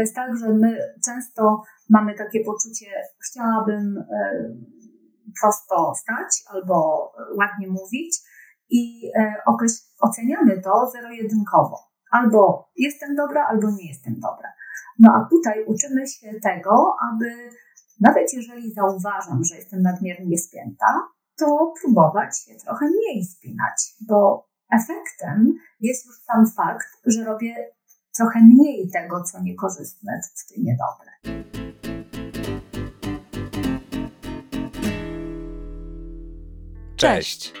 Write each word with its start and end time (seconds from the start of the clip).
To 0.00 0.02
jest 0.02 0.14
tak, 0.14 0.36
że 0.36 0.48
my 0.48 0.78
często 1.04 1.62
mamy 1.90 2.14
takie 2.14 2.44
poczucie, 2.44 2.86
chciałabym 3.26 3.98
e, 3.98 4.04
prosto 5.40 5.94
stać 5.94 6.42
albo 6.46 6.76
ładnie 7.38 7.68
mówić 7.68 8.18
i 8.70 9.10
e, 9.18 9.34
oceniamy 10.00 10.62
to 10.62 10.90
zero-jedynkowo. 10.92 11.78
Albo 12.10 12.70
jestem 12.76 13.14
dobra, 13.14 13.46
albo 13.50 13.70
nie 13.70 13.88
jestem 13.88 14.14
dobra. 14.14 14.48
No 14.98 15.10
a 15.14 15.28
tutaj 15.30 15.64
uczymy 15.64 16.06
się 16.06 16.40
tego, 16.42 16.96
aby 17.12 17.50
nawet 18.00 18.32
jeżeli 18.32 18.72
zauważam, 18.72 19.44
że 19.44 19.56
jestem 19.56 19.82
nadmiernie 19.82 20.38
spięta, 20.38 21.08
to 21.38 21.72
próbować 21.82 22.40
się 22.40 22.54
trochę 22.64 22.86
mniej 22.86 23.24
spinać, 23.24 23.94
bo 24.08 24.48
efektem 24.72 25.54
jest 25.80 26.06
już 26.06 26.16
sam 26.16 26.46
fakt, 26.56 26.88
że 27.06 27.24
robię 27.24 27.54
trochę 28.20 28.40
mniej 28.40 28.88
tego, 28.92 29.22
co 29.22 29.42
niekorzystne, 29.42 30.20
co 30.34 30.54
niedobre. 30.60 31.10
Cześć! 36.96 37.52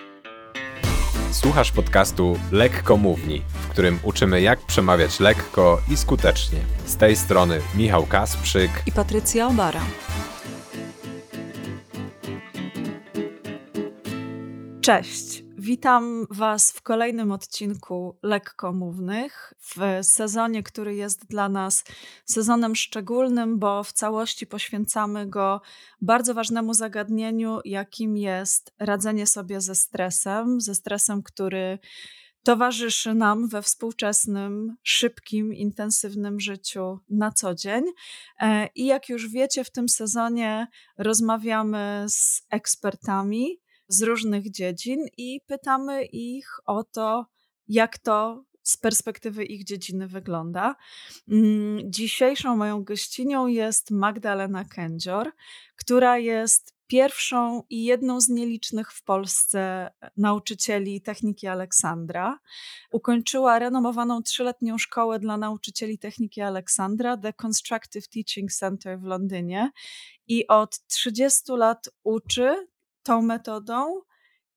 Słuchasz 1.32 1.72
podcastu 1.72 2.36
Lekko 2.52 2.96
Mówni, 2.96 3.42
w 3.62 3.68
którym 3.68 3.98
uczymy 4.02 4.40
jak 4.40 4.60
przemawiać 4.60 5.20
lekko 5.20 5.78
i 5.90 5.96
skutecznie. 5.96 6.58
Z 6.86 6.96
tej 6.96 7.16
strony 7.16 7.60
Michał 7.76 8.06
Kasprzyk 8.06 8.70
i 8.86 8.92
Patrycja 8.92 9.46
Obara. 9.46 9.80
Cześć! 14.80 15.49
Witam 15.62 16.26
Was 16.30 16.72
w 16.72 16.82
kolejnym 16.82 17.32
odcinku 17.32 18.18
Lekkomównych, 18.22 19.54
w 19.60 19.78
sezonie, 20.02 20.62
który 20.62 20.94
jest 20.94 21.26
dla 21.26 21.48
nas 21.48 21.84
sezonem 22.24 22.76
szczególnym, 22.76 23.58
bo 23.58 23.84
w 23.84 23.92
całości 23.92 24.46
poświęcamy 24.46 25.26
go 25.26 25.60
bardzo 26.00 26.34
ważnemu 26.34 26.74
zagadnieniu, 26.74 27.58
jakim 27.64 28.16
jest 28.16 28.74
radzenie 28.78 29.26
sobie 29.26 29.60
ze 29.60 29.74
stresem, 29.74 30.60
ze 30.60 30.74
stresem, 30.74 31.22
który 31.22 31.78
towarzyszy 32.42 33.14
nam 33.14 33.48
we 33.48 33.62
współczesnym, 33.62 34.76
szybkim, 34.82 35.54
intensywnym 35.54 36.40
życiu 36.40 36.98
na 37.10 37.32
co 37.32 37.54
dzień. 37.54 37.84
E, 38.40 38.68
I 38.74 38.86
jak 38.86 39.08
już 39.08 39.28
wiecie, 39.28 39.64
w 39.64 39.72
tym 39.72 39.88
sezonie 39.88 40.66
rozmawiamy 40.98 42.04
z 42.08 42.46
ekspertami 42.50 43.60
z 43.90 44.02
różnych 44.02 44.50
dziedzin 44.50 45.06
i 45.16 45.40
pytamy 45.46 46.04
ich 46.04 46.46
o 46.66 46.84
to, 46.84 47.26
jak 47.68 47.98
to 47.98 48.44
z 48.62 48.76
perspektywy 48.76 49.44
ich 49.44 49.64
dziedziny 49.64 50.08
wygląda. 50.08 50.76
Mm, 51.28 51.92
dzisiejszą 51.92 52.56
moją 52.56 52.84
gościnią 52.84 53.46
jest 53.46 53.90
Magdalena 53.90 54.64
Kędzior, 54.64 55.32
która 55.76 56.18
jest 56.18 56.74
pierwszą 56.86 57.62
i 57.70 57.84
jedną 57.84 58.20
z 58.20 58.28
nielicznych 58.28 58.92
w 58.92 59.04
Polsce 59.04 59.90
nauczycieli 60.16 61.00
techniki 61.00 61.46
Aleksandra. 61.46 62.38
Ukończyła 62.92 63.58
renomowaną 63.58 64.22
trzyletnią 64.22 64.78
szkołę 64.78 65.18
dla 65.18 65.36
nauczycieli 65.36 65.98
techniki 65.98 66.40
Aleksandra, 66.40 67.16
The 67.16 67.32
Constructive 67.32 68.08
Teaching 68.08 68.52
Center 68.52 69.00
w 69.00 69.04
Londynie 69.04 69.70
i 70.28 70.46
od 70.46 70.86
30 70.86 71.52
lat 71.52 71.88
uczy 72.04 72.66
tą 73.10 73.22
metodą 73.22 74.00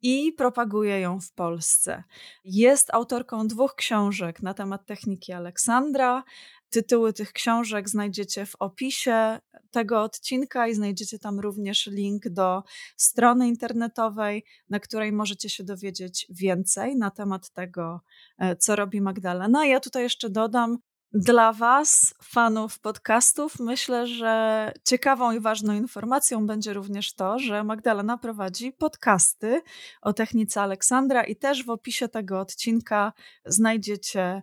i 0.02 0.34
propaguje 0.34 1.00
ją 1.00 1.20
w 1.20 1.32
Polsce. 1.32 2.04
Jest 2.44 2.94
autorką 2.94 3.48
dwóch 3.48 3.76
książek 3.76 4.42
na 4.42 4.54
temat 4.54 4.86
techniki 4.86 5.34
Aleksandra. 5.34 6.24
Tytuły 6.70 7.14
tych 7.14 7.32
książek 7.32 7.90
znajdziecie 7.90 8.46
w 8.46 8.56
opisie 8.60 9.40
tego 9.72 10.04
odcinka 10.04 10.68
i 10.68 10.74
znajdziecie 10.74 11.20
tam 11.20 11.40
również 11.40 11.88
link 11.88 12.30
do 12.30 12.64
strony 12.98 13.48
internetowej, 13.48 14.44
na 14.70 14.80
której 14.80 15.12
możecie 15.12 15.50
się 15.50 15.64
dowiedzieć 15.64 16.26
więcej 16.30 16.96
na 16.96 17.12
temat 17.12 17.50
tego, 17.50 18.02
e, 18.38 18.56
co 18.56 18.76
robi 18.76 19.02
Magdalena. 19.02 19.66
Ja 19.66 19.80
tutaj 19.80 20.04
jeszcze 20.04 20.30
dodam, 20.30 20.78
dla 21.14 21.54
Was, 21.54 22.16
fanów 22.24 22.80
podcastów, 22.80 23.60
myślę, 23.60 24.08
że 24.08 24.72
ciekawą 24.84 25.32
i 25.32 25.40
ważną 25.40 25.74
informacją 25.74 26.48
będzie 26.48 26.74
również 26.74 27.16
to, 27.16 27.40
że 27.40 27.64
Magdalena 27.64 28.18
prowadzi 28.18 28.72
podcasty 28.72 29.62
o 30.02 30.14
technice 30.14 30.62
Aleksandra 30.62 31.24
i 31.24 31.36
też 31.36 31.66
w 31.66 31.70
opisie 31.70 32.08
tego 32.08 32.40
odcinka 32.40 33.14
znajdziecie 33.46 34.42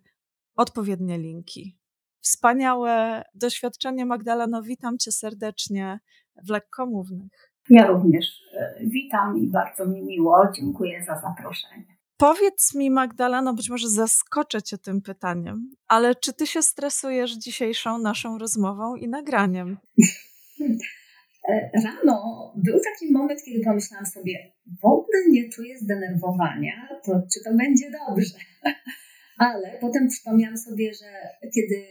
odpowiednie 0.56 1.18
linki. 1.18 1.78
Wspaniałe 2.20 3.22
doświadczenie, 3.34 4.06
Magdaleno. 4.06 4.62
Witam 4.62 4.98
Cię 4.98 5.12
serdecznie 5.12 6.00
w 6.44 6.50
Lekkomównych. 6.50 7.52
Ja 7.70 7.86
również 7.86 8.26
e, 8.54 8.74
witam 8.80 9.38
i 9.38 9.46
bardzo 9.46 9.86
mi 9.86 10.02
miło. 10.02 10.48
Dziękuję 10.56 11.04
za 11.04 11.20
zaproszenie. 11.20 11.99
Powiedz 12.20 12.74
mi, 12.74 12.90
Magdaleno, 12.90 13.54
być 13.54 13.70
może 13.70 13.88
zaskoczę 13.88 14.62
Cię 14.62 14.78
tym 14.78 15.02
pytaniem, 15.02 15.70
ale 15.88 16.14
czy 16.14 16.32
Ty 16.32 16.46
się 16.46 16.62
stresujesz 16.62 17.38
dzisiejszą 17.38 17.98
naszą 17.98 18.38
rozmową 18.38 18.96
i 18.96 19.08
nagraniem? 19.08 19.78
E, 21.48 21.70
rano 21.84 22.52
był 22.56 22.80
taki 22.84 23.12
moment, 23.12 23.40
kiedy 23.44 23.64
pomyślałam 23.64 24.06
sobie, 24.06 24.52
w 24.82 24.84
ogóle 24.84 25.18
nie 25.30 25.48
czuję 25.48 25.78
zdenerwowania, 25.78 26.88
to 27.04 27.12
czy 27.34 27.44
to 27.44 27.56
będzie 27.56 27.90
dobrze? 27.90 28.38
Ale 29.48 29.78
potem 29.80 30.08
przypomniałam 30.08 30.56
sobie, 30.56 30.94
że 30.94 31.06
kiedy 31.54 31.86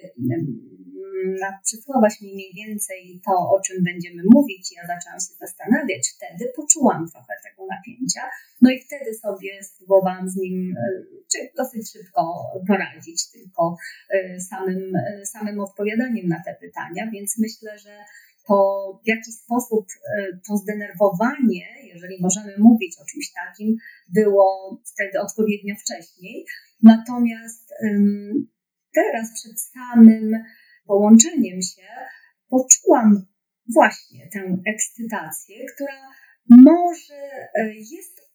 przysłałaś 1.64 2.22
mi 2.22 2.34
mniej 2.34 2.54
więcej 2.56 3.22
to, 3.26 3.32
o 3.56 3.60
czym 3.66 3.84
będziemy 3.84 4.24
mówić, 4.36 4.72
ja 4.78 4.82
zaczęłam 4.88 5.20
się 5.20 5.34
zastanawiać, 5.40 6.04
wtedy 6.16 6.52
poczułam 6.56 7.10
trochę 7.12 7.34
tego 7.44 7.68
napięcia, 7.76 8.22
no 8.62 8.72
i 8.72 8.82
wtedy 8.82 9.14
sobie 9.14 9.64
spróbowałam 9.64 10.30
z 10.30 10.36
nim 10.36 10.76
e, 10.78 11.50
dosyć 11.58 11.92
szybko 11.92 12.22
poradzić, 12.68 13.32
tylko 13.32 13.78
e, 14.10 14.40
samym, 14.40 14.96
e, 14.96 15.26
samym 15.26 15.60
odpowiadaniem 15.60 16.28
na 16.28 16.44
te 16.46 16.56
pytania, 16.62 17.10
więc 17.14 17.40
myślę, 17.40 17.80
że 17.80 17.98
to 18.48 18.56
w 19.04 19.08
jaki 19.08 19.32
sposób 19.32 19.86
to 20.48 20.58
zdenerwowanie, 20.58 21.66
jeżeli 21.94 22.22
możemy 22.22 22.58
mówić 22.58 22.96
o 23.02 23.06
czymś 23.06 23.34
takim, 23.34 23.78
było 24.10 24.78
wtedy 24.94 25.20
odpowiednio 25.20 25.76
wcześniej. 25.76 26.46
Natomiast 26.84 27.74
teraz 28.94 29.34
przed 29.34 29.62
samym 29.62 30.44
połączeniem 30.90 31.62
się 31.62 31.88
poczułam 32.50 33.26
właśnie 33.74 34.30
tę 34.34 34.58
ekscytację, 34.74 35.56
która 35.76 35.98
może 36.50 37.22
e, 37.56 37.74
jest 37.76 38.30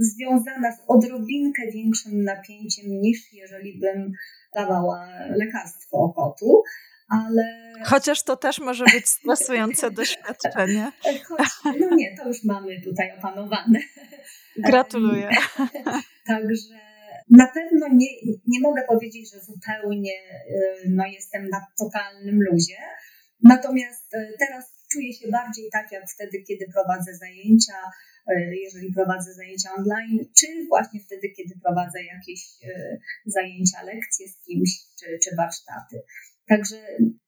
związana 0.00 0.72
z 0.72 0.80
odrobinkę 0.88 1.62
większym 1.72 2.24
napięciem 2.24 2.84
niż 2.88 3.32
jeżeli 3.32 3.80
bym 3.80 4.12
dawała 4.54 5.08
lekarstwo 5.30 5.96
okotu, 5.96 6.62
ale... 7.08 7.72
Chociaż 7.84 8.22
to 8.22 8.36
też 8.36 8.58
może 8.58 8.84
być 8.84 9.08
stresujące 9.08 9.90
doświadczenie. 10.00 10.92
Choć, 11.28 11.48
no 11.80 11.96
nie, 11.96 12.16
to 12.16 12.28
już 12.28 12.44
mamy 12.44 12.80
tutaj 12.84 13.18
opanowane. 13.18 13.78
Gratuluję. 14.58 15.30
Także 16.26 16.87
na 17.30 17.46
pewno 17.46 17.86
nie, 17.92 18.10
nie 18.46 18.60
mogę 18.60 18.82
powiedzieć, 18.88 19.32
że 19.32 19.40
zupełnie 19.40 20.12
y, 20.12 20.90
no, 20.90 21.06
jestem 21.06 21.48
na 21.48 21.66
totalnym 21.78 22.42
luzie. 22.42 22.78
Natomiast 23.42 24.14
y, 24.14 24.34
teraz 24.38 24.64
czuję 24.92 25.12
się 25.12 25.28
bardziej 25.28 25.68
tak 25.72 25.92
jak 25.92 26.04
wtedy, 26.14 26.42
kiedy 26.48 26.64
prowadzę 26.72 27.14
zajęcia, 27.14 27.78
y, 28.30 28.56
jeżeli 28.56 28.92
prowadzę 28.92 29.34
zajęcia 29.34 29.70
online, 29.78 30.18
czy 30.38 30.46
właśnie 30.68 31.00
wtedy, 31.00 31.28
kiedy 31.36 31.54
prowadzę 31.64 31.98
jakieś 32.02 32.40
zajęcia, 33.26 33.82
lekcje 33.82 34.28
z 34.28 34.40
kimś, 34.44 34.70
czy, 34.98 35.18
czy 35.24 35.36
warsztaty. 35.36 36.02
Także 36.48 36.76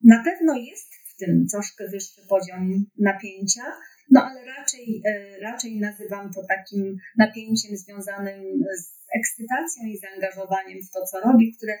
na 0.03 0.23
pewno 0.23 0.55
jest 0.55 0.89
w 1.09 1.15
tym 1.17 1.47
troszkę 1.51 1.87
wyższy 1.87 2.21
poziom 2.29 2.85
napięcia, 2.97 3.63
no 4.11 4.23
ale 4.23 4.45
raczej, 4.45 5.03
raczej 5.41 5.79
nazywam 5.79 6.33
to 6.33 6.41
takim 6.47 6.97
napięciem 7.17 7.77
związanym 7.77 8.63
z 8.79 9.01
ekscytacją 9.19 9.85
i 9.85 9.97
zaangażowaniem 9.97 10.79
w 10.83 10.91
to, 10.91 11.05
co 11.05 11.19
robi, 11.19 11.53
które 11.57 11.73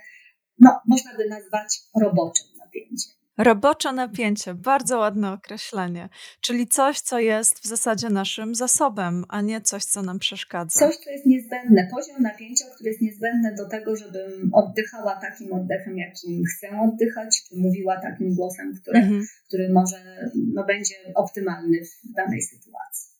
no, 0.59 0.81
można 0.87 1.17
by 1.17 1.29
nazwać 1.29 1.79
roboczym 2.01 2.47
napięciem. 2.57 3.20
Robocze 3.43 3.93
napięcie, 3.93 4.53
bardzo 4.53 4.99
ładne 4.99 5.31
określenie, 5.31 6.09
czyli 6.41 6.67
coś, 6.67 6.99
co 6.99 7.19
jest 7.19 7.59
w 7.59 7.67
zasadzie 7.67 8.09
naszym 8.09 8.55
zasobem, 8.55 9.25
a 9.29 9.41
nie 9.41 9.61
coś, 9.61 9.85
co 9.85 10.01
nam 10.01 10.19
przeszkadza. 10.19 10.79
Coś, 10.79 10.95
co 10.95 11.09
jest 11.09 11.25
niezbędne, 11.25 11.87
poziom 11.91 12.21
napięcia, 12.21 12.65
który 12.75 12.89
jest 12.89 13.01
niezbędny 13.01 13.55
do 13.55 13.69
tego, 13.69 13.95
żebym 13.95 14.49
oddychała 14.53 15.15
takim 15.15 15.53
oddechem, 15.53 15.97
jakim 15.97 16.43
chcę 16.45 16.67
oddychać, 16.79 17.43
czy 17.49 17.55
mówiła 17.57 18.01
takim 18.01 18.35
głosem, 18.35 18.73
który, 18.81 18.99
mhm. 18.99 19.25
który 19.47 19.69
może 19.73 20.27
no, 20.53 20.65
będzie 20.65 20.95
optymalny 21.15 21.77
w 21.85 22.13
danej 22.13 22.41
sytuacji. 22.41 23.10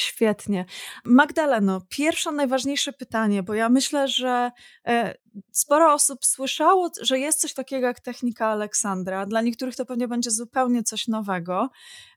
Świetnie. 0.00 0.64
Magdaleno, 1.04 1.80
pierwsze 1.88 2.32
najważniejsze 2.32 2.92
pytanie, 2.92 3.42
bo 3.42 3.54
ja 3.54 3.68
myślę, 3.68 4.08
że 4.08 4.50
e, 4.86 5.14
sporo 5.52 5.92
osób 5.92 6.24
słyszało, 6.24 6.90
że 7.00 7.18
jest 7.18 7.40
coś 7.40 7.54
takiego 7.54 7.86
jak 7.86 8.00
technika 8.00 8.46
Aleksandra. 8.46 9.26
Dla 9.26 9.40
niektórych 9.40 9.76
to 9.76 9.86
pewnie 9.86 10.08
będzie 10.08 10.30
zupełnie 10.30 10.82
coś 10.82 11.08
nowego, 11.08 11.70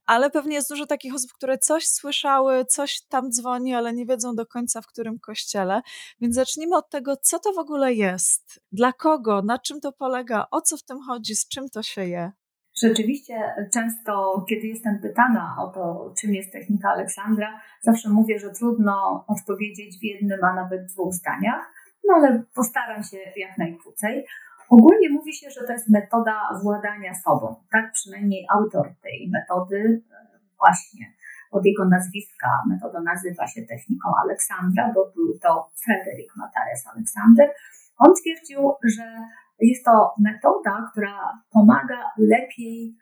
ale 0.06 0.30
pewnie 0.30 0.56
jest 0.56 0.69
dużo 0.69 0.86
takich 0.86 1.16
osób, 1.16 1.31
które 1.33 1.57
coś 1.57 1.88
słyszały, 1.88 2.66
coś 2.66 3.01
tam 3.10 3.31
dzwoni, 3.31 3.74
ale 3.74 3.94
nie 3.94 4.06
wiedzą 4.06 4.36
do 4.36 4.45
końca 4.45 4.81
w 4.81 4.88
którym 4.88 5.19
kościele. 5.19 5.81
Więc 6.22 6.36
zacznijmy 6.36 6.75
od 6.77 6.89
tego, 6.89 7.18
co 7.18 7.39
to 7.39 7.54
w 7.54 7.57
ogóle 7.60 7.94
jest, 7.94 8.60
dla 8.72 8.94
kogo, 8.94 9.42
na 9.42 9.60
czym 9.60 9.81
to 9.81 9.92
polega, 9.92 10.48
o 10.51 10.62
co 10.62 10.77
w 10.77 10.84
tym 10.84 11.01
chodzi, 11.07 11.36
z 11.36 11.48
czym 11.48 11.69
to 11.69 11.84
się 11.84 12.06
je. 12.07 12.31
Rzeczywiście 12.83 13.54
często, 13.74 14.45
kiedy 14.50 14.68
jestem 14.68 15.00
pytana 15.00 15.56
o 15.60 15.68
to, 15.68 16.13
czym 16.22 16.33
jest 16.33 16.51
technika 16.51 16.89
Aleksandra, 16.89 17.62
zawsze 17.81 18.10
mówię, 18.10 18.39
że 18.39 18.50
trudno 18.50 19.25
odpowiedzieć 19.28 20.00
w 20.00 20.04
jednym, 20.04 20.44
a 20.44 20.54
nawet 20.56 20.86
dwóch 20.86 21.13
zdaniach, 21.13 21.74
no 22.07 22.13
ale 22.16 22.44
postaram 22.56 23.04
się 23.04 23.18
jak 23.36 23.57
najkrócej. 23.57 24.25
Ogólnie 24.69 25.10
mówi 25.10 25.33
się, 25.33 25.50
że 25.50 25.68
to 25.68 25.74
jest 25.74 25.89
metoda 25.89 26.60
władania 26.63 27.13
sobą. 27.13 27.56
Tak 27.72 27.92
przynajmniej 27.92 28.45
autor 28.50 28.94
tej 29.01 29.30
metody 29.34 30.01
właśnie 30.57 31.06
od 31.51 31.66
jego 31.66 31.86
nazwiska 31.86 32.63
metoda 32.69 33.00
nazywa 33.01 33.48
się 33.48 33.62
techniką 33.62 34.10
Aleksandra, 34.24 34.92
bo 34.95 35.12
był 35.16 35.39
to 35.39 35.69
Frederick 35.86 36.36
Matares 36.36 36.88
Aleksander. 36.94 37.50
On 37.98 38.13
twierdził, 38.22 38.74
że 38.84 39.04
jest 39.62 39.86
to 39.86 40.13
metoda, 40.19 40.90
która 40.92 41.42
pomaga 41.52 42.12
lepiej 42.18 42.96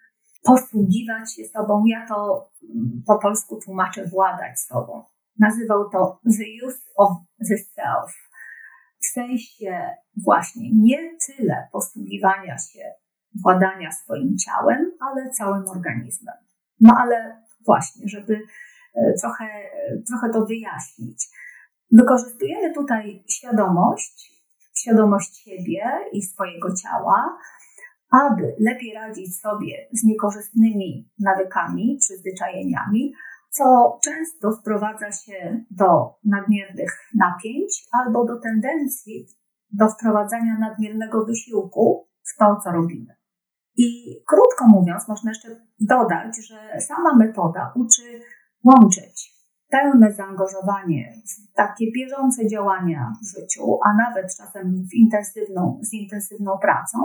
posługiwać 0.43 1.35
się 1.35 1.43
sobą. 1.43 1.83
Ja 1.85 2.07
to 2.07 2.49
po 3.07 3.19
polsku 3.19 3.59
tłumaczę 3.65 4.07
władać 4.07 4.59
sobą. 4.59 5.03
Nazywał 5.39 5.89
to 5.89 6.19
the 6.23 6.67
use 6.67 6.79
of 6.97 7.09
the 7.49 7.57
self. 7.57 8.29
W 9.01 9.05
sensie 9.05 9.89
właśnie 10.25 10.69
nie 10.73 11.17
tyle 11.27 11.67
posługiwania 11.71 12.57
się, 12.57 12.93
władania 13.43 13.91
swoim 13.91 14.37
ciałem, 14.37 14.91
ale 14.99 15.29
całym 15.29 15.67
organizmem. 15.67 16.35
No 16.81 16.95
ale 16.99 17.43
właśnie, 17.65 18.07
żeby 18.07 18.41
e, 18.95 19.13
trochę, 19.21 19.45
e, 19.45 20.01
trochę 20.07 20.29
to 20.33 20.45
wyjaśnić. 20.45 21.27
Wykorzystujemy 21.91 22.73
tutaj 22.73 23.23
świadomość, 23.29 24.38
świadomość 24.81 25.43
siebie 25.43 25.83
i 26.11 26.21
swojego 26.21 26.75
ciała, 26.75 27.37
aby 28.11 28.55
lepiej 28.59 28.93
radzić 28.93 29.37
sobie 29.37 29.87
z 29.93 30.03
niekorzystnymi 30.03 31.09
nawykami, 31.19 31.97
przyzwyczajeniami, 32.01 33.13
co 33.51 33.97
często 34.03 34.51
wprowadza 34.51 35.11
się 35.11 35.63
do 35.71 36.15
nadmiernych 36.25 36.91
napięć 37.15 37.87
albo 37.91 38.25
do 38.25 38.39
tendencji 38.39 39.27
do 39.71 39.89
wprowadzania 39.89 40.57
nadmiernego 40.59 41.25
wysiłku 41.25 42.07
w 42.23 42.37
to, 42.39 42.55
co 42.63 42.71
robimy. 42.71 43.15
I 43.77 44.15
krótko 44.27 44.67
mówiąc, 44.67 45.07
można 45.07 45.31
jeszcze 45.31 45.47
dodać, 45.79 46.47
że 46.47 46.81
sama 46.81 47.15
metoda 47.15 47.73
uczy 47.75 48.21
łączyć 48.63 49.38
pełne 49.69 50.13
zaangażowanie 50.13 51.13
w 51.25 51.53
takie 51.53 51.91
bieżące 51.91 52.47
działania 52.47 53.13
w 53.21 53.39
życiu, 53.39 53.79
a 53.85 53.93
nawet 53.93 54.35
czasem 54.37 54.87
w 54.91 54.93
intensywną, 54.93 55.79
z 55.81 55.93
intensywną 55.93 56.57
pracą, 56.61 56.97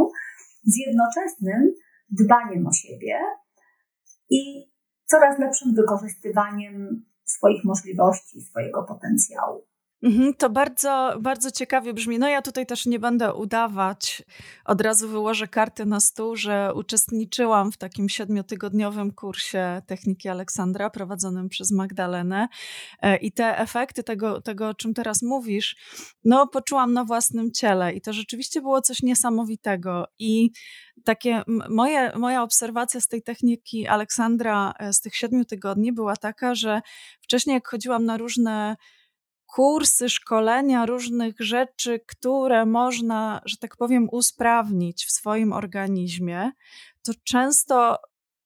z 0.65 0.77
jednoczesnym 0.87 1.75
dbaniem 2.11 2.67
o 2.67 2.73
siebie 2.73 3.19
i 4.31 4.71
coraz 5.05 5.39
lepszym 5.39 5.75
wykorzystywaniem 5.75 7.05
swoich 7.25 7.65
możliwości, 7.65 8.41
swojego 8.41 8.83
potencjału. 8.83 9.67
Mhm, 10.05 10.35
to 10.35 10.51
bardzo, 10.51 11.15
bardzo 11.21 11.51
ciekawie 11.51 11.95
brzmi. 11.95 12.19
No 12.19 12.29
ja 12.29 12.43
tutaj 12.43 12.67
też 12.67 12.87
nie 12.87 12.99
będę 12.99 13.35
udawać, 13.35 14.23
od 14.65 14.81
razu 14.81 15.09
wyłożę 15.09 15.49
karty 15.49 15.87
na 15.87 16.01
stół, 16.01 16.37
że 16.37 16.75
uczestniczyłam 16.75 17.73
w 17.73 17.77
takim 17.77 18.09
siedmiotygodniowym 18.09 19.13
kursie 19.13 19.83
techniki 19.87 20.29
Aleksandra 20.29 20.91
prowadzonym 20.91 21.49
przez 21.49 21.73
Magdalenę. 21.73 22.49
E, 23.03 23.17
i 23.17 23.33
te 23.33 23.59
efekty 23.59 24.03
tego, 24.03 24.41
tego, 24.41 24.69
o 24.69 24.75
czym 24.75 24.95
teraz 24.95 25.23
mówisz, 25.23 25.77
no 26.25 26.47
poczułam 26.47 26.93
na 26.93 27.05
własnym 27.05 27.53
ciele. 27.53 27.93
I 27.93 28.01
to 28.01 28.13
rzeczywiście 28.13 28.61
było 28.61 28.81
coś 28.81 29.03
niesamowitego. 29.03 30.07
I 30.19 30.51
takie 31.05 31.43
moje, 31.69 32.13
moja 32.17 32.43
obserwacja 32.43 33.01
z 33.01 33.09
tej 33.09 33.23
techniki 33.23 33.87
Aleksandra 33.87 34.75
e, 34.79 34.93
z 34.93 35.01
tych 35.01 35.17
siedmiu 35.17 35.45
tygodni 35.45 35.93
była 35.93 36.17
taka, 36.17 36.55
że 36.55 36.83
wcześniej 37.21 37.55
jak 37.55 37.69
chodziłam 37.69 38.05
na 38.05 38.17
różne 38.17 38.77
kursy, 39.55 40.09
szkolenia 40.09 40.87
różnych 40.87 41.35
rzeczy, 41.39 42.01
które 42.07 42.67
można, 42.67 43.41
że 43.45 43.57
tak 43.57 43.77
powiem, 43.77 44.09
usprawnić 44.13 45.07
w 45.07 45.11
swoim 45.11 45.53
organizmie, 45.53 46.53
to 47.03 47.13
często 47.25 47.99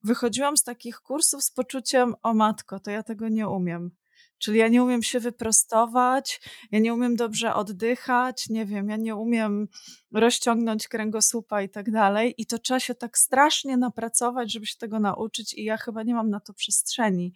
wychodziłam 0.03 0.57
z 0.57 0.63
takich 0.63 1.01
kursów 1.01 1.45
z 1.45 1.51
poczuciem: 1.51 2.15
O 2.23 2.35
matko, 2.35 2.81
to 2.81 2.91
ja 2.91 3.03
tego 3.03 3.29
nie 3.29 3.49
umiem. 3.49 3.91
Czyli 4.39 4.59
ja 4.59 4.69
nie 4.69 4.83
umiem 4.83 5.03
się 5.03 5.21
wyprostować, 5.21 6.41
ja 6.71 6.79
nie 6.79 6.95
umiem 6.95 7.17
dobrze 7.17 7.55
oddychać, 7.55 8.49
nie 8.49 8.67
wiem, 8.67 8.89
ja 8.89 8.97
nie 8.97 9.17
umiem 9.17 9.69
rozciągnąć 10.13 10.89
kręgosłupa 10.89 11.63
i 11.63 11.69
tak 11.69 11.91
dalej. 11.91 12.35
I 12.39 12.47
to 12.47 12.59
trzeba 12.59 12.81
się 12.81 12.95
tak 12.95 13.19
strasznie 13.19 13.77
napracować, 13.77 14.53
żeby 14.53 14.67
się 14.67 14.77
tego 14.79 15.01
nauczyć, 15.01 15.55
i 15.55 15.65
ja 15.65 15.77
chyba 15.77 16.03
nie 16.03 16.15
mam 16.15 16.31
na 16.31 16.41
to 16.41 16.55
przestrzeni. 16.55 17.33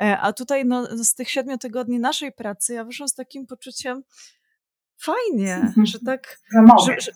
E, 0.00 0.18
a 0.18 0.32
tutaj 0.32 0.64
no, 0.64 1.04
z 1.04 1.14
tych 1.14 1.30
siedmiu 1.30 1.58
tygodni 1.58 2.00
naszej 2.00 2.32
pracy 2.32 2.74
ja 2.74 2.84
wyszłam 2.84 3.08
z 3.08 3.14
takim 3.14 3.46
poczuciem, 3.46 4.02
fajnie, 5.04 5.54
mhm. 5.54 5.86
że 5.86 5.98
tak, 6.00 6.40
że 6.52 6.62
mogę. 6.62 6.94
Że, 7.00 7.00
że, 7.00 7.12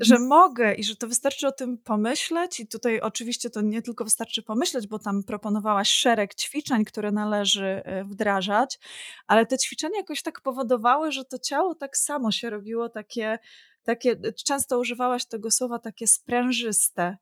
że, 0.00 0.18
mogę 0.18 0.74
i 0.74 0.84
że 0.84 0.96
to 0.96 1.08
wystarczy 1.08 1.46
o 1.46 1.52
tym 1.52 1.78
pomyśleć 1.78 2.60
i 2.60 2.66
tutaj 2.66 3.00
oczywiście 3.00 3.50
to 3.50 3.60
nie 3.60 3.82
tylko 3.82 4.04
wystarczy 4.04 4.42
pomyśleć, 4.42 4.86
bo 4.86 4.98
tam 4.98 5.22
proponowałaś 5.22 5.90
szereg 5.90 6.34
ćwiczeń, 6.34 6.84
które 6.84 7.12
należy 7.12 7.82
e, 7.84 8.04
wdrażać, 8.04 8.78
ale 9.26 9.46
te 9.46 9.58
ćwiczenia 9.58 9.96
jakoś 9.96 10.22
tak 10.22 10.40
powodowały, 10.40 11.12
że 11.12 11.24
to 11.24 11.38
ciało 11.38 11.74
tak 11.74 11.96
samo 11.96 12.32
się 12.32 12.50
robiło 12.50 12.88
takie 12.88 13.38
takie, 13.84 14.16
często 14.46 14.78
używałaś 14.78 15.24
tego 15.24 15.50
słowa 15.50 15.78
takie 15.78 16.06
sprężyste 16.06 17.16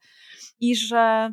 i 0.61 0.77
że 0.77 1.33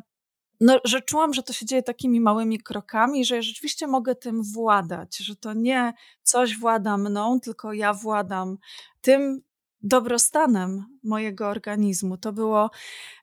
no, 0.60 0.80
że 0.84 1.00
czułam, 1.00 1.34
że 1.34 1.42
to 1.42 1.52
się 1.52 1.66
dzieje 1.66 1.82
takimi 1.82 2.20
małymi 2.20 2.60
krokami, 2.60 3.24
że 3.24 3.36
ja 3.36 3.42
rzeczywiście 3.42 3.86
mogę 3.86 4.14
tym 4.14 4.42
władać, 4.54 5.16
że 5.16 5.36
to 5.36 5.54
nie 5.54 5.92
coś 6.22 6.58
włada 6.58 6.96
mną, 6.96 7.40
tylko 7.40 7.72
ja 7.72 7.94
władam 7.94 8.58
tym 9.00 9.42
dobrostanem 9.82 10.84
mojego 11.04 11.48
organizmu. 11.48 12.16
To 12.16 12.32
było 12.32 12.70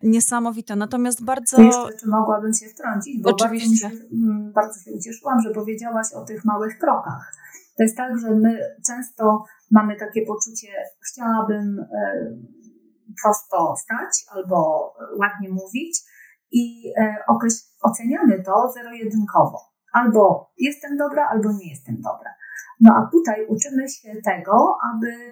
niesamowite. 0.04 0.76
Natomiast 0.76 1.24
bardzo. 1.24 1.62
Jeszcze, 1.62 1.98
czy 2.00 2.08
mogłabym 2.10 2.54
się 2.54 2.66
wtrącić? 2.66 3.22
Bo 3.22 3.30
Oczywiście. 3.30 3.90
Bardzo, 3.90 4.04
się, 4.04 4.10
mm, 4.14 4.54
bardzo 4.54 4.80
się 4.80 4.92
ucieszyłam, 4.92 5.42
że 5.42 5.52
powiedziałaś 5.52 6.08
o 6.14 6.26
tych 6.26 6.46
małych 6.46 6.78
krokach. 6.80 7.36
To 7.78 7.84
jest 7.84 7.98
tak, 7.98 8.20
że 8.20 8.36
my 8.36 8.60
często 8.88 9.44
mamy 9.72 9.96
takie 9.96 10.26
poczucie, 10.26 10.68
chciałabym 11.12 11.80
e, 11.80 11.86
prosto 13.24 13.76
stać 13.76 14.26
albo 14.36 14.92
ładnie 15.20 15.50
mówić, 15.50 16.02
i 16.56 16.94
e, 16.98 17.16
oceniamy 17.82 18.44
to 18.44 18.72
zero-jedynkowo. 18.74 19.60
Albo 19.94 20.52
jestem 20.58 20.98
dobra, 20.98 21.30
albo 21.32 21.52
nie 21.52 21.70
jestem 21.70 21.96
dobra. 21.96 22.30
No 22.82 22.94
a 22.96 23.10
tutaj 23.12 23.46
uczymy 23.48 23.90
się 23.90 24.10
tego, 24.24 24.78
aby 24.94 25.32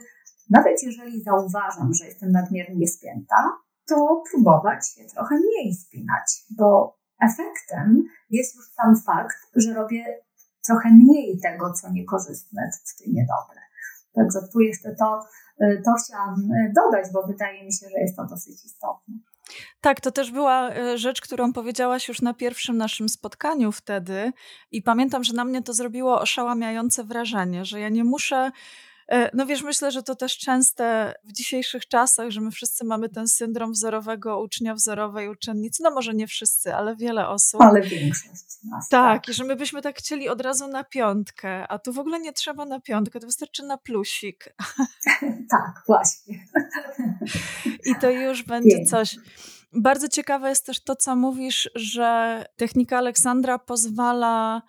nawet 0.49 0.83
jeżeli 0.83 1.23
zauważam, 1.23 1.93
że 1.93 2.05
jestem 2.05 2.31
nadmiernie 2.31 2.87
spięta, 2.87 3.57
to 3.87 4.23
próbować 4.31 4.89
się 4.89 5.01
trochę 5.15 5.35
mniej 5.35 5.73
spinać, 5.73 6.45
bo 6.57 6.97
efektem 7.21 8.03
jest 8.29 8.55
już 8.55 8.65
sam 8.65 8.95
fakt, 9.05 9.37
że 9.55 9.73
robię 9.73 10.05
trochę 10.67 10.89
mniej 10.89 11.39
tego, 11.41 11.73
co 11.73 11.91
niekorzystne 11.91 12.69
czy 12.97 13.09
niedobre. 13.11 13.61
Także 14.15 14.39
tu 14.53 14.59
jeszcze 14.59 14.95
to, 14.95 15.25
e, 15.59 15.81
to 15.81 15.91
chciałam 16.03 16.35
e, 16.35 16.71
dodać, 16.75 17.05
bo 17.13 17.27
wydaje 17.27 17.65
mi 17.65 17.73
się, 17.73 17.85
że 17.89 17.99
jest 17.99 18.15
to 18.15 18.25
dosyć 18.25 18.65
istotne. 18.65 19.15
Tak, 19.81 20.01
to 20.01 20.11
też 20.11 20.31
była 20.31 20.69
e, 20.69 20.97
rzecz, 20.97 21.21
którą 21.21 21.53
powiedziałaś 21.53 22.07
już 22.07 22.21
na 22.21 22.33
pierwszym 22.33 22.77
naszym 22.77 23.09
spotkaniu 23.09 23.71
wtedy 23.71 24.33
i 24.71 24.81
pamiętam, 24.81 25.23
że 25.23 25.33
na 25.33 25.45
mnie 25.45 25.61
to 25.61 25.73
zrobiło 25.73 26.21
oszałamiające 26.21 27.03
wrażenie, 27.03 27.65
że 27.65 27.79
ja 27.79 27.89
nie 27.89 28.03
muszę 28.03 28.51
no 29.33 29.45
wiesz, 29.45 29.63
myślę, 29.63 29.91
że 29.91 30.03
to 30.03 30.15
też 30.15 30.37
częste 30.37 31.13
w 31.23 31.31
dzisiejszych 31.31 31.87
czasach, 31.87 32.29
że 32.29 32.41
my 32.41 32.51
wszyscy 32.51 32.85
mamy 32.85 33.09
ten 33.09 33.27
syndrom 33.27 33.71
wzorowego 33.71 34.41
ucznia, 34.41 34.75
wzorowej 34.75 35.29
uczennicy. 35.29 35.83
No 35.83 35.91
może 35.91 36.13
nie 36.13 36.27
wszyscy, 36.27 36.75
ale 36.75 36.95
wiele 36.95 37.27
osób. 37.27 37.61
Ale 37.61 37.81
większość 37.81 38.63
nas. 38.63 38.89
Tak, 38.89 39.21
tak, 39.23 39.29
i 39.29 39.33
że 39.33 39.43
my 39.43 39.55
byśmy 39.55 39.81
tak 39.81 39.97
chcieli 39.97 40.29
od 40.29 40.41
razu 40.41 40.67
na 40.67 40.83
piątkę, 40.83 41.67
a 41.67 41.79
tu 41.79 41.93
w 41.93 41.99
ogóle 41.99 42.19
nie 42.19 42.33
trzeba 42.33 42.65
na 42.65 42.79
piątkę, 42.79 43.19
to 43.19 43.27
wystarczy 43.27 43.63
na 43.63 43.77
plusik. 43.77 44.55
tak, 45.51 45.83
właśnie. 45.87 46.45
I 47.85 47.95
to 48.01 48.09
już 48.09 48.43
będzie 48.43 48.85
coś. 48.85 49.15
Bardzo 49.73 50.07
ciekawe 50.09 50.49
jest 50.49 50.65
też 50.65 50.83
to, 50.83 50.95
co 50.95 51.15
mówisz, 51.15 51.69
że 51.75 52.45
technika 52.55 52.97
Aleksandra 52.97 53.59
pozwala 53.59 54.61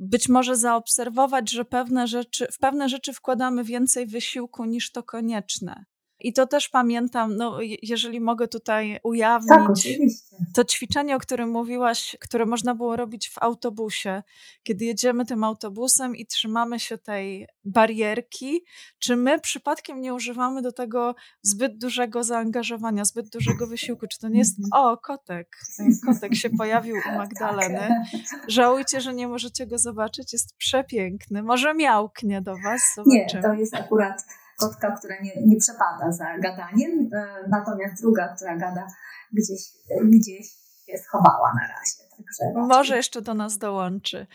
być 0.00 0.28
może 0.28 0.56
zaobserwować, 0.56 1.50
że 1.50 1.64
pewne 1.64 2.06
rzeczy, 2.06 2.46
w 2.52 2.58
pewne 2.58 2.88
rzeczy 2.88 3.12
wkładamy 3.12 3.64
więcej 3.64 4.06
wysiłku 4.06 4.64
niż 4.64 4.92
to 4.92 5.02
konieczne. 5.02 5.84
I 6.20 6.32
to 6.32 6.46
też 6.46 6.68
pamiętam, 6.68 7.36
no, 7.36 7.58
jeżeli 7.82 8.20
mogę 8.20 8.48
tutaj 8.48 9.00
ujawnić, 9.02 9.84
tak, 9.84 10.40
to 10.54 10.64
ćwiczenie, 10.64 11.16
o 11.16 11.18
którym 11.18 11.50
mówiłaś, 11.50 12.16
które 12.20 12.46
można 12.46 12.74
było 12.74 12.96
robić 12.96 13.28
w 13.28 13.38
autobusie, 13.38 14.22
kiedy 14.62 14.84
jedziemy 14.84 15.26
tym 15.26 15.44
autobusem 15.44 16.16
i 16.16 16.26
trzymamy 16.26 16.80
się 16.80 16.98
tej 16.98 17.46
barierki, 17.64 18.64
czy 18.98 19.16
my 19.16 19.40
przypadkiem 19.40 20.00
nie 20.00 20.14
używamy 20.14 20.62
do 20.62 20.72
tego 20.72 21.14
zbyt 21.42 21.78
dużego 21.78 22.24
zaangażowania, 22.24 23.04
zbyt 23.04 23.28
dużego 23.28 23.66
wysiłku? 23.66 24.06
Czy 24.06 24.18
to 24.18 24.28
nie 24.28 24.38
jest, 24.38 24.58
mhm. 24.58 24.86
o, 24.86 24.96
kotek, 24.96 25.56
kotek 26.06 26.34
się 26.34 26.50
pojawił 26.50 26.96
u 26.96 27.18
Magdaleny. 27.18 27.78
Tak. 27.78 28.20
Żałujcie, 28.48 29.00
że 29.00 29.14
nie 29.14 29.28
możecie 29.28 29.66
go 29.66 29.78
zobaczyć, 29.78 30.32
jest 30.32 30.56
przepiękny. 30.56 31.42
Może 31.42 31.74
miałknie 31.74 32.42
do 32.42 32.56
was, 32.64 32.80
zobaczymy. 32.96 33.42
Nie, 33.42 33.42
to 33.42 33.54
jest 33.54 33.74
akurat 33.74 34.22
kotka, 34.60 34.96
która 34.98 35.14
nie, 35.22 35.32
nie 35.46 35.56
przepada 35.56 36.12
za 36.12 36.38
gadaniem, 36.38 37.08
e, 37.14 37.48
natomiast 37.48 38.02
druga, 38.02 38.34
która 38.36 38.56
gada 38.56 38.86
gdzieś, 39.32 39.60
gdzieś 40.04 40.46
się 40.86 40.98
schowała 40.98 41.52
na 41.54 41.62
razie. 41.62 42.10
Może 42.54 42.96
jeszcze 42.96 43.22
do 43.22 43.34
nas 43.34 43.58
dołączy. 43.58 44.26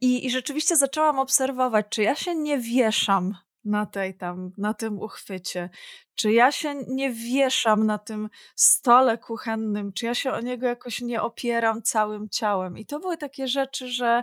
I, 0.00 0.26
I 0.26 0.30
rzeczywiście 0.30 0.76
zaczęłam 0.76 1.18
obserwować, 1.18 1.86
czy 1.88 2.02
ja 2.02 2.14
się 2.14 2.34
nie 2.34 2.58
wieszam 2.58 3.34
na 3.64 3.86
tej 3.86 4.14
tam, 4.14 4.52
na 4.58 4.74
tym 4.74 4.98
uchwycie? 4.98 5.70
Czy 6.14 6.32
ja 6.32 6.52
się 6.52 6.74
nie 6.88 7.12
wieszam 7.12 7.86
na 7.86 7.98
tym 7.98 8.28
stole 8.56 9.18
kuchennym? 9.18 9.92
Czy 9.92 10.06
ja 10.06 10.14
się 10.14 10.32
o 10.32 10.40
niego 10.40 10.66
jakoś 10.66 11.00
nie 11.00 11.22
opieram 11.22 11.82
całym 11.82 12.28
ciałem? 12.28 12.78
I 12.78 12.86
to 12.86 13.00
były 13.00 13.16
takie 13.16 13.48
rzeczy, 13.48 13.88
że 13.88 14.22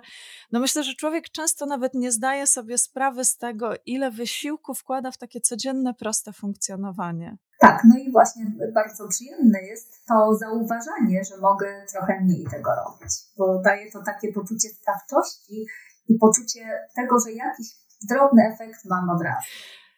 no 0.52 0.60
myślę, 0.60 0.84
że 0.84 0.94
człowiek 0.94 1.30
często 1.30 1.66
nawet 1.66 1.94
nie 1.94 2.12
zdaje 2.12 2.48
sobie 2.48 2.78
sprawy 2.78 3.26
z 3.26 3.38
tego, 3.38 3.74
ile 3.86 4.12
wysiłku 4.12 4.74
wkłada 4.74 5.12
w 5.12 5.18
takie 5.18 5.42
codzienne, 5.42 5.94
proste 5.94 6.34
funkcjonowanie. 6.34 7.38
Tak, 7.60 7.82
no 7.84 7.96
i 8.00 8.12
właśnie 8.12 8.46
bardzo 8.74 9.08
przyjemne 9.08 9.62
jest 9.62 10.06
to 10.08 10.36
zauważanie, 10.36 11.24
że 11.24 11.42
mogę 11.42 11.86
trochę 11.92 12.22
mniej 12.22 12.46
tego 12.52 12.72
robić, 12.76 13.14
bo 13.38 13.62
daje 13.62 13.92
to 13.92 14.04
takie 14.04 14.34
poczucie 14.34 14.70
sprawczości 14.70 15.66
i 16.10 16.18
poczucie 16.18 16.60
tego, 16.96 17.20
że 17.20 17.32
jakiś 17.32 17.68
drobny 18.10 18.44
efekt 18.54 18.86
mam 18.86 19.10
od 19.10 19.22
razu. 19.22 19.48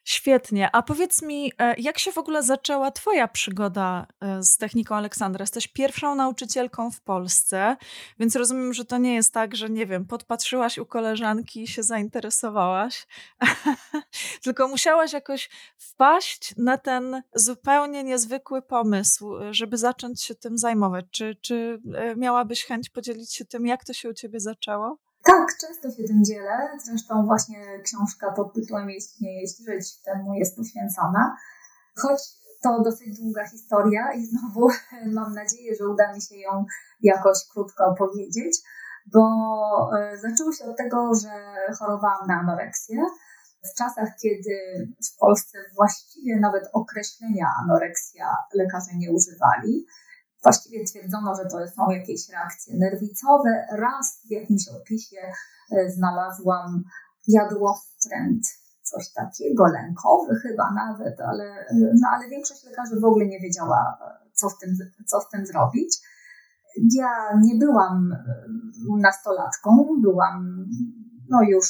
Świetnie. 0.05 0.69
A 0.75 0.81
powiedz 0.81 1.21
mi, 1.21 1.51
e, 1.59 1.75
jak 1.77 1.99
się 1.99 2.11
w 2.11 2.17
ogóle 2.17 2.43
zaczęła 2.43 2.91
Twoja 2.91 3.27
przygoda 3.27 4.07
e, 4.21 4.43
z 4.43 4.57
techniką 4.57 4.95
Aleksandra? 4.95 5.43
Jesteś 5.43 5.67
pierwszą 5.67 6.15
nauczycielką 6.15 6.91
w 6.91 7.01
Polsce, 7.01 7.77
więc 8.19 8.35
rozumiem, 8.35 8.73
że 8.73 8.85
to 8.85 8.97
nie 8.97 9.15
jest 9.15 9.33
tak, 9.33 9.55
że 9.55 9.69
nie 9.69 9.85
wiem, 9.85 10.05
podpatrzyłaś 10.05 10.77
u 10.77 10.85
koleżanki 10.85 11.63
i 11.63 11.67
się 11.67 11.83
zainteresowałaś, 11.83 13.07
tylko 14.43 14.67
musiałaś 14.67 15.13
jakoś 15.13 15.49
wpaść 15.77 16.53
na 16.57 16.77
ten 16.77 17.23
zupełnie 17.35 18.03
niezwykły 18.03 18.61
pomysł, 18.61 19.37
e, 19.37 19.53
żeby 19.53 19.77
zacząć 19.77 20.23
się 20.23 20.35
tym 20.35 20.57
zajmować. 20.57 21.05
Czy, 21.11 21.35
czy 21.41 21.81
miałabyś 22.17 22.65
chęć 22.65 22.89
podzielić 22.89 23.33
się 23.33 23.45
tym, 23.45 23.67
jak 23.67 23.85
to 23.85 23.93
się 23.93 24.09
u 24.09 24.13
Ciebie 24.13 24.39
zaczęło? 24.39 24.97
Tak, 25.23 25.47
często 25.61 25.91
się 25.91 26.03
tym 26.03 26.23
dzielę. 26.23 26.77
Zresztą 26.83 27.25
właśnie 27.25 27.79
książka 27.83 28.31
pod 28.31 28.53
tytułem 28.53 28.89
Jeść, 28.89 29.19
nie 29.21 29.41
jeść, 29.41 29.65
żyć 29.65 30.01
temu 30.01 30.33
jest 30.33 30.57
poświęcona. 30.57 31.37
Choć 31.97 32.19
to 32.63 32.81
dosyć 32.83 33.19
długa 33.19 33.47
historia 33.47 34.13
i 34.13 34.25
znowu 34.25 34.67
mam 35.17 35.33
nadzieję, 35.33 35.75
że 35.79 35.87
uda 35.87 36.13
mi 36.13 36.21
się 36.21 36.35
ją 36.35 36.65
jakoś 37.01 37.37
krótko 37.53 37.85
opowiedzieć, 37.85 38.57
bo 39.13 39.21
e, 39.97 40.17
zaczęło 40.17 40.51
się 40.51 40.65
od 40.65 40.77
tego, 40.77 41.11
że 41.23 41.29
chorowałam 41.79 42.27
na 42.27 42.39
anoreksję. 42.39 42.97
W 43.73 43.77
czasach, 43.77 44.09
kiedy 44.21 44.87
w 45.13 45.19
Polsce 45.19 45.57
właściwie 45.75 46.39
nawet 46.39 46.63
określenia 46.73 47.47
anoreksja 47.63 48.35
lekarze 48.53 48.91
nie 48.95 49.11
używali, 49.11 49.85
Właściwie 50.43 50.85
twierdzono, 50.85 51.35
że 51.35 51.43
to 51.43 51.57
są 51.75 51.89
jakieś 51.89 52.29
reakcje 52.29 52.77
nerwicowe. 52.77 53.65
Raz 53.71 54.21
w 54.27 54.31
jakimś 54.31 54.67
opisie 54.81 55.21
e, 55.71 55.91
znalazłam 55.91 56.83
jadłostręt, 57.27 58.43
coś 58.83 59.13
takiego, 59.13 59.65
lękowy 59.67 60.35
chyba 60.35 60.71
nawet, 60.71 61.21
ale, 61.21 61.65
no, 61.73 62.07
ale 62.15 62.29
większość 62.29 62.63
lekarzy 62.63 62.99
w 62.99 63.05
ogóle 63.05 63.25
nie 63.25 63.39
wiedziała, 63.39 63.97
co 64.33 64.49
z, 64.49 64.57
tym, 64.57 64.69
co 65.05 65.21
z 65.21 65.29
tym 65.29 65.45
zrobić. 65.45 65.97
Ja 66.95 67.39
nie 67.41 67.55
byłam 67.59 68.13
e, 68.13 69.01
nastolatką, 69.01 69.87
byłam 70.01 70.65
no 71.29 71.41
już, 71.49 71.65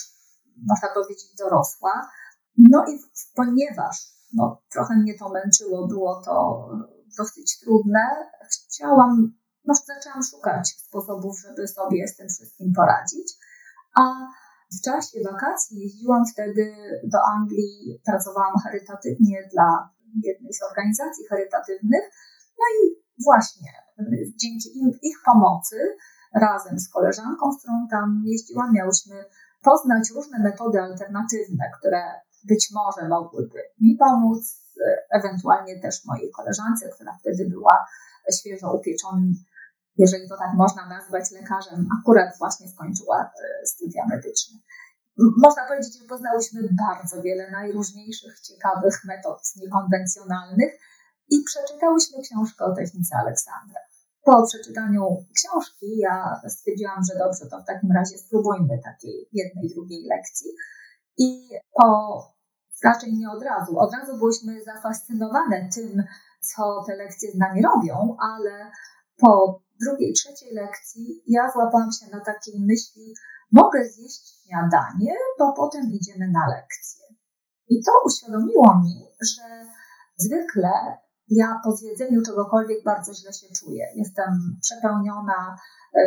można 0.68 0.88
powiedzieć, 0.94 1.36
dorosła. 1.40 2.10
No 2.58 2.86
i 2.86 3.00
ponieważ 3.36 4.14
no, 4.34 4.62
trochę 4.72 4.96
mnie 4.96 5.18
to 5.20 5.30
męczyło, 5.30 5.88
było 5.88 6.22
to 6.26 6.68
dosyć 7.18 7.60
trudne, 7.60 8.06
chciałam, 8.68 9.34
no 9.66 9.74
zaczęłam 9.74 10.24
szukać 10.24 10.70
sposobów, 10.70 11.40
żeby 11.40 11.68
sobie 11.68 12.08
z 12.08 12.16
tym 12.16 12.30
wszystkim 12.30 12.74
poradzić. 12.76 13.34
A 13.96 14.02
w 14.78 14.82
czasie 14.86 15.18
wakacji 15.32 15.80
jeździłam 15.80 16.24
wtedy 16.34 16.76
do 17.04 17.18
Anglii, 17.36 18.02
pracowałam 18.06 18.54
charytatywnie 18.64 19.50
dla 19.54 19.90
jednej 20.24 20.54
z 20.54 20.64
organizacji 20.70 21.26
charytatywnych. 21.30 22.04
No 22.60 22.66
i 22.78 23.04
właśnie 23.24 23.72
dzięki 24.42 24.80
im, 24.80 24.92
ich 25.02 25.18
pomocy, 25.26 25.78
razem 26.42 26.80
z 26.80 26.90
koleżanką, 26.90 27.52
z 27.52 27.60
którą 27.60 27.88
tam 27.92 28.24
jeździłam, 28.26 28.74
miałyśmy 28.74 29.26
poznać 29.62 30.10
różne 30.16 30.40
metody 30.40 30.82
alternatywne, 30.82 31.72
które 31.80 32.02
być 32.44 32.70
może 32.74 33.10
mogłyby 33.10 33.60
mi 33.82 33.98
pomóc, 33.98 34.63
ewentualnie 35.12 35.80
też 35.80 36.06
mojej 36.06 36.32
koleżance, 36.32 36.90
która 36.90 37.18
wtedy 37.20 37.50
była 37.50 37.86
świeżo 38.40 38.74
upieczonym, 38.74 39.34
jeżeli 39.98 40.30
to 40.30 40.38
tak 40.38 40.54
można 40.54 40.90
nazwać, 40.90 41.32
lekarzem, 41.32 41.88
akurat 42.00 42.38
właśnie 42.38 42.68
skończyła 42.70 43.22
e, 43.22 43.66
studia 43.66 44.06
medyczne. 44.10 44.58
Można 45.18 45.68
powiedzieć, 45.68 46.00
że 46.00 46.08
poznałyśmy 46.08 46.70
bardzo 46.88 47.22
wiele 47.22 47.52
najróżniejszych, 47.52 48.40
ciekawych 48.40 49.06
metod 49.06 49.40
niekonwencjonalnych 49.56 50.74
i 51.30 51.44
przeczytałyśmy 51.44 52.22
książkę 52.22 52.66
o 52.66 52.76
technice 52.76 53.16
Aleksandra. 53.16 53.80
Po 54.26 54.48
przeczytaniu 54.48 55.26
książki 55.36 55.98
ja 55.98 56.42
stwierdziłam, 56.48 57.04
że 57.12 57.20
dobrze, 57.20 57.46
to 57.50 57.62
w 57.62 57.66
takim 57.66 57.92
razie 57.92 58.18
spróbujmy 58.18 58.80
takiej 58.84 59.30
jednej, 59.34 59.70
drugiej 59.70 60.04
lekcji. 60.10 60.52
I 61.18 61.50
po 61.82 62.34
raczej 62.84 63.14
nie 63.14 63.30
od 63.30 63.44
razu. 63.44 63.80
Od 63.80 63.94
razu 63.94 64.18
byłyśmy 64.18 64.64
zafascynowane 64.64 65.70
tym, 65.76 66.04
co 66.42 66.84
te 66.88 66.96
lekcje 66.96 67.32
z 67.32 67.36
nami 67.36 67.62
robią, 67.62 68.18
ale 68.20 68.72
po 69.18 69.62
drugiej, 69.82 70.14
trzeciej 70.14 70.54
lekcji 70.54 71.24
ja 71.28 71.52
złapałam 71.52 71.92
się 71.92 72.06
na 72.18 72.24
takiej 72.26 72.54
myśli, 72.60 73.14
mogę 73.52 73.86
zjeść 73.86 74.44
śniadanie, 74.44 75.14
bo 75.40 75.54
potem 75.54 75.82
idziemy 75.92 76.32
na 76.32 76.48
lekcję. 76.48 77.04
I 77.70 77.84
to 77.86 77.92
uświadomiło 78.06 78.82
mi, 78.84 79.08
że 79.22 79.66
zwykle 80.18 80.72
ja 81.28 81.62
po 81.64 81.72
zjedzeniu 81.72 82.22
czegokolwiek 82.22 82.84
bardzo 82.84 83.14
źle 83.14 83.34
się 83.34 83.48
czuję. 83.60 83.86
Jestem 83.96 84.58
przepełniona, 84.62 85.58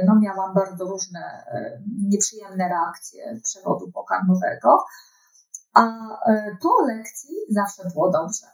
no 0.07 0.21
miałam 0.21 0.55
bardzo 0.55 0.85
różne 0.85 1.21
e, 1.21 1.83
nieprzyjemne 2.09 2.69
reakcje 2.69 3.41
przewodu 3.45 3.93
pokarmowego, 3.93 4.85
a 5.77 5.83
e, 6.31 6.57
po 6.63 6.87
lekcji 6.87 7.37
zawsze 7.51 7.83
było 7.95 8.11
dobrze. 8.11 8.47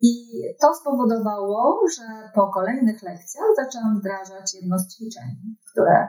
I 0.00 0.42
to 0.60 0.74
spowodowało, 0.74 1.80
że 1.96 2.30
po 2.34 2.48
kolejnych 2.48 3.02
lekcjach 3.02 3.46
zaczęłam 3.56 3.98
wdrażać 3.98 4.54
jedno 4.54 4.78
z 4.78 4.94
ćwiczeń, 4.94 5.28
które 5.70 6.08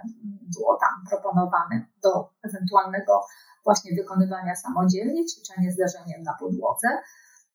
było 0.58 0.78
tam 0.82 1.04
proponowane 1.10 1.86
do 2.04 2.30
ewentualnego 2.44 3.22
właśnie 3.64 3.96
wykonywania 3.96 4.56
samodzielnie, 4.56 5.26
ćwiczenie 5.26 5.72
z 5.72 5.78
leżeniem 5.78 6.24
na 6.24 6.34
podłodze. 6.40 6.88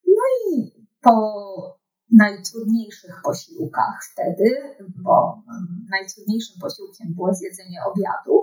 No 0.06 0.22
i 0.44 0.72
po 1.00 1.16
najtrudniejszych 2.12 3.20
posiłkach 3.24 4.00
wtedy, 4.12 4.76
bo 5.02 5.42
najtrudniejszym 5.90 6.60
posiłkiem 6.60 7.14
było 7.14 7.34
zjedzenie 7.34 7.78
obiadu, 7.84 8.42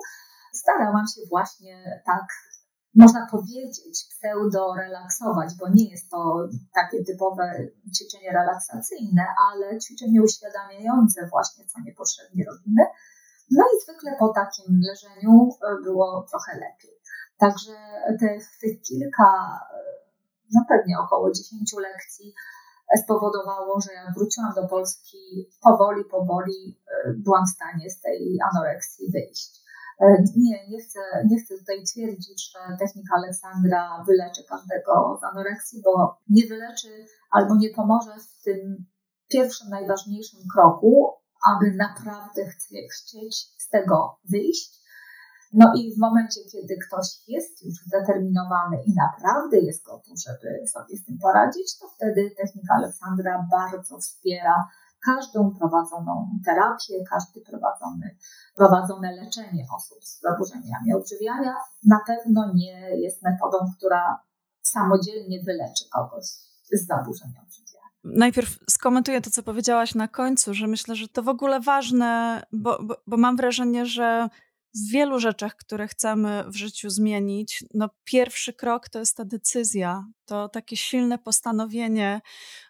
starałam 0.54 1.06
się 1.08 1.22
właśnie 1.30 2.02
tak 2.06 2.26
można 2.98 3.28
powiedzieć, 3.32 4.06
pseudo-relaksować, 4.12 5.50
bo 5.60 5.70
nie 5.70 5.90
jest 5.90 6.12
to 6.12 6.48
takie 6.74 7.04
typowe 7.04 7.68
ćwiczenie 7.96 8.32
relaksacyjne, 8.32 9.26
ale 9.48 9.80
ćwiczenie 9.80 10.22
uświadamiające 10.22 11.28
właśnie, 11.28 11.66
co 11.66 11.82
niepotrzebnie 11.86 12.46
robimy. 12.52 12.84
No 13.52 13.64
i 13.74 13.82
zwykle 13.84 14.16
po 14.20 14.28
takim 14.30 14.82
leżeniu 14.90 15.50
e, 15.50 15.84
było 15.84 16.26
trochę 16.30 16.52
lepiej. 16.54 16.96
Także 17.38 17.76
tych, 18.20 18.44
tych 18.62 18.82
kilka, 18.82 19.60
e, 19.74 19.78
no 20.54 20.62
pewnie 20.70 21.00
około 21.00 21.32
10 21.32 21.74
lekcji 21.80 22.34
spowodowało, 23.04 23.82
że 23.82 23.94
jak 23.94 24.14
wróciłam 24.14 24.54
do 24.56 24.68
Polski, 24.68 25.50
powoli, 25.62 26.06
powoli 26.06 26.80
e, 27.06 27.14
byłam 27.14 27.46
w 27.46 27.56
stanie 27.56 27.90
z 27.90 28.02
tej 28.02 28.38
anoreksji 28.52 29.12
wyjść. 29.12 29.67
E, 30.02 30.24
nie, 30.36 30.68
nie 30.70 30.80
chcę, 30.80 31.00
nie 31.30 31.38
chcę 31.42 31.58
tutaj 31.58 31.84
twierdzić, 31.84 32.52
że 32.52 32.78
technika 32.80 33.16
Aleksandra 33.16 34.04
wyleczy 34.08 34.44
każdego 34.50 35.18
z 35.22 35.24
anoreksji, 35.24 35.82
bo 35.86 36.18
nie 36.30 36.48
wyleczy 36.48 37.06
albo 37.32 37.56
nie 37.56 37.70
pomoże 37.70 38.12
w 38.20 38.44
tym 38.44 38.86
pierwszym, 39.30 39.70
najważniejszym 39.70 40.40
kroku, 40.54 41.14
aby 41.54 41.72
naprawdę 41.72 42.42
chcieć 42.90 43.36
z 43.58 43.70
tego 43.70 44.20
wyjść. 44.32 44.88
No 45.54 45.74
i 45.78 45.96
w 45.96 46.00
momencie, 46.00 46.42
kiedy 46.52 46.76
ktoś 46.88 47.08
jest 47.28 47.66
już 47.66 47.76
zdeterminowany 47.76 48.78
i 48.86 48.94
naprawdę 48.96 49.60
jest 49.60 49.86
gotów, 49.86 50.14
żeby 50.28 50.68
sobie 50.68 50.98
z 50.98 51.06
tym 51.06 51.18
poradzić, 51.22 51.80
to 51.80 51.88
wtedy 51.96 52.32
technika 52.38 52.74
Aleksandra 52.74 53.48
bardzo 53.52 53.98
wspiera 53.98 54.68
każdą 55.06 55.52
prowadzoną 55.60 56.40
terapię, 56.46 57.04
każdy 57.10 57.42
prowadzony, 57.42 58.18
prowadzone 58.56 59.16
leczenie 59.16 59.66
osób 59.76 60.04
z 60.04 60.22
zaburzeniami 60.22 60.94
odżywiania 60.96 61.56
na 61.86 62.00
pewno 62.08 62.54
nie 62.56 62.98
jest 62.98 63.24
metodą, 63.24 63.58
która 63.78 64.20
samodzielnie 64.62 65.44
wyleczy 65.44 65.84
kogoś 65.94 66.26
z 66.74 66.88
zaburzeń 66.88 67.30
odżywiania. 67.44 67.68
Najpierw 68.04 68.60
skomentuję 68.70 69.22
to, 69.22 69.30
co 69.30 69.44
powiedziałaś 69.44 69.96
na 69.96 70.08
końcu, 70.08 70.54
że 70.54 70.68
myślę, 70.68 70.96
że 70.96 71.08
to 71.08 71.24
w 71.24 71.30
ogóle 71.30 71.60
ważne, 71.60 72.42
bo, 72.52 72.84
bo, 72.84 72.96
bo 73.08 73.18
mam 73.18 73.38
wrażenie, 73.38 73.86
że 73.86 74.30
w 74.76 74.92
wielu 74.92 75.20
rzeczach, 75.20 75.56
które 75.56 75.88
chcemy 75.88 76.44
w 76.48 76.56
życiu 76.56 76.90
zmienić, 76.90 77.64
no 77.74 77.90
pierwszy 78.04 78.54
krok 78.54 78.90
to 78.90 79.00
jest 79.00 79.18
ta 79.18 79.26
decyzja, 79.26 80.06
to 80.26 80.50
takie 80.50 80.78
silne 80.78 81.18
postanowienie, 81.18 82.22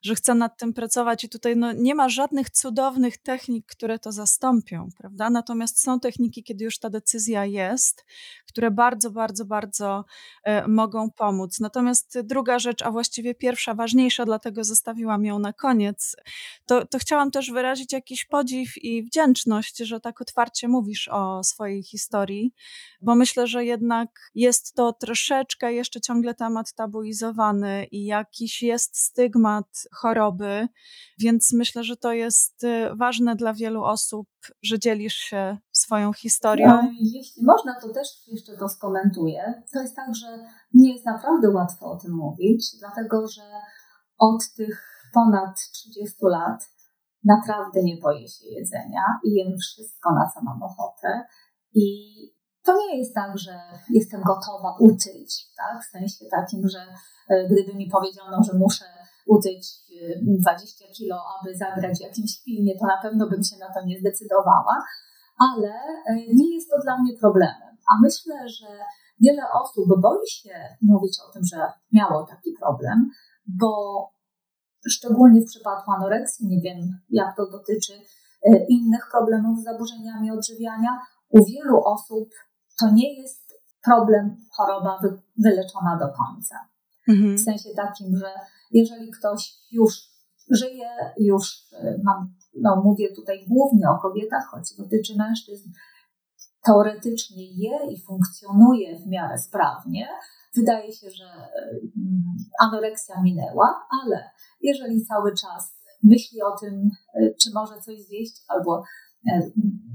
że 0.04 0.16
chcę 0.16 0.34
nad 0.36 0.58
tym 0.58 0.74
pracować 0.74 1.24
i 1.24 1.30
tutaj 1.30 1.58
no, 1.58 1.72
nie 1.72 1.96
ma 1.96 2.10
żadnych 2.10 2.50
cudownych 2.50 3.18
technik, 3.18 3.66
które 3.66 4.00
to 4.00 4.12
zastąpią, 4.12 4.90
prawda? 4.98 5.30
Natomiast 5.30 5.82
są 5.82 6.00
techniki, 6.00 6.44
kiedy 6.44 6.64
już 6.64 6.80
ta 6.80 6.90
decyzja 6.90 7.46
jest, 7.46 8.06
które 8.48 8.72
bardzo, 8.72 9.12
bardzo, 9.12 9.46
bardzo 9.46 10.06
e, 10.44 10.68
mogą 10.68 11.12
pomóc. 11.12 11.60
Natomiast 11.60 12.20
druga 12.22 12.60
rzecz, 12.60 12.82
a 12.82 12.92
właściwie 12.92 13.36
pierwsza, 13.36 13.74
ważniejsza, 13.74 14.26
dlatego 14.26 14.64
zostawiłam 14.64 15.26
ją 15.26 15.40
na 15.40 15.54
koniec, 15.54 16.16
to, 16.66 16.86
to 16.86 17.00
chciałam 17.00 17.32
też 17.32 17.52
wyrazić 17.52 17.94
jakiś 17.94 18.26
podziw 18.26 18.78
i 18.78 19.04
wdzięczność, 19.04 19.78
że 19.78 20.00
tak 20.00 20.22
otwarcie 20.22 20.68
mówisz 20.68 21.08
o 21.08 21.44
swojej 21.44 21.84
historii, 21.84 21.97
bo 23.02 23.16
myślę, 23.16 23.48
że 23.48 23.66
jednak 23.66 24.10
jest 24.36 24.76
to 24.76 24.94
troszeczkę 24.94 25.74
jeszcze 25.74 26.02
ciągle 26.02 26.34
temat 26.34 26.74
tabuizowany 26.74 27.86
i 27.92 28.06
jakiś 28.06 28.64
jest 28.64 29.00
stygmat 29.00 29.68
choroby, 29.94 30.68
więc 31.20 31.54
myślę, 31.54 31.84
że 31.84 31.98
to 31.98 32.14
jest 32.14 32.64
y, 32.64 32.96
ważne 32.96 33.36
dla 33.36 33.54
wielu 33.54 33.84
osób, 33.84 34.28
że 34.62 34.80
dzielisz 34.80 35.16
się 35.16 35.58
swoją 35.72 36.14
historią. 36.14 36.68
No, 36.68 36.92
jeśli 37.00 37.44
można, 37.46 37.82
to 37.82 37.90
też 37.94 38.08
jeszcze 38.28 38.58
to 38.58 38.70
skomentuję. 38.70 39.64
To 39.74 39.82
jest 39.82 39.96
tak, 39.96 40.16
że 40.16 40.28
nie 40.74 40.94
jest 40.94 41.06
naprawdę 41.06 41.50
łatwo 41.50 41.92
o 41.92 41.98
tym 41.98 42.12
mówić, 42.12 42.66
dlatego 42.80 43.28
że 43.28 43.42
od 44.18 44.54
tych 44.56 44.98
ponad 45.14 45.60
30 45.72 46.16
lat 46.22 46.70
naprawdę 47.24 47.84
nie 47.84 47.98
boję 47.98 48.28
się 48.28 48.46
jedzenia 48.46 49.04
i 49.24 49.34
jem 49.34 49.58
wszystko, 49.58 50.12
na 50.12 50.32
co 50.34 50.42
mam 50.42 50.64
ochotę. 50.64 51.26
I 51.78 51.88
to 52.66 52.72
nie 52.82 52.98
jest 52.98 53.16
tak, 53.16 53.38
że 53.38 53.54
jestem 53.90 54.22
gotowa 54.22 54.78
utyć, 54.80 55.30
tak? 55.58 55.84
w 55.84 55.92
sensie 55.92 56.26
takim, 56.32 56.70
że 56.70 56.82
e, 57.30 57.48
gdyby 57.50 57.74
mi 57.78 57.88
powiedziano, 57.90 58.44
że 58.44 58.54
muszę 58.58 58.86
utyć 59.26 59.64
20 60.22 60.86
e, 60.86 60.92
kilo, 60.98 61.18
aby 61.36 61.58
zagrać 61.58 61.98
w 61.98 62.08
jakimś 62.10 62.32
filmie, 62.46 62.74
to 62.80 62.86
na 62.86 63.02
pewno 63.02 63.30
bym 63.30 63.44
się 63.44 63.58
na 63.60 63.74
to 63.74 63.86
nie 63.86 64.00
zdecydowała, 64.00 64.76
ale 65.40 65.74
e, 66.10 66.14
nie 66.40 66.56
jest 66.56 66.70
to 66.70 66.78
dla 66.84 66.98
mnie 67.02 67.14
problemem. 67.20 67.72
A 67.92 67.94
myślę, 68.02 68.50
że 68.50 68.68
wiele 69.22 69.44
osób 69.62 70.02
boi 70.02 70.28
się 70.30 70.56
mówić 70.82 71.18
o 71.30 71.34
tym, 71.34 71.42
że 71.54 71.60
miało 71.92 72.26
taki 72.26 72.50
problem, 72.62 73.10
bo 73.60 73.72
szczególnie 74.90 75.42
w 75.42 75.52
przypadku 75.54 75.92
anoreksji, 75.92 76.48
nie 76.48 76.62
wiem 76.62 76.80
jak 77.10 77.36
to 77.38 77.52
dotyczy 77.52 77.94
innych 78.70 79.08
problemów 79.12 79.60
z 79.60 79.64
zaburzeniami 79.64 80.32
odżywiania, 80.32 81.00
u 81.30 81.46
wielu 81.46 81.82
osób 81.84 82.30
to 82.80 82.92
nie 82.92 83.22
jest 83.22 83.54
problem, 83.84 84.38
choroba 84.52 85.00
wy, 85.02 85.22
wyleczona 85.38 85.98
do 86.00 86.08
końca. 86.08 86.56
Mhm. 87.08 87.38
W 87.38 87.42
sensie 87.42 87.70
takim, 87.76 88.18
że 88.18 88.32
jeżeli 88.72 89.12
ktoś 89.12 89.54
już 89.72 89.94
żyje, 90.50 90.90
już 91.18 91.72
y, 91.74 92.02
mam, 92.04 92.34
no 92.62 92.82
mówię 92.84 93.16
tutaj 93.16 93.46
głównie 93.48 93.90
o 93.90 93.98
kobietach, 93.98 94.48
choć 94.52 94.64
dotyczy 94.78 95.16
mężczyzn, 95.18 95.70
teoretycznie 96.66 97.44
je 97.52 97.92
i 97.92 98.02
funkcjonuje 98.02 99.00
w 99.00 99.08
miarę 99.08 99.38
sprawnie, 99.38 100.08
wydaje 100.56 100.92
się, 100.92 101.12
że 101.12 101.26
y, 101.26 101.92
anoreksja 102.60 103.22
minęła, 103.22 103.88
ale 104.04 104.30
jeżeli 104.62 105.06
cały 105.06 105.34
czas 105.34 105.78
myśli 106.04 106.42
o 106.42 106.58
tym, 106.58 106.90
y, 107.22 107.36
czy 107.42 107.50
może 107.54 107.82
coś 107.82 108.02
zjeść, 108.02 108.44
albo 108.48 108.84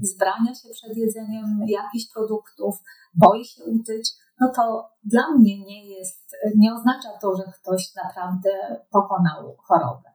zbrania 0.01 0.55
się 0.55 0.69
przed 0.73 0.97
jedzeniem 0.97 1.59
jakichś 1.67 2.13
produktów, 2.13 2.75
boi 3.13 3.45
się 3.45 3.63
utyć, 3.63 4.11
no 4.39 4.51
to 4.55 4.89
dla 5.03 5.31
mnie 5.37 5.65
nie 5.65 5.89
jest, 5.97 6.35
nie 6.55 6.73
oznacza 6.73 7.09
to, 7.21 7.35
że 7.35 7.43
ktoś 7.61 7.95
naprawdę 8.03 8.49
pokonał 8.91 9.55
chorobę. 9.57 10.09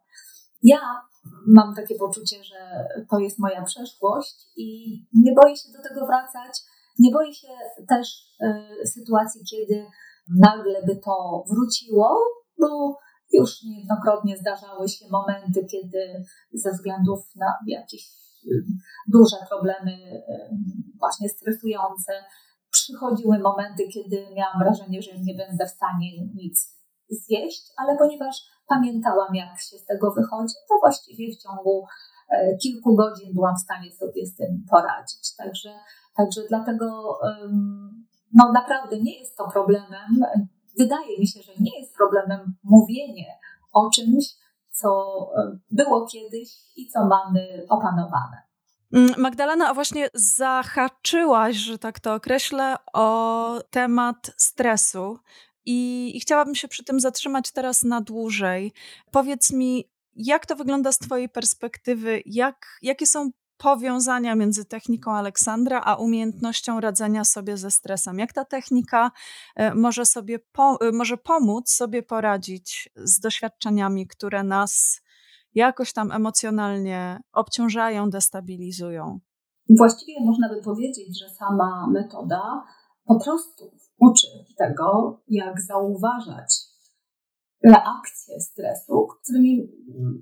Ja 0.63 0.81
mam 1.47 1.75
takie 1.75 1.95
poczucie, 1.95 2.45
że 2.45 2.89
to 3.11 3.19
jest 3.19 3.39
moja 3.39 3.63
przeszłość 3.65 4.47
i 4.57 4.99
nie 5.13 5.33
boję 5.43 5.57
się 5.57 5.73
do 5.73 5.89
tego 5.89 6.07
wracać. 6.07 6.63
Nie 6.99 7.11
boję 7.13 7.35
się 7.35 7.49
też 7.89 8.37
y, 8.83 8.87
sytuacji, 8.87 9.41
kiedy 9.51 9.87
nagle 10.39 10.83
by 10.87 10.97
to 10.97 11.45
wróciło, 11.49 12.19
bo 12.61 12.99
już 13.33 13.63
niejednokrotnie 13.63 14.37
zdarzały 14.37 14.89
się 14.89 15.07
momenty, 15.11 15.65
kiedy 15.65 16.25
ze 16.53 16.73
względów 16.73 17.19
na 17.37 17.55
jakieś 17.67 18.11
duże 19.09 19.37
problemy, 19.49 20.23
właśnie 20.99 21.29
stresujące. 21.29 22.13
Przychodziły 22.71 23.39
momenty, 23.39 23.89
kiedy 23.95 24.27
miałam 24.37 24.59
wrażenie, 24.59 25.03
że 25.03 25.11
nie 25.19 25.35
będę 25.35 25.67
w 25.67 25.71
stanie 25.71 26.27
nic 26.35 26.79
zjeść, 27.11 27.73
ale 27.77 27.99
ponieważ 27.99 28.37
pamiętałam, 28.69 29.35
jak 29.35 29.61
się 29.61 29.79
z 29.79 29.85
tego 29.85 30.13
wychodzi, 30.13 30.55
to 30.69 30.75
właściwie 30.81 31.33
w 31.33 31.43
ciągu 31.43 31.87
e, 32.31 32.57
kilku 32.57 32.97
godzin 32.97 33.35
byłam 33.35 33.57
w 33.57 33.61
stanie 33.61 33.93
sobie 33.93 34.27
z 34.27 34.37
tym 34.37 34.65
poradzić. 34.71 35.37
Także, 35.37 35.71
także 36.17 36.41
dlatego 36.49 37.19
no 38.35 38.53
naprawdę 38.53 39.01
nie 39.01 39.19
jest 39.19 39.37
to 39.37 39.51
problemem. 39.51 40.21
Wydaje 40.79 41.19
mi 41.19 41.29
się, 41.29 41.43
że 41.43 41.53
nie 41.61 41.81
jest 41.81 41.97
problemem 41.97 42.55
mówienie 42.65 43.27
o 43.73 43.91
czymś, 43.91 44.25
co 44.81 45.21
e, 45.37 45.59
było 45.71 46.07
kiedyś 46.07 46.49
i 46.77 46.89
co 46.89 47.05
mamy 47.05 47.67
opanowane. 47.69 48.43
Mm, 48.93 49.15
Magdalena, 49.19 49.69
a 49.69 49.75
właśnie 49.75 50.09
zahaczyłaś, 50.15 51.57
że 51.57 51.79
tak 51.79 52.01
to 52.01 52.15
określę, 52.15 52.77
o 52.93 53.61
temat 53.71 54.31
stresu. 54.37 55.19
I, 55.67 56.11
I, 56.17 56.21
chciałabym 56.21 56.55
się 56.55 56.69
przy 56.69 56.85
tym 56.85 57.01
zatrzymać 57.01 57.53
teraz 57.53 57.83
na 57.83 58.01
dłużej. 58.01 58.73
Powiedz 59.11 59.53
mi, 59.53 59.85
jak 60.17 60.47
to 60.47 60.57
wygląda 60.57 60.93
z 60.93 60.99
Twojej 60.99 61.29
perspektywy? 61.29 62.23
Jak, 62.27 62.67
jakie 62.83 63.07
są 63.07 63.31
powiązania 63.59 64.35
między 64.35 64.65
techniką 64.65 65.13
Aleksandra 65.13 65.81
a 65.85 65.97
umiejętnością 65.97 66.81
radzenia 66.81 67.25
sobie 67.25 67.57
ze 67.57 67.71
stresem? 67.71 68.19
Jak 68.19 68.33
ta 68.33 68.45
technika 68.45 69.11
e, 69.57 69.75
może, 69.75 70.07
sobie 70.07 70.39
po, 70.39 70.79
e, 70.81 70.93
może 70.93 71.17
pomóc 71.17 71.71
sobie 71.71 72.03
poradzić 72.03 72.91
z 72.97 73.21
doświadczeniami, 73.21 74.07
które 74.07 74.45
nas 74.45 75.01
jakoś 75.55 75.93
tam 75.93 76.13
emocjonalnie 76.13 77.21
obciążają, 77.33 78.11
destabilizują. 78.11 79.21
Właściwie 79.79 80.25
można 80.25 80.49
by 80.49 80.63
powiedzieć, 80.63 81.21
że 81.21 81.29
sama 81.29 81.87
metoda 81.91 82.65
po 83.05 83.21
prostu 83.21 83.71
uczy 83.99 84.27
tego, 84.59 85.21
jak 85.29 85.61
zauważać 85.61 86.68
reakcje 87.65 88.41
stresu, 88.41 89.09
z 89.21 89.25
którymi 89.25 89.69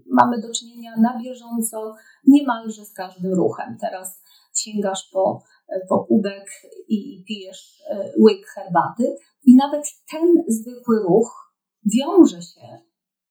mamy 0.07 0.41
do 0.41 0.53
czynienia 0.55 0.97
na 0.97 1.23
bieżąco 1.23 1.95
niemalże 2.27 2.85
z 2.85 2.93
każdym 2.93 3.35
ruchem. 3.35 3.77
Teraz 3.81 4.23
sięgasz 4.57 5.11
po, 5.13 5.43
po 5.89 6.05
kubek 6.05 6.51
i 6.89 7.25
pijesz 7.29 7.83
e, 7.91 8.13
łyk 8.21 8.47
herbaty, 8.47 9.17
i 9.45 9.57
nawet 9.57 9.85
ten 10.11 10.45
zwykły 10.49 11.03
ruch 11.03 11.53
wiąże 11.85 12.43
się 12.43 12.79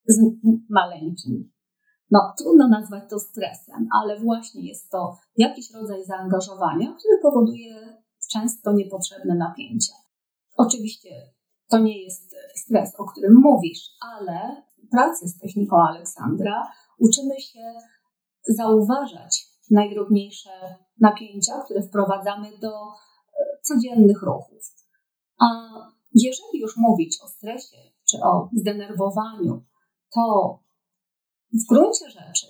z 0.08 0.20
maleńkim 0.70 1.56
no, 2.12 2.34
trudno 2.38 2.68
nazwać 2.68 3.04
to 3.10 3.20
stresem, 3.20 3.88
ale 4.02 4.20
właśnie 4.20 4.68
jest 4.68 4.92
to 4.92 5.18
jakiś 5.38 5.74
rodzaj 5.74 6.06
zaangażowania, 6.06 6.96
który 7.00 7.18
powoduje 7.22 7.98
często 8.32 8.74
niepotrzebne 8.74 9.36
napięcia. 9.36 9.94
Oczywiście 10.58 11.10
to 11.70 11.80
nie 11.80 12.04
jest 12.04 12.36
stres, 12.56 12.96
o 12.98 13.06
którym 13.06 13.34
mówisz, 13.42 13.90
ale 14.02 14.64
w 14.84 14.90
pracy 14.90 15.28
z 15.28 15.40
techniką 15.40 15.78
Aleksandra 15.78 16.72
uczymy 17.00 17.42
się 17.42 17.74
zauważać 18.48 19.46
najdrobniejsze 19.72 20.50
napięcia, 21.00 21.54
które 21.66 21.82
wprowadzamy 21.82 22.58
do 22.58 22.72
codziennych 23.64 24.22
ruchów. 24.22 24.74
A 25.40 25.46
jeżeli 26.14 26.60
już 26.62 26.78
mówić 26.78 27.18
o 27.24 27.28
stresie 27.28 27.78
czy 28.10 28.18
o 28.24 28.50
zdenerwowaniu, 28.54 29.64
to 30.14 30.60
w 31.54 31.68
gruncie 31.70 32.10
rzeczy 32.10 32.48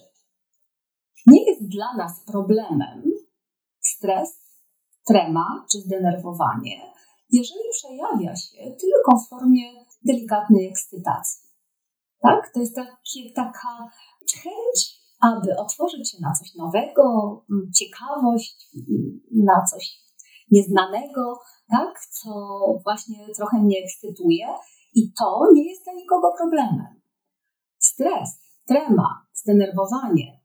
nie 1.28 1.46
jest 1.46 1.68
dla 1.68 1.94
nas 1.94 2.26
problemem 2.26 3.04
stres, 3.80 4.46
trema 5.08 5.66
czy 5.72 5.78
zdenerwowanie, 5.78 6.94
jeżeli 7.30 7.70
przejawia 7.72 8.36
się 8.36 8.58
tylko 8.58 9.18
w 9.18 9.30
formie 9.30 9.64
delikatnej 10.06 10.68
ekscytacji. 10.68 11.50
Tak? 12.22 12.52
To 12.54 12.60
jest 12.60 12.76
takie, 12.76 13.34
taka 13.36 13.90
chęć, 14.44 15.02
aby 15.20 15.58
otworzyć 15.58 16.12
się 16.12 16.18
na 16.22 16.34
coś 16.34 16.56
nowego, 16.56 17.04
ciekawość, 17.76 18.70
na 19.32 19.66
coś 19.72 20.00
nieznanego, 20.52 21.40
tak? 21.70 22.00
co 22.10 22.30
właśnie 22.84 23.28
trochę 23.36 23.58
mnie 23.58 23.78
ekscytuje 23.84 24.48
i 24.96 25.14
to 25.20 25.42
nie 25.54 25.70
jest 25.70 25.84
dla 25.84 25.94
nikogo 25.94 26.34
problemem. 26.38 27.02
Stres, 27.80 28.30
trema, 28.68 29.26
zdenerwowanie 29.34 30.40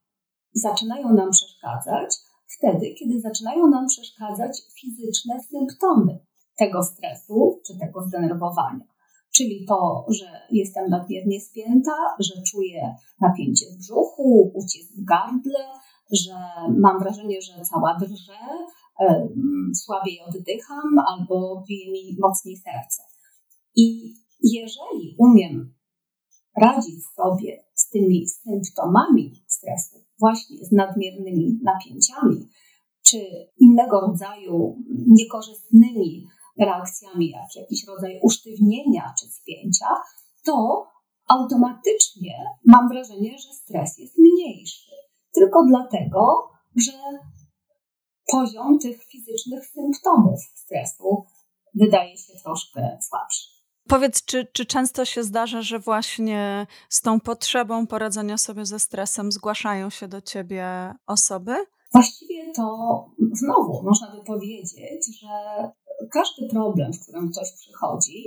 zaczynają 0.53 1.12
nam 1.12 1.31
przeszkadzać 1.31 2.16
wtedy, 2.59 2.95
kiedy 2.99 3.21
zaczynają 3.21 3.66
nam 3.66 3.87
przeszkadzać 3.87 4.62
fizyczne 4.81 5.35
symptomy 5.51 6.19
tego 6.61 6.83
stresu 6.83 7.61
czy 7.66 7.73
tego 7.79 8.03
zdenerwowania. 8.03 8.85
Czyli 9.35 9.66
to, 9.68 10.07
że 10.18 10.27
jestem 10.51 10.90
nadmiernie 10.90 11.40
spięta, 11.40 11.96
że 12.18 12.35
czuję 12.51 12.94
napięcie 13.20 13.66
w 13.73 13.79
brzuchu, 13.79 14.53
ucisk 14.55 14.92
w 14.96 15.05
gardle, 15.05 15.61
że 16.12 16.35
mam 16.79 16.99
wrażenie, 16.99 17.42
że 17.42 17.64
cała 17.64 17.99
drżę, 18.01 18.40
słabiej 19.75 20.20
oddycham 20.29 20.99
albo 21.09 21.64
bije 21.68 21.92
mi 21.92 22.16
mocniej 22.20 22.57
serce. 22.57 23.03
I 23.77 24.14
jeżeli 24.42 25.14
umiem 25.18 25.75
radzić 26.57 27.07
sobie 27.16 27.64
z 27.75 27.90
tymi 27.90 28.29
symptomami 28.29 29.44
stresu, 29.46 30.05
właśnie 30.18 30.64
z 30.64 30.73
nadmiernymi 30.73 31.59
napięciami, 31.62 32.49
czy 33.03 33.18
innego 33.59 34.01
rodzaju 34.01 34.77
niekorzystnymi 35.07 36.27
reakcjami, 36.61 37.31
jak 37.31 37.57
jakiś 37.57 37.87
rodzaj 37.87 38.20
usztywnienia 38.23 39.14
czy 39.20 39.27
spięcia, 39.27 39.87
to 40.44 40.87
automatycznie 41.29 42.44
mam 42.66 42.88
wrażenie, 42.88 43.38
że 43.38 43.53
stres 43.53 43.99
jest 43.99 44.18
mniejszy. 44.18 44.90
Tylko 45.35 45.64
dlatego, 45.68 46.51
że 46.77 46.92
poziom 48.33 48.79
tych 48.79 49.05
fizycznych 49.05 49.66
symptomów 49.66 50.40
stresu 50.55 51.25
wydaje 51.75 52.18
się 52.18 52.33
troszkę 52.44 52.99
słabszy. 53.09 53.61
Powiedz, 53.88 54.25
czy, 54.25 54.46
czy 54.53 54.66
często 54.66 55.05
się 55.05 55.25
zdarza, 55.25 55.62
że 55.62 55.79
właśnie 55.79 56.66
z 56.88 57.01
tą 57.01 57.20
potrzebą 57.20 57.87
poradzenia 57.87 58.38
sobie 58.38 58.66
ze 58.66 58.79
stresem 58.79 59.33
zgłaszają 59.33 59.90
się 59.90 60.09
do 60.09 60.20
ciebie 60.20 60.94
osoby? 61.07 61.55
Właściwie 61.92 62.53
to 62.53 62.66
znowu 63.33 63.83
można 63.83 64.16
by 64.16 64.25
powiedzieć, 64.25 65.20
że 65.20 65.29
każdy 66.13 66.49
problem, 66.49 66.93
z 66.93 67.03
którym 67.03 67.31
ktoś 67.31 67.53
przychodzi, 67.53 68.25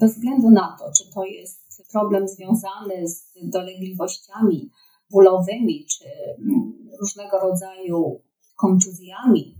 bez 0.00 0.14
względu 0.14 0.50
na 0.50 0.76
to, 0.78 0.92
czy 0.98 1.10
to 1.14 1.24
jest 1.24 1.62
problem 1.92 2.28
związany 2.28 3.08
z 3.08 3.32
dolegliwościami 3.42 4.70
bólowymi, 5.10 5.86
czy 5.86 6.04
mm, 6.38 6.72
różnego 7.00 7.38
rodzaju 7.38 8.22
kontuzjami, 8.56 9.58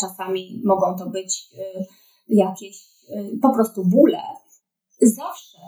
czasami 0.00 0.62
mogą 0.64 0.96
to 0.98 1.10
być 1.10 1.48
y, 1.54 1.86
jakieś 2.28 2.76
y, 3.10 3.38
po 3.42 3.54
prostu 3.54 3.84
bóle, 3.84 4.22
zawsze 5.02 5.58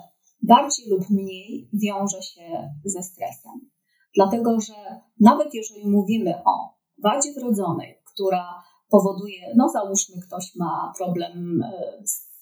bardziej 0.41 0.89
lub 0.89 1.09
mniej 1.09 1.69
wiąże 1.73 2.21
się 2.21 2.73
ze 2.85 3.03
stresem. 3.03 3.69
Dlatego, 4.15 4.59
że 4.59 4.73
nawet 5.19 5.53
jeżeli 5.53 5.89
mówimy 5.89 6.41
o 6.45 6.73
wadzie 7.03 7.33
wrodzonej, 7.33 8.01
która 8.13 8.63
powoduje, 8.93 9.53
no 9.55 9.69
załóżmy, 9.69 10.15
ktoś 10.27 10.55
ma 10.55 10.93
problem 10.97 11.61
e, 11.63 12.07
z 12.07 12.33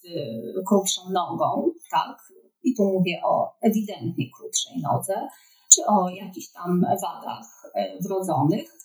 krótszą 0.68 1.02
nogą, 1.10 1.72
tak, 1.92 2.18
i 2.64 2.76
tu 2.76 2.84
mówię 2.84 3.22
o 3.24 3.54
ewidentnie 3.62 4.26
krótszej 4.38 4.82
nodze, 4.82 5.28
czy 5.74 5.86
o 5.86 6.10
jakichś 6.10 6.52
tam 6.52 6.86
wadach 7.02 7.72
e, 7.76 8.00
wrodzonych, 8.02 8.78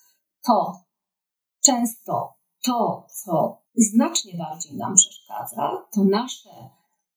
to 0.47 0.73
często 1.65 2.35
to, 2.65 3.07
co 3.25 3.63
znacznie 3.77 4.33
bardziej 4.39 4.77
nam 4.77 4.95
przeszkadza, 4.95 5.87
to 5.95 6.05
nasze 6.05 6.51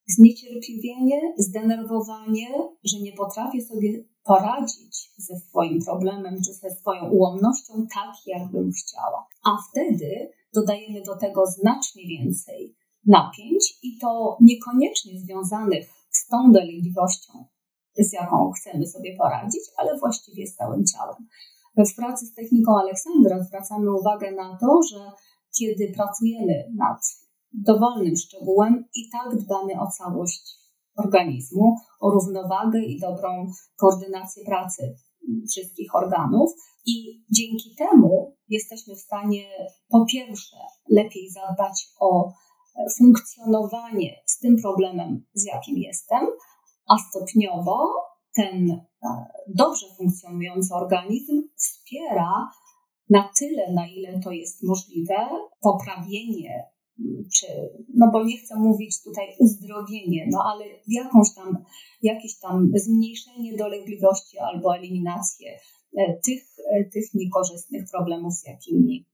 zniecierpliwienie, 0.07 1.21
zdenerwowanie, 1.37 2.47
że 2.83 2.99
nie 2.99 3.13
potrafię 3.13 3.61
sobie 3.61 4.03
poradzić 4.23 5.11
ze 5.17 5.39
swoim 5.39 5.81
problemem 5.85 6.35
czy 6.45 6.53
ze 6.53 6.75
swoją 6.75 7.09
ułomnością 7.09 7.87
tak, 7.93 8.15
jakbym 8.25 8.71
chciała. 8.71 9.27
A 9.43 9.49
wtedy 9.69 10.31
dodajemy 10.53 11.01
do 11.01 11.17
tego 11.17 11.45
znacznie 11.45 12.03
więcej 12.07 12.75
napięć 13.05 13.79
i 13.83 13.97
to 13.97 14.37
niekoniecznie 14.41 15.19
związanych 15.19 15.89
z 16.11 16.27
tą 16.27 16.51
dolegliwością, 16.51 17.33
z 17.97 18.13
jaką 18.13 18.51
chcemy 18.51 18.87
sobie 18.87 19.17
poradzić, 19.17 19.61
ale 19.77 19.99
właściwie 19.99 20.47
z 20.47 20.55
całym 20.55 20.85
ciałem. 20.85 21.27
W 21.77 21.95
pracy 21.95 22.25
z 22.25 22.33
techniką 22.33 22.71
Aleksandra 22.79 23.43
zwracamy 23.43 23.95
uwagę 23.95 24.31
na 24.31 24.57
to, 24.57 24.79
że 24.91 25.11
kiedy 25.59 25.93
pracujemy 25.95 26.65
nad 26.77 26.99
dowolnym 27.53 28.15
szczegółem, 28.15 28.85
i 28.95 29.09
tak 29.11 29.37
dbamy 29.37 29.81
o 29.81 29.87
całość 29.87 30.59
organizmu, 30.97 31.75
o 31.99 32.11
równowagę 32.11 32.79
i 32.79 32.99
dobrą 32.99 33.51
koordynację 33.75 34.45
pracy 34.45 34.95
wszystkich 35.51 35.95
organów. 35.95 36.51
I 36.91 37.23
dzięki 37.31 37.75
temu 37.77 38.35
jesteśmy 38.47 38.95
w 38.95 38.99
stanie 38.99 39.43
po 39.89 40.05
pierwsze 40.05 40.57
lepiej 40.89 41.29
zadbać 41.29 41.87
o 41.99 42.33
funkcjonowanie 42.97 44.15
z 44.25 44.39
tym 44.39 44.55
problemem, 44.61 45.25
z 45.33 45.45
jakim 45.45 45.77
jestem, 45.77 46.27
a 46.87 46.97
stopniowo 46.97 47.93
ten 48.35 48.71
e, 48.71 48.79
dobrze 49.47 49.85
funkcjonujący 49.97 50.73
organizm 50.73 51.41
wspiera 51.55 52.49
na 53.09 53.29
tyle, 53.39 53.73
na 53.73 53.87
ile 53.87 54.19
to 54.19 54.31
jest 54.31 54.63
możliwe, 54.63 55.29
poprawienie 55.61 56.63
czy, 57.33 57.47
no 57.95 58.09
bo 58.13 58.23
nie 58.23 58.37
chcę 58.37 58.55
mówić 58.55 59.03
tutaj 59.03 59.25
uzdrowienie, 59.39 60.27
no 60.31 60.43
ale 60.53 60.65
jakąś 60.87 61.27
tam, 61.35 61.63
jakieś 62.01 62.39
tam 62.39 62.71
zmniejszenie 62.75 63.57
dolegliwości 63.57 64.39
albo 64.39 64.75
eliminację 64.75 65.59
e, 65.97 66.19
tych, 66.25 66.43
e, 66.73 66.83
tych 66.83 67.13
niekorzystnych 67.13 67.83
problemów, 67.91 68.33
z 68.33 68.47
jakimi 68.47 69.05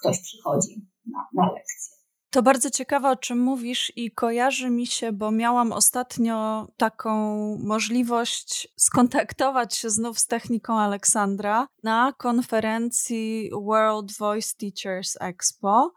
ktoś 0.00 0.20
przychodzi 0.20 0.86
na, 1.06 1.28
na 1.34 1.52
lekcję. 1.52 2.00
To 2.30 2.42
bardzo 2.42 2.70
ciekawe, 2.70 3.10
o 3.10 3.16
czym 3.16 3.38
mówisz, 3.38 3.92
i 3.96 4.10
kojarzy 4.10 4.70
mi 4.70 4.86
się, 4.86 5.12
bo 5.12 5.30
miałam 5.30 5.72
ostatnio 5.72 6.68
taką 6.76 7.12
możliwość 7.58 8.68
skontaktować 8.76 9.76
się 9.76 9.90
znów 9.90 10.18
z 10.18 10.26
techniką 10.26 10.78
Aleksandra 10.78 11.68
na 11.82 12.12
konferencji 12.18 13.50
World 13.62 14.18
Voice 14.18 14.56
Teachers 14.58 15.16
Expo. 15.20 15.92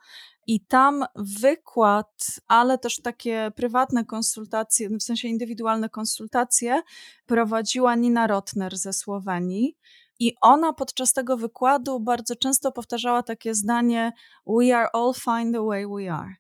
I 0.47 0.65
tam 0.65 1.06
wykład, 1.15 2.25
ale 2.47 2.77
też 2.77 3.01
takie 3.01 3.51
prywatne 3.56 4.06
konsultacje, 4.06 4.89
w 4.89 5.03
sensie 5.03 5.27
indywidualne 5.27 5.89
konsultacje, 5.89 6.82
prowadziła 7.25 7.95
Nina 7.95 8.27
Rotner 8.27 8.77
ze 8.77 8.93
Słowenii. 8.93 9.77
I 10.19 10.36
ona 10.41 10.73
podczas 10.73 11.13
tego 11.13 11.38
wykładu 11.38 11.99
bardzo 11.99 12.36
często 12.36 12.71
powtarzała 12.71 13.23
takie 13.23 13.56
zdanie: 13.56 14.12
We 14.47 14.77
are 14.77 14.89
all 14.93 15.13
fine 15.13 15.51
the 15.51 15.65
way 15.65 15.88
we 15.88 16.13
are. 16.13 16.36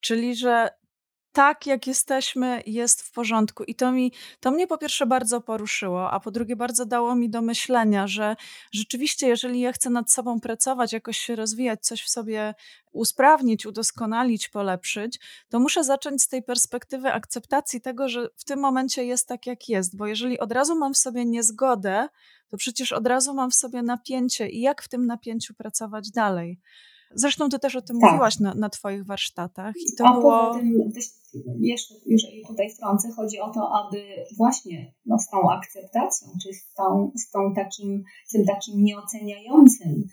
Czyli, 0.00 0.36
że 0.36 0.68
tak, 1.34 1.66
jak 1.66 1.86
jesteśmy, 1.86 2.62
jest 2.66 3.02
w 3.02 3.12
porządku. 3.12 3.64
I 3.64 3.74
to, 3.74 3.92
mi, 3.92 4.12
to 4.40 4.50
mnie 4.50 4.66
po 4.66 4.78
pierwsze 4.78 5.06
bardzo 5.06 5.40
poruszyło, 5.40 6.10
a 6.10 6.20
po 6.20 6.30
drugie 6.30 6.56
bardzo 6.56 6.86
dało 6.86 7.14
mi 7.14 7.30
do 7.30 7.42
myślenia, 7.42 8.06
że 8.06 8.36
rzeczywiście, 8.72 9.28
jeżeli 9.28 9.60
ja 9.60 9.72
chcę 9.72 9.90
nad 9.90 10.12
sobą 10.12 10.40
pracować, 10.40 10.92
jakoś 10.92 11.18
się 11.18 11.36
rozwijać, 11.36 11.80
coś 11.82 12.02
w 12.02 12.08
sobie 12.08 12.54
usprawnić, 12.92 13.66
udoskonalić, 13.66 14.48
polepszyć, 14.48 15.20
to 15.48 15.60
muszę 15.60 15.84
zacząć 15.84 16.22
z 16.22 16.28
tej 16.28 16.42
perspektywy 16.42 17.12
akceptacji 17.12 17.80
tego, 17.80 18.08
że 18.08 18.28
w 18.36 18.44
tym 18.44 18.60
momencie 18.60 19.04
jest 19.04 19.28
tak, 19.28 19.46
jak 19.46 19.68
jest. 19.68 19.96
Bo 19.96 20.06
jeżeli 20.06 20.38
od 20.38 20.52
razu 20.52 20.76
mam 20.76 20.94
w 20.94 20.98
sobie 20.98 21.24
niezgodę, 21.24 22.08
to 22.48 22.56
przecież 22.56 22.92
od 22.92 23.06
razu 23.06 23.34
mam 23.34 23.50
w 23.50 23.54
sobie 23.54 23.82
napięcie 23.82 24.48
i 24.48 24.60
jak 24.60 24.82
w 24.82 24.88
tym 24.88 25.06
napięciu 25.06 25.54
pracować 25.54 26.10
dalej. 26.10 26.60
Zresztą 27.14 27.48
ty 27.48 27.58
też 27.58 27.76
o 27.76 27.82
tym 27.82 28.00
tak. 28.00 28.10
mówiłaś 28.10 28.38
na, 28.40 28.54
na 28.54 28.68
twoich 28.68 29.06
warsztatach. 29.06 29.74
I 29.76 29.96
to 29.98 30.04
A 30.06 30.12
było... 30.12 30.46
poza 30.46 30.58
tym, 30.58 30.92
jeszcze 31.60 31.94
jeżeli 32.06 32.46
tutaj 32.46 32.70
wtrącę, 32.70 33.12
chodzi 33.16 33.40
o 33.40 33.50
to, 33.50 33.70
aby 33.72 34.02
właśnie 34.36 34.94
no, 35.06 35.18
z 35.18 35.28
tą 35.28 35.50
akceptacją, 35.50 36.28
czy 36.42 36.54
z, 36.54 36.74
tą, 36.74 37.12
z 37.16 37.30
tą 37.30 37.54
takim, 37.54 38.04
tym 38.32 38.44
takim 38.44 38.84
nieoceniającym 38.84 40.04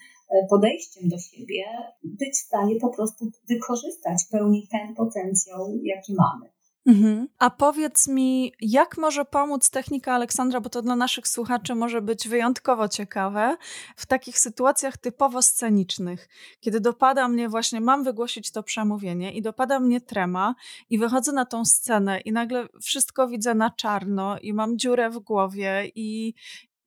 podejściem 0.50 1.10
do 1.10 1.18
siebie 1.18 1.64
być 2.04 2.34
w 2.34 2.46
stanie 2.46 2.76
po 2.76 2.90
prostu 2.90 3.32
wykorzystać 3.50 4.24
w 4.28 4.32
pełni 4.32 4.68
ten 4.72 4.96
potencjał, 4.96 5.80
jaki 5.84 6.14
mamy. 6.14 6.61
Mhm. 6.86 7.28
A 7.40 7.50
powiedz 7.50 8.08
mi, 8.08 8.54
jak 8.62 8.98
może 8.98 9.26
pomóc 9.26 9.70
technika 9.70 10.14
Aleksandra, 10.14 10.62
bo 10.62 10.70
to 10.70 10.82
dla 10.82 10.96
naszych 10.96 11.28
słuchaczy 11.28 11.76
może 11.76 12.02
być 12.02 12.28
wyjątkowo 12.28 12.88
ciekawe, 12.88 13.58
w 13.96 14.06
takich 14.06 14.40
sytuacjach 14.40 14.98
typowo 14.98 15.42
scenicznych, 15.42 16.30
kiedy 16.60 16.80
dopada 16.80 17.28
mnie 17.28 17.50
właśnie, 17.50 17.82
mam 17.82 18.04
wygłosić 18.04 18.52
to 18.52 18.64
przemówienie 18.64 19.34
i 19.34 19.42
dopada 19.42 19.80
mnie 19.80 20.02
trema 20.02 20.56
i 20.90 20.98
wychodzę 20.98 21.32
na 21.32 21.46
tą 21.46 21.66
scenę 21.66 22.20
i 22.20 22.32
nagle 22.32 22.68
wszystko 22.82 23.28
widzę 23.28 23.56
na 23.56 23.70
czarno 23.70 24.40
i 24.40 24.54
mam 24.54 24.78
dziurę 24.78 25.10
w 25.10 25.20
głowie 25.20 25.92
i, 25.96 26.34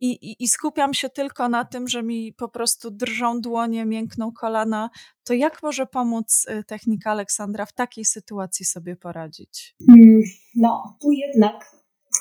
i, 0.04 0.30
i, 0.30 0.44
i, 0.44 0.48
skupiam 0.48 0.94
się 0.94 1.08
tylko 1.08 1.48
na 1.48 1.64
tym, 1.64 1.88
że 1.88 2.02
mi 2.02 2.32
po 2.32 2.48
prostu 2.48 2.90
drżą 2.90 3.40
dłonie, 3.40 3.84
miękną 3.84 4.32
kolana, 4.32 4.90
to 5.24 5.34
jak 5.34 5.62
może 5.62 5.86
pomóc 5.86 6.46
y, 6.50 6.64
technika 6.64 7.10
Aleksandra 7.10 7.66
w 7.66 7.72
takiej 7.72 8.04
sytuacji 8.04 8.64
sobie 8.64 8.96
poradzić? 8.96 9.76
Hmm, 9.86 10.22
no, 10.56 10.96
tu 11.00 11.10
jednak 11.10 11.76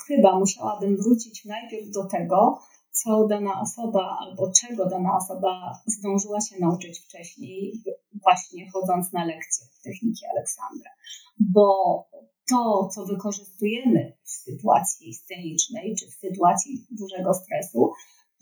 chyba 0.06 0.38
musiałabym 0.38 0.96
wrócić 0.96 1.44
najpierw 1.44 1.90
do 1.90 2.04
tego, 2.04 2.58
co 2.90 3.26
dana 3.26 3.60
osoba 3.60 4.18
albo 4.20 4.52
czego 4.60 4.86
dana 4.86 5.16
osoba 5.16 5.80
zdążyła 5.86 6.40
się 6.40 6.56
nauczyć 6.60 7.00
wcześniej, 7.00 7.82
właśnie 8.22 8.70
chodząc 8.70 9.12
na 9.12 9.24
lekcje 9.24 9.66
techniki 9.84 10.26
Aleksandra. 10.36 10.90
Bo 11.38 11.96
to, 12.50 12.88
co 12.94 13.06
wykorzystujemy 13.06 14.12
w 14.22 14.30
sytuacji 14.30 15.14
scenicznej 15.14 15.94
czy 15.98 16.06
w 16.06 16.14
sytuacji 16.14 16.86
dużego 16.90 17.34
stresu, 17.34 17.92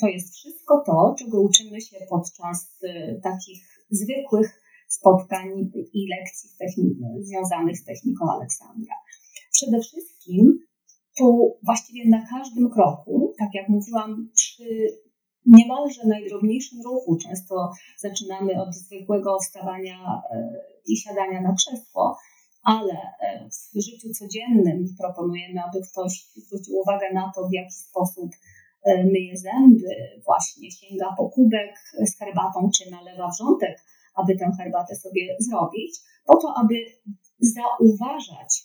to 0.01 0.07
jest 0.07 0.35
wszystko 0.35 0.83
to, 0.87 1.15
czego 1.19 1.41
uczymy 1.41 1.81
się 1.81 1.97
podczas 2.11 2.83
y, 2.83 3.21
takich 3.23 3.63
zwykłych 3.91 4.63
spotkań 4.89 5.49
i 5.93 6.09
lekcji 6.09 6.51
związanych 7.21 7.79
z 7.79 7.85
techniką 7.85 8.25
Aleksandra. 8.31 8.95
Przede 9.53 9.81
wszystkim 9.81 10.59
tu 11.19 11.57
właściwie 11.65 12.09
na 12.09 12.27
każdym 12.27 12.71
kroku, 12.71 13.35
tak 13.39 13.49
jak 13.55 13.69
mówiłam, 13.69 14.31
przy 14.35 14.65
niemalże 15.47 16.07
najdrobniejszym 16.07 16.79
ruchu, 16.85 17.17
często 17.17 17.73
zaczynamy 17.99 18.63
od 18.63 18.75
zwykłego 18.75 19.39
wstawania 19.39 19.97
y, 19.97 20.83
i 20.87 20.97
siadania 20.97 21.41
na 21.41 21.55
krzesło, 21.55 22.17
ale 22.63 22.93
e, 22.93 23.49
w 23.75 23.81
życiu 23.81 24.09
codziennym 24.19 24.95
proponujemy, 24.99 25.61
aby 25.63 25.79
ktoś 25.93 26.27
zwrócił 26.37 26.75
uwagę 26.77 27.13
na 27.15 27.33
to, 27.35 27.49
w 27.49 27.53
jaki 27.53 27.75
sposób 27.75 28.31
e, 28.85 29.05
myje 29.05 29.37
zęby, 29.37 29.89
właśnie 30.25 30.71
sięga 30.71 31.15
po 31.17 31.29
kubek 31.29 31.75
z 32.01 32.19
herbatą, 32.19 32.71
czy 32.77 32.91
nalewa 32.91 33.29
wrzątek, 33.29 33.85
aby 34.15 34.37
tę 34.37 34.53
herbatę 34.59 34.97
sobie 34.97 35.37
zrobić, 35.41 36.01
po 36.27 36.37
to, 36.37 36.55
aby 36.57 36.75
zauważać 37.41 38.63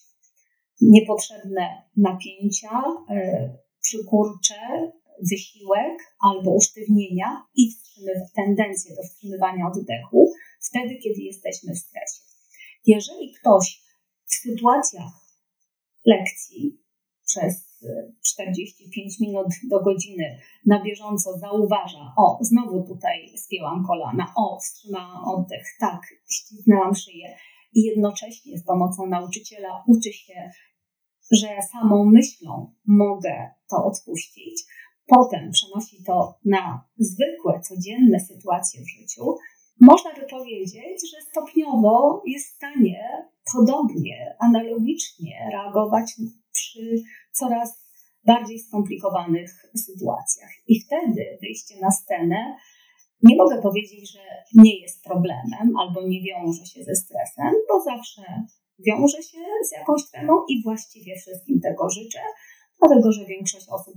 niepotrzebne 0.82 1.84
napięcia, 1.98 2.84
e, 3.10 3.50
przykurcze, 3.82 4.92
wysiłek 5.32 6.16
albo 6.20 6.56
usztywnienia 6.56 7.44
i 7.56 7.70
tendencję 8.36 8.96
do 8.96 9.04
wstrzymywania 9.04 9.68
oddechu 9.68 10.34
wtedy, 10.70 10.96
kiedy 10.96 11.22
jesteśmy 11.22 11.74
w 11.74 11.78
stresie. 11.78 12.22
Jeżeli 12.86 13.34
ktoś 13.34 13.87
w 14.28 14.34
sytuacjach 14.36 15.14
lekcji 16.06 16.82
przez 17.26 17.68
45 18.26 19.14
y, 19.14 19.24
minut 19.24 19.48
do 19.70 19.84
godziny 19.84 20.40
na 20.66 20.84
bieżąco 20.84 21.38
zauważa, 21.38 22.14
o, 22.18 22.38
znowu 22.42 22.84
tutaj 22.88 23.38
spięłam 23.38 23.86
kolana, 23.88 24.34
o, 24.36 24.60
wstrzymałam 24.60 25.24
oddech, 25.26 25.68
tak, 25.80 26.02
ścisnęłam 26.30 26.96
szyję 26.96 27.38
i 27.74 27.84
jednocześnie 27.84 28.58
z 28.58 28.66
pomocą 28.66 29.08
nauczyciela 29.08 29.84
uczy 29.88 30.14
się, 30.14 30.52
że 31.32 31.48
samą 31.72 32.06
myślą 32.06 32.74
mogę 32.86 33.52
to 33.70 33.86
odpuścić, 33.86 34.64
potem 35.08 35.52
przenosi 35.52 36.04
to 36.04 36.40
na 36.46 36.88
zwykłe, 36.98 37.62
codzienne 37.62 38.20
sytuacje 38.20 38.82
w 38.82 38.90
życiu, 39.00 39.36
można 39.82 40.14
by 40.14 40.28
powiedzieć, 40.30 41.12
że 41.12 41.22
stopniowo 41.32 42.24
jest 42.26 42.48
w 42.48 42.56
stanie 42.56 43.28
podobnie, 43.54 44.36
analogicznie 44.40 45.50
reagować 45.52 46.14
przy 46.54 47.04
coraz 47.32 47.88
bardziej 48.26 48.60
skomplikowanych 48.60 49.52
sytuacjach. 49.76 50.50
I 50.68 50.82
wtedy 50.82 51.38
wyjście 51.42 51.76
na 51.82 51.92
scenę 51.92 52.56
nie 53.24 53.36
mogę 53.36 53.62
powiedzieć, 53.62 54.12
że 54.12 54.20
nie 54.54 54.82
jest 54.82 55.04
problemem 55.04 55.78
albo 55.80 56.08
nie 56.08 56.22
wiąże 56.22 56.66
się 56.66 56.84
ze 56.84 56.96
stresem, 56.96 57.54
bo 57.70 57.80
zawsze 57.80 58.22
wiąże 58.80 59.22
się 59.24 59.38
z 59.68 59.72
jakąś 59.72 60.02
tremą 60.12 60.34
i 60.50 60.64
właściwie 60.64 61.16
wszystkim 61.16 61.60
tego 61.60 61.90
życzę, 61.90 62.20
dlatego 62.80 63.12
że 63.12 63.26
większość 63.26 63.66
osób 63.70 63.96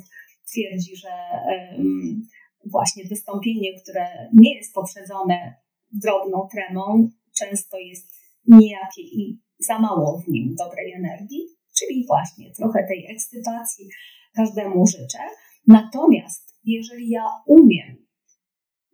twierdzi, 0.51 0.97
że 0.97 1.11
um, 1.47 2.23
właśnie 2.65 3.05
wystąpienie, 3.05 3.81
które 3.83 4.29
nie 4.33 4.57
jest 4.57 4.75
poprzedzone 4.75 5.55
drobną 5.93 6.49
tremą, 6.53 7.11
często 7.39 7.79
jest 7.79 8.20
nijakie 8.49 9.03
i 9.03 9.41
za 9.59 9.79
mało 9.79 10.23
w 10.27 10.29
nim 10.29 10.55
dobrej 10.59 10.93
energii, 10.93 11.47
czyli 11.79 12.07
właśnie 12.07 12.53
trochę 12.55 12.87
tej 12.89 13.07
ekscytacji 13.13 13.89
każdemu 14.37 14.87
życzę. 14.87 15.19
Natomiast 15.67 16.55
jeżeli 16.65 17.11
ja 17.11 17.25
umiem 17.47 18.07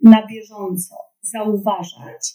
na 0.02 0.26
bieżąco 0.26 0.94
zauważać 1.20 2.34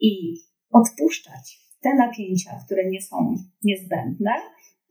i 0.00 0.36
odpuszczać 0.70 1.64
te 1.80 1.94
napięcia, 1.94 2.50
które 2.66 2.90
nie 2.90 3.02
są 3.02 3.36
niezbędne, 3.62 4.32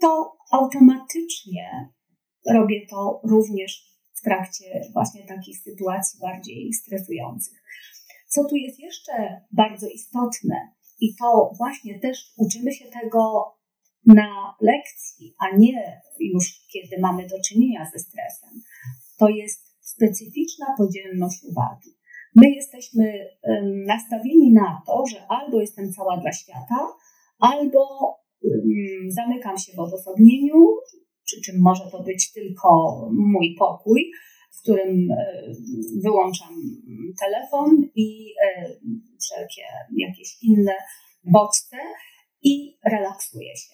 to 0.02 0.38
automatycznie 0.52 1.90
robię 2.52 2.88
to 2.90 3.22
również 3.24 3.94
w 4.14 4.22
trakcie 4.22 4.82
właśnie 4.94 5.28
takich 5.28 5.58
sytuacji 5.58 6.20
bardziej 6.20 6.74
stresujących. 6.74 7.64
Co 8.28 8.44
tu 8.50 8.56
jest 8.56 8.80
jeszcze 8.80 9.42
bardzo 9.52 9.88
istotne, 9.88 10.56
i 11.06 11.16
to 11.20 11.52
właśnie 11.58 12.00
też 12.00 12.18
uczymy 12.38 12.74
się 12.74 12.86
tego 13.02 13.22
na 14.06 14.56
lekcji, 14.62 15.36
a 15.40 15.58
nie 15.58 16.02
już 16.20 16.46
kiedy 16.74 17.02
mamy 17.02 17.28
do 17.28 17.36
czynienia 17.48 17.90
ze 17.94 18.00
stresem, 18.00 18.62
to 19.20 19.30
jest 19.30 19.62
specyficzna 19.82 20.66
podzielność 20.78 21.44
uwagi. 21.44 21.90
My 22.36 22.50
jesteśmy 22.50 23.30
nastawieni 23.88 24.54
na 24.54 24.82
to, 24.88 25.04
że 25.12 25.28
albo 25.28 25.62
jestem 25.62 25.94
cała 25.94 26.18
dla 26.18 26.32
świata, 26.32 26.80
albo 27.40 27.80
zamykam 29.10 29.58
się 29.58 29.72
w 29.76 29.80
odosobnieniu, 29.80 30.66
przy 31.24 31.42
czym 31.42 31.62
może 31.62 31.92
to 31.92 32.04
być 32.04 32.32
tylko 32.34 32.70
mój 33.12 33.56
pokój, 33.60 34.12
w 34.52 34.62
którym 34.62 35.08
wyłączam 36.04 36.54
telefon 37.20 37.90
i 37.96 38.34
wszelkie 39.34 39.64
jakieś 39.98 40.44
inne 40.44 40.76
bodźce 41.24 41.78
i 42.44 42.78
relaksuję 42.86 43.58
się. 43.58 43.74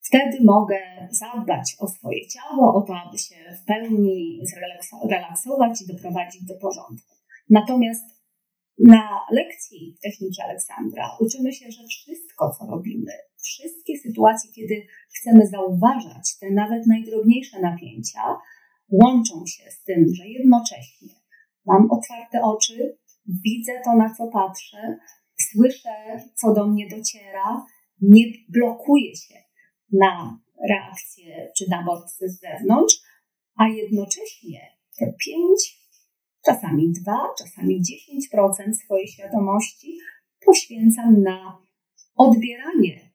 Wtedy 0.00 0.38
mogę 0.44 0.78
zadbać 1.10 1.76
o 1.78 1.88
swoje 1.88 2.28
ciało, 2.28 2.74
o 2.74 2.82
to, 2.82 2.96
aby 2.96 3.18
się 3.18 3.34
w 3.62 3.64
pełni 3.66 4.40
zrelaksować 5.02 5.82
i 5.82 5.92
doprowadzić 5.92 6.44
do 6.44 6.54
porządku. 6.54 7.14
Natomiast 7.50 8.04
na 8.78 9.20
lekcji 9.30 9.96
techniki 10.02 10.42
Aleksandra 10.42 11.16
uczymy 11.20 11.52
się, 11.52 11.70
że 11.70 11.82
wszystko, 11.88 12.50
co 12.58 12.66
robimy, 12.66 13.12
wszystkie 13.42 13.98
sytuacje, 13.98 14.50
kiedy 14.52 14.86
chcemy 15.16 15.46
zauważać 15.46 16.38
te 16.40 16.50
nawet 16.50 16.86
najdrobniejsze 16.86 17.60
napięcia, 17.60 18.22
łączą 18.88 19.46
się 19.46 19.70
z 19.70 19.82
tym, 19.82 20.04
że 20.14 20.28
jednocześnie 20.28 21.14
mam 21.66 21.90
otwarte 21.90 22.42
oczy, 22.42 22.98
widzę 23.26 23.72
to, 23.84 23.96
na 23.96 24.14
co 24.14 24.26
patrzę, 24.26 24.98
słyszę, 25.36 26.20
co 26.34 26.54
do 26.54 26.66
mnie 26.66 26.88
dociera, 26.88 27.66
nie 28.00 28.24
blokuję 28.48 29.16
się 29.16 29.34
na 29.92 30.40
reakcję 30.70 31.52
czy 31.56 31.64
na 31.70 31.84
bodźce 31.84 32.28
z 32.28 32.40
zewnątrz, 32.40 32.96
a 33.56 33.68
jednocześnie 33.68 34.60
te 34.98 35.06
5, 35.06 35.84
czasami 36.44 36.92
2, 36.92 37.12
czasami 37.38 37.80
10% 37.80 38.74
swojej 38.84 39.08
świadomości 39.08 39.98
poświęcam 40.46 41.22
na 41.22 41.58
odbieranie 42.16 43.14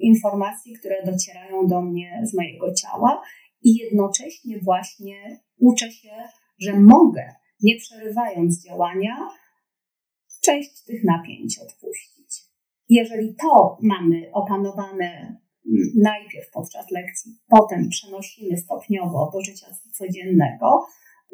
informacji, 0.00 0.74
które 0.74 1.02
docierają 1.06 1.66
do 1.66 1.82
mnie 1.82 2.22
z 2.24 2.34
mojego 2.34 2.74
ciała 2.74 3.22
i 3.62 3.76
jednocześnie 3.76 4.58
właśnie 4.58 5.40
uczę 5.58 5.90
się, 5.90 6.10
że 6.58 6.80
mogę, 6.80 7.34
nie 7.62 7.76
przerywając 7.76 8.64
działania, 8.64 9.28
część 10.44 10.84
tych 10.84 11.04
napięć 11.04 11.58
odpuścić. 11.58 12.42
Jeżeli 12.88 13.34
to 13.42 13.78
mamy 13.82 14.30
opanowane 14.32 15.40
najpierw 16.02 16.50
podczas 16.52 16.90
lekcji, 16.90 17.32
potem 17.48 17.88
przenosimy 17.88 18.56
stopniowo 18.56 19.30
do 19.32 19.40
życia 19.40 19.66
codziennego, 19.92 20.86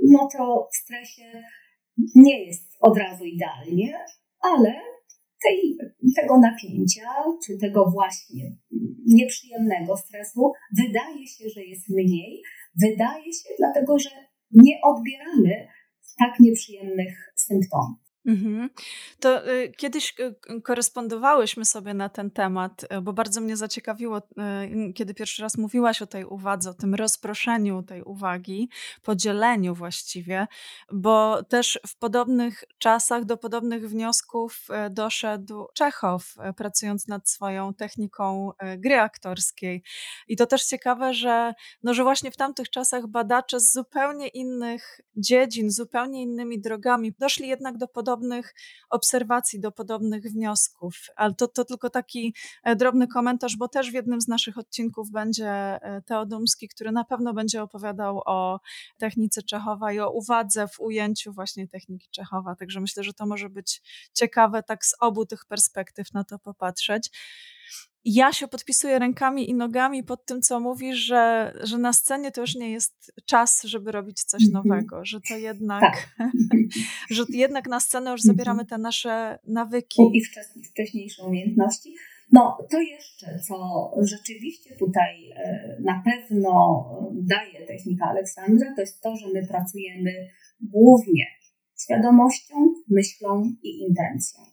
no 0.09 0.29
to 0.33 0.69
w 0.73 0.77
stresie 0.77 1.43
nie 2.15 2.45
jest 2.45 2.77
od 2.81 2.99
razu 2.99 3.25
idealnie, 3.25 3.99
ale 4.41 4.75
tej, 5.43 5.79
tego 6.17 6.39
napięcia, 6.39 7.09
czy 7.47 7.59
tego 7.59 7.91
właśnie 7.91 8.57
nieprzyjemnego 9.07 9.97
stresu, 9.97 10.53
wydaje 10.79 11.27
się, 11.27 11.49
że 11.55 11.65
jest 11.65 11.89
mniej. 11.89 12.43
Wydaje 12.83 13.33
się, 13.33 13.49
dlatego 13.59 13.99
że 13.99 14.11
nie 14.51 14.81
odbieramy 14.85 15.67
tak 16.19 16.41
nieprzyjemnych 16.41 17.33
symptomów. 17.37 18.00
Mhm. 18.27 18.71
To 19.21 19.51
y, 19.51 19.73
kiedyś 19.77 20.15
y, 20.21 20.61
korespondowałyśmy 20.63 21.65
sobie 21.65 21.95
na 21.95 22.09
ten 22.09 22.31
temat, 22.31 22.85
y, 22.85 23.01
bo 23.01 23.13
bardzo 23.13 23.41
mnie 23.41 23.57
zaciekawiło, 23.57 24.19
y, 24.19 24.93
kiedy 24.93 25.15
pierwszy 25.15 25.43
raz 25.43 25.59
mówiłaś 25.59 26.03
o 26.03 26.07
tej 26.07 26.25
uwadze, 26.25 26.71
o 26.71 26.75
tym 26.75 26.95
rozproszeniu 26.95 27.83
tej 27.83 28.03
uwagi, 28.03 28.69
podzieleniu 29.03 29.75
właściwie, 29.75 30.47
bo 30.93 31.43
też 31.43 31.81
w 31.87 31.97
podobnych 31.97 32.65
czasach 32.79 33.25
do 33.25 33.37
podobnych 33.37 33.89
wniosków 33.89 34.67
y, 34.87 34.91
doszedł 34.91 35.67
Czechow, 35.75 36.35
y, 36.51 36.53
pracując 36.53 37.09
nad 37.09 37.29
swoją 37.31 37.75
techniką 37.75 38.51
gry 38.79 39.01
aktorskiej. 39.01 39.83
I 40.29 40.37
to 40.37 40.47
też 40.47 40.65
ciekawe, 40.65 41.15
że, 41.15 41.55
no, 41.83 41.95
że 41.95 42.03
właśnie 42.03 42.31
w 42.31 42.37
tamtych 42.37 42.71
czasach 42.71 43.07
badacze 43.07 43.61
z 43.61 43.73
zupełnie 43.73 44.29
innych 44.29 45.01
dziedzin, 45.17 45.71
zupełnie 45.71 46.23
innymi 46.23 46.61
drogami 46.61 47.13
doszli 47.19 47.49
jednak 47.49 47.79
do 47.79 47.89
podobnych 47.89 48.10
podobnych 48.11 48.55
obserwacji, 48.91 49.61
do 49.61 49.73
podobnych 49.73 50.23
wniosków. 50.23 50.95
Ale 51.17 51.35
to, 51.35 51.49
to 51.49 51.65
tylko 51.65 51.91
taki 51.91 52.35
e, 52.65 52.77
drobny 52.77 53.09
komentarz, 53.09 53.57
bo 53.57 53.69
też 53.69 53.91
w 53.91 53.95
jednym 53.95 54.21
z 54.21 54.29
naszych 54.29 54.59
odcinków 54.59 55.11
będzie 55.11 55.49
e, 55.49 56.03
Teodumski, 56.03 56.69
który 56.69 56.93
na 56.93 57.05
pewno 57.05 57.35
będzie 57.35 57.63
opowiadał 57.63 58.23
o 58.27 58.61
technice 58.99 59.43
Czechowa 59.43 59.93
i 59.93 60.01
o 60.01 60.11
uwadze 60.11 60.69
w 60.69 60.81
ujęciu 60.81 61.33
właśnie 61.33 61.69
techniki 61.69 62.09
Czechowa. 62.11 62.55
Także 62.57 62.81
myślę, 62.81 63.05
że 63.05 63.13
to 63.13 63.27
może 63.27 63.51
być 63.51 63.83
ciekawe 64.15 64.63
tak 64.63 64.85
z 64.85 64.95
obu 65.01 65.27
tych 65.27 65.45
perspektyw 65.45 66.13
na 66.13 66.25
to 66.25 66.39
popatrzeć 66.39 67.11
ja 68.05 68.33
się 68.33 68.49
podpisuję 68.49 68.99
rękami 68.99 69.51
i 69.51 69.55
nogami 69.55 70.05
pod 70.05 70.27
tym, 70.27 70.43
co 70.43 70.61
mówisz, 70.61 70.99
że, 70.99 71.53
że 71.63 71.79
na 71.79 71.93
scenie 71.93 72.33
to 72.33 72.41
już 72.41 72.55
nie 72.55 72.71
jest 72.71 73.13
czas, 73.27 73.63
żeby 73.63 73.93
robić 73.93 74.25
coś 74.25 74.43
mhm. 74.47 74.69
nowego, 74.69 75.05
że 75.05 75.21
to 75.29 75.37
jednak, 75.37 75.81
tak. 75.81 76.27
że 77.11 77.25
jednak 77.29 77.69
na 77.69 77.81
scenę 77.81 78.11
już 78.11 78.21
zabieramy 78.21 78.67
te 78.67 78.79
nasze 78.79 79.39
nawyki. 79.47 80.03
I 80.15 80.21
wcześniejsze 80.65 81.25
umiejętności. 81.25 81.95
No, 82.33 82.59
to 82.71 82.81
jeszcze, 82.81 83.39
co 83.49 83.91
rzeczywiście 84.03 84.77
tutaj 84.77 85.31
e, 85.31 85.77
na 85.81 86.03
pewno 86.05 86.85
daje 87.13 87.67
technika 87.67 88.07
Aleksandra, 88.07 88.75
to 88.75 88.81
jest 88.81 89.03
to, 89.03 89.17
że 89.17 89.27
my 89.35 89.47
pracujemy 89.47 90.29
głównie 90.61 91.27
świadomością, 91.85 92.55
myślą 92.89 93.43
i 93.63 93.79
intencją. 93.79 94.50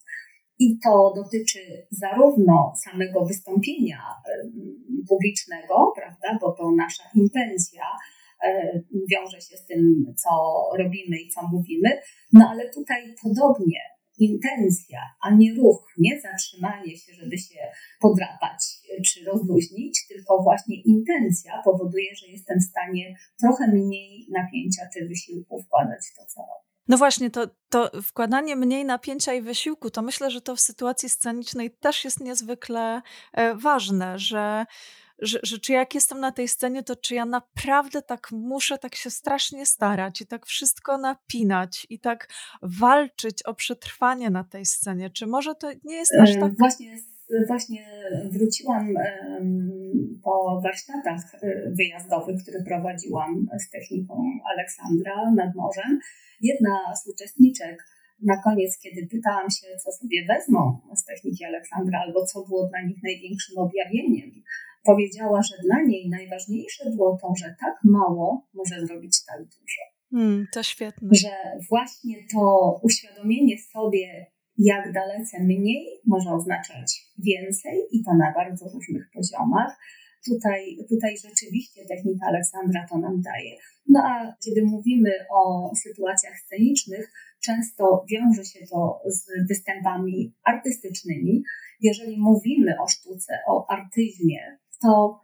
I 0.59 0.79
to 0.83 1.13
dotyczy 1.15 1.87
zarówno 1.91 2.73
samego 2.83 3.25
wystąpienia 3.25 4.01
publicznego, 5.09 5.93
prawda, 5.95 6.39
bo 6.41 6.51
to 6.51 6.71
nasza 6.71 7.03
intencja 7.15 7.83
e, 8.45 8.81
wiąże 9.11 9.41
się 9.41 9.57
z 9.57 9.65
tym, 9.65 10.13
co 10.17 10.29
robimy 10.77 11.17
i 11.17 11.29
co 11.29 11.47
mówimy, 11.47 11.89
no 12.33 12.49
ale 12.49 12.69
tutaj 12.69 13.15
podobnie 13.23 13.79
intencja, 14.19 14.99
a 15.21 15.35
nie 15.35 15.53
ruch, 15.55 15.93
nie 15.97 16.21
zatrzymanie 16.21 16.97
się, 16.97 17.13
żeby 17.13 17.37
się 17.37 17.59
podrapać 18.01 18.59
czy 19.05 19.25
rozluźnić, 19.25 20.07
tylko 20.07 20.43
właśnie 20.43 20.81
intencja 20.81 21.61
powoduje, 21.65 22.15
że 22.15 22.27
jestem 22.27 22.59
w 22.59 22.69
stanie 22.71 23.15
trochę 23.41 23.67
mniej 23.67 24.27
napięcia 24.31 24.81
czy 24.93 25.07
wysiłku 25.07 25.61
wkładać 25.63 26.05
w 26.11 26.15
to, 26.15 26.25
co 26.25 26.41
robię. 26.41 26.66
No 26.87 26.97
właśnie, 26.97 27.29
to, 27.29 27.47
to 27.69 27.91
wkładanie 28.03 28.55
mniej 28.55 28.85
napięcia 28.85 29.33
i 29.33 29.41
wysiłku, 29.41 29.89
to 29.89 30.01
myślę, 30.01 30.31
że 30.31 30.41
to 30.41 30.55
w 30.55 30.61
sytuacji 30.61 31.09
scenicznej 31.09 31.71
też 31.71 32.05
jest 32.05 32.19
niezwykle 32.19 33.01
e, 33.33 33.55
ważne, 33.55 34.19
że, 34.19 34.65
że, 35.19 35.39
że 35.43 35.59
czy 35.59 35.73
jak 35.73 35.95
jestem 35.95 36.19
na 36.19 36.31
tej 36.31 36.47
scenie, 36.47 36.83
to 36.83 36.95
czy 36.95 37.15
ja 37.15 37.25
naprawdę 37.25 38.01
tak 38.01 38.31
muszę 38.31 38.77
tak 38.77 38.95
się 38.95 39.09
strasznie 39.09 39.65
starać 39.65 40.21
i 40.21 40.27
tak 40.27 40.45
wszystko 40.45 40.97
napinać 40.97 41.87
i 41.89 41.99
tak 41.99 42.29
walczyć 42.61 43.43
o 43.43 43.53
przetrwanie 43.53 44.29
na 44.29 44.43
tej 44.43 44.65
scenie? 44.65 45.09
Czy 45.09 45.27
może 45.27 45.55
to 45.55 45.71
nie 45.83 45.95
jest 45.95 46.11
aż 46.21 46.29
e, 46.29 46.39
tak... 46.39 46.57
Właśnie 46.57 46.97
właśnie 47.47 47.85
wróciłam 48.31 48.93
po 50.23 50.61
warsztatach 50.63 51.23
e, 51.35 51.71
wyjazdowych, 51.71 52.41
które 52.41 52.63
prowadziłam 52.63 53.47
z 53.65 53.69
techniką 53.69 54.13
Aleksandra 54.53 55.31
nad 55.35 55.55
morzem. 55.55 55.99
Jedna 56.41 56.95
z 56.95 57.07
uczestniczek 57.07 57.83
na 58.23 58.41
koniec, 58.43 58.79
kiedy 58.79 59.07
pytałam 59.07 59.49
się, 59.49 59.67
co 59.83 59.91
sobie 59.91 60.25
wezmą 60.27 60.79
z 60.95 61.05
techniki 61.05 61.45
Aleksandra, 61.45 61.99
albo 61.99 62.25
co 62.25 62.45
było 62.45 62.67
dla 62.67 62.81
nich 62.87 62.97
największym 63.03 63.57
objawieniem, 63.57 64.31
powiedziała, 64.83 65.41
że 65.41 65.55
dla 65.63 65.83
niej 65.83 66.09
najważniejsze 66.09 66.89
było 66.89 67.17
to, 67.21 67.33
że 67.37 67.55
tak 67.59 67.75
mało 67.83 68.47
może 68.53 68.85
zrobić 68.85 69.25
tak 69.25 69.39
dużo. 69.43 69.81
Hmm, 70.11 70.47
to 70.53 70.63
świetne. 70.63 71.09
Że 71.11 71.29
właśnie 71.69 72.15
to 72.33 72.79
uświadomienie 72.83 73.57
sobie, 73.73 74.25
jak 74.57 74.93
dalece 74.93 75.43
mniej 75.43 76.01
może 76.05 76.29
oznaczać 76.31 77.07
więcej 77.17 77.77
i 77.91 78.03
to 78.03 78.11
na 78.13 78.33
bardzo 78.33 78.69
różnych 78.69 79.09
poziomach. 79.13 79.77
Tutaj, 80.25 80.77
tutaj 80.89 81.15
rzeczywiście 81.17 81.85
technika 81.85 82.25
Aleksandra 82.27 82.85
to 82.89 82.97
nam 82.97 83.21
daje. 83.21 83.57
No 83.89 83.99
a 84.03 84.35
kiedy 84.45 84.65
mówimy 84.65 85.11
o 85.31 85.71
sytuacjach 85.75 86.39
scenicznych, 86.39 87.11
często 87.43 88.05
wiąże 88.11 88.45
się 88.45 88.59
to 88.71 89.01
z 89.05 89.47
występami 89.49 90.35
artystycznymi. 90.43 91.43
Jeżeli 91.81 92.19
mówimy 92.19 92.75
o 92.81 92.87
sztuce, 92.87 93.33
o 93.47 93.71
artyzmie, 93.71 94.57
to 94.81 95.21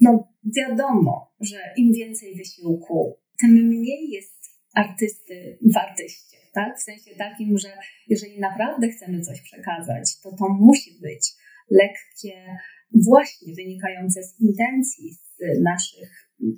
no 0.00 0.28
wiadomo, 0.56 1.32
że 1.40 1.56
im 1.76 1.92
więcej 1.92 2.36
wysiłku, 2.36 3.16
tym 3.40 3.50
mniej 3.50 4.10
jest 4.10 4.38
artysty 4.74 5.58
w 5.74 5.76
artyście 5.76 6.38
tak? 6.58 6.78
W 6.78 6.82
sensie 6.82 7.10
takim, 7.18 7.58
że 7.58 7.68
jeżeli 8.08 8.40
naprawdę 8.40 8.88
chcemy 8.88 9.20
coś 9.20 9.40
przekazać, 9.40 10.20
to 10.22 10.30
to 10.38 10.48
musi 10.48 10.90
być 11.02 11.32
lekkie, 11.70 12.56
właśnie 13.08 13.54
wynikające 13.54 14.22
z 14.22 14.40
intencji, 14.40 15.14
z 15.14 15.62
naszych 15.62 16.10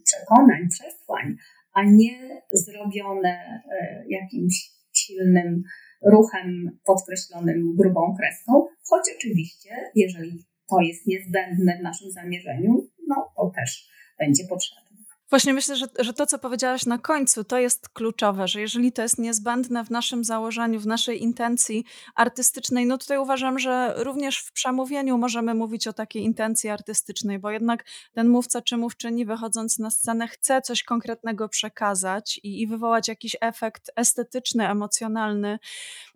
przekonań, 0.04 0.68
przesłań, 0.68 1.36
a 1.74 1.84
nie 1.84 2.42
zrobione 2.52 3.62
e, 3.80 4.04
jakimś 4.08 4.70
silnym 4.92 5.62
ruchem 6.02 6.78
podkreślonym 6.84 7.76
grubą 7.76 8.16
kreską, 8.18 8.66
choć 8.88 9.02
oczywiście, 9.16 9.70
jeżeli 9.94 10.44
to 10.70 10.80
jest 10.80 11.06
niezbędne 11.06 11.78
w 11.78 11.82
naszym 11.82 12.10
zamierzeniu, 12.10 12.88
no 13.08 13.32
to 13.36 13.52
też 13.56 13.88
będzie 14.18 14.44
potrzebne. 14.48 14.89
Właśnie 15.30 15.54
myślę, 15.54 15.76
że, 15.76 15.86
że 15.98 16.12
to, 16.12 16.26
co 16.26 16.38
powiedziałaś 16.38 16.86
na 16.86 16.98
końcu, 16.98 17.44
to 17.44 17.58
jest 17.58 17.88
kluczowe, 17.88 18.48
że 18.48 18.60
jeżeli 18.60 18.92
to 18.92 19.02
jest 19.02 19.18
niezbędne 19.18 19.84
w 19.84 19.90
naszym 19.90 20.24
założeniu, 20.24 20.80
w 20.80 20.86
naszej 20.86 21.22
intencji 21.22 21.84
artystycznej, 22.14 22.86
no 22.86 22.98
tutaj 22.98 23.18
uważam, 23.18 23.58
że 23.58 23.94
również 23.96 24.38
w 24.38 24.52
przemówieniu 24.52 25.18
możemy 25.18 25.54
mówić 25.54 25.88
o 25.88 25.92
takiej 25.92 26.22
intencji 26.22 26.70
artystycznej, 26.70 27.38
bo 27.38 27.50
jednak 27.50 27.84
ten 28.12 28.28
mówca 28.28 28.62
czy 28.62 28.76
mówczyni 28.76 29.24
wychodząc 29.24 29.78
na 29.78 29.90
scenę 29.90 30.28
chce 30.28 30.62
coś 30.62 30.82
konkretnego 30.82 31.48
przekazać 31.48 32.40
i, 32.42 32.62
i 32.62 32.66
wywołać 32.66 33.08
jakiś 33.08 33.36
efekt 33.40 33.90
estetyczny, 33.96 34.68
emocjonalny. 34.68 35.58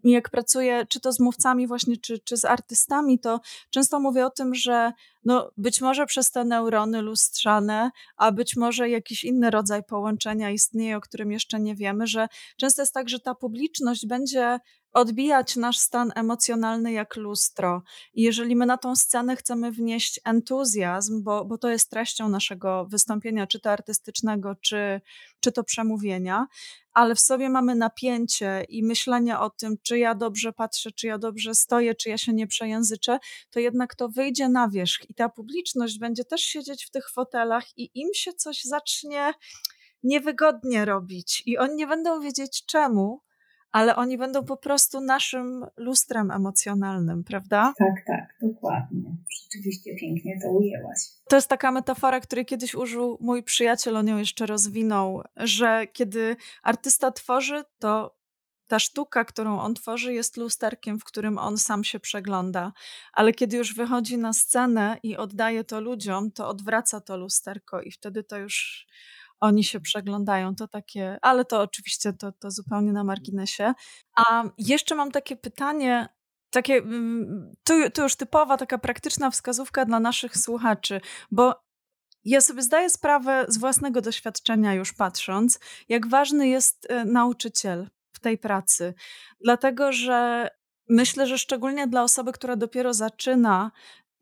Jak 0.04 0.30
pracuję 0.30 0.86
czy 0.88 1.00
to 1.00 1.12
z 1.12 1.20
mówcami 1.20 1.66
właśnie, 1.66 1.96
czy, 1.96 2.18
czy 2.18 2.36
z 2.36 2.44
artystami, 2.44 3.18
to 3.18 3.40
często 3.70 4.00
mówię 4.00 4.26
o 4.26 4.30
tym, 4.30 4.54
że 4.54 4.92
no 5.24 5.50
być 5.56 5.80
może 5.80 6.06
przez 6.06 6.30
te 6.30 6.44
neurony 6.44 7.02
lustrzane, 7.02 7.90
a 8.16 8.32
być 8.32 8.56
może 8.56 8.88
jakiś 8.88 9.24
inny 9.24 9.50
rodzaj 9.50 9.84
połączenia 9.84 10.50
istnieje, 10.50 10.96
o 10.96 11.00
którym 11.00 11.32
jeszcze 11.32 11.60
nie 11.60 11.74
wiemy, 11.74 12.06
że 12.06 12.28
często 12.56 12.82
jest 12.82 12.94
tak, 12.94 13.08
że 13.08 13.20
ta 13.20 13.34
publiczność 13.34 14.06
będzie 14.06 14.58
odbijać 14.94 15.56
nasz 15.56 15.78
stan 15.78 16.12
emocjonalny 16.14 16.92
jak 16.92 17.16
lustro. 17.16 17.82
I 18.14 18.22
jeżeli 18.22 18.56
my 18.56 18.66
na 18.66 18.78
tą 18.78 18.96
scenę 18.96 19.36
chcemy 19.36 19.72
wnieść 19.72 20.20
entuzjazm, 20.24 21.22
bo, 21.22 21.44
bo 21.44 21.58
to 21.58 21.70
jest 21.70 21.90
treścią 21.90 22.28
naszego 22.28 22.86
wystąpienia, 22.90 23.46
czy 23.46 23.60
to 23.60 23.70
artystycznego, 23.70 24.54
czy, 24.54 25.00
czy 25.40 25.52
to 25.52 25.64
przemówienia, 25.64 26.46
ale 26.92 27.14
w 27.14 27.20
sobie 27.20 27.48
mamy 27.48 27.74
napięcie 27.74 28.64
i 28.68 28.82
myślenie 28.82 29.38
o 29.38 29.50
tym, 29.50 29.76
czy 29.82 29.98
ja 29.98 30.14
dobrze 30.14 30.52
patrzę, 30.52 30.92
czy 30.92 31.06
ja 31.06 31.18
dobrze 31.18 31.54
stoję, 31.54 31.94
czy 31.94 32.08
ja 32.08 32.18
się 32.18 32.32
nie 32.32 32.46
przejęzyczę, 32.46 33.18
to 33.50 33.60
jednak 33.60 33.94
to 33.94 34.08
wyjdzie 34.08 34.48
na 34.48 34.68
wierzch 34.68 35.10
i 35.10 35.14
ta 35.14 35.28
publiczność 35.28 35.98
będzie 35.98 36.24
też 36.24 36.40
siedzieć 36.40 36.84
w 36.84 36.90
tych 36.90 37.10
fotelach 37.10 37.64
i 37.76 37.90
im 37.94 38.08
się 38.14 38.32
coś 38.32 38.62
zacznie 38.62 39.32
niewygodnie 40.02 40.84
robić 40.84 41.42
i 41.46 41.58
oni 41.58 41.74
nie 41.74 41.86
będą 41.86 42.20
wiedzieć 42.20 42.64
czemu, 42.66 43.20
ale 43.74 43.96
oni 43.96 44.18
będą 44.18 44.44
po 44.44 44.56
prostu 44.56 45.00
naszym 45.00 45.66
lustrem 45.76 46.30
emocjonalnym, 46.30 47.24
prawda? 47.24 47.72
Tak, 47.78 47.94
tak, 48.06 48.36
dokładnie. 48.42 49.16
Rzeczywiście 49.42 49.94
pięknie 50.00 50.38
to 50.42 50.50
ujęłaś. 50.50 50.98
To 51.28 51.36
jest 51.36 51.48
taka 51.48 51.70
metafora, 51.70 52.20
której 52.20 52.46
kiedyś 52.46 52.74
użył 52.74 53.18
mój 53.20 53.42
przyjaciel, 53.42 53.96
on 53.96 54.08
ją 54.08 54.18
jeszcze 54.18 54.46
rozwinął, 54.46 55.22
że 55.36 55.86
kiedy 55.92 56.36
artysta 56.62 57.10
tworzy, 57.10 57.64
to 57.78 58.16
ta 58.68 58.78
sztuka, 58.78 59.24
którą 59.24 59.60
on 59.60 59.74
tworzy, 59.74 60.14
jest 60.14 60.36
lusterkiem, 60.36 61.00
w 61.00 61.04
którym 61.04 61.38
on 61.38 61.58
sam 61.58 61.84
się 61.84 62.00
przegląda. 62.00 62.72
Ale 63.12 63.32
kiedy 63.32 63.56
już 63.56 63.74
wychodzi 63.74 64.18
na 64.18 64.32
scenę 64.32 64.96
i 65.02 65.16
oddaje 65.16 65.64
to 65.64 65.80
ludziom, 65.80 66.32
to 66.32 66.48
odwraca 66.48 67.00
to 67.00 67.16
lusterko 67.16 67.80
i 67.80 67.90
wtedy 67.90 68.24
to 68.24 68.38
już 68.38 68.86
oni 69.40 69.64
się 69.64 69.80
przeglądają. 69.80 70.54
To 70.54 70.68
takie, 70.68 71.18
ale 71.22 71.44
to 71.44 71.60
oczywiście 71.60 72.12
to, 72.12 72.32
to 72.32 72.50
zupełnie 72.50 72.92
na 72.92 73.04
marginesie. 73.04 73.74
A 74.16 74.42
jeszcze 74.58 74.94
mam 74.94 75.10
takie 75.10 75.36
pytanie, 75.36 76.08
takie, 76.50 76.74
mm, 76.74 77.52
to, 77.64 77.74
to 77.94 78.02
już 78.02 78.16
typowa 78.16 78.56
taka 78.56 78.78
praktyczna 78.78 79.30
wskazówka 79.30 79.84
dla 79.84 80.00
naszych 80.00 80.36
słuchaczy, 80.36 81.00
bo 81.30 81.64
ja 82.24 82.40
sobie 82.40 82.62
zdaję 82.62 82.90
sprawę 82.90 83.44
z 83.48 83.58
własnego 83.58 84.00
doświadczenia, 84.00 84.74
już 84.74 84.92
patrząc, 84.92 85.58
jak 85.88 86.06
ważny 86.06 86.48
jest 86.48 86.90
e, 86.90 87.04
nauczyciel 87.04 87.90
w 88.12 88.20
tej 88.20 88.38
pracy. 88.38 88.94
Dlatego, 89.40 89.92
że 89.92 90.48
myślę, 90.88 91.26
że 91.26 91.38
szczególnie 91.38 91.86
dla 91.86 92.02
osoby, 92.02 92.32
która 92.32 92.56
dopiero 92.56 92.94
zaczyna, 92.94 93.70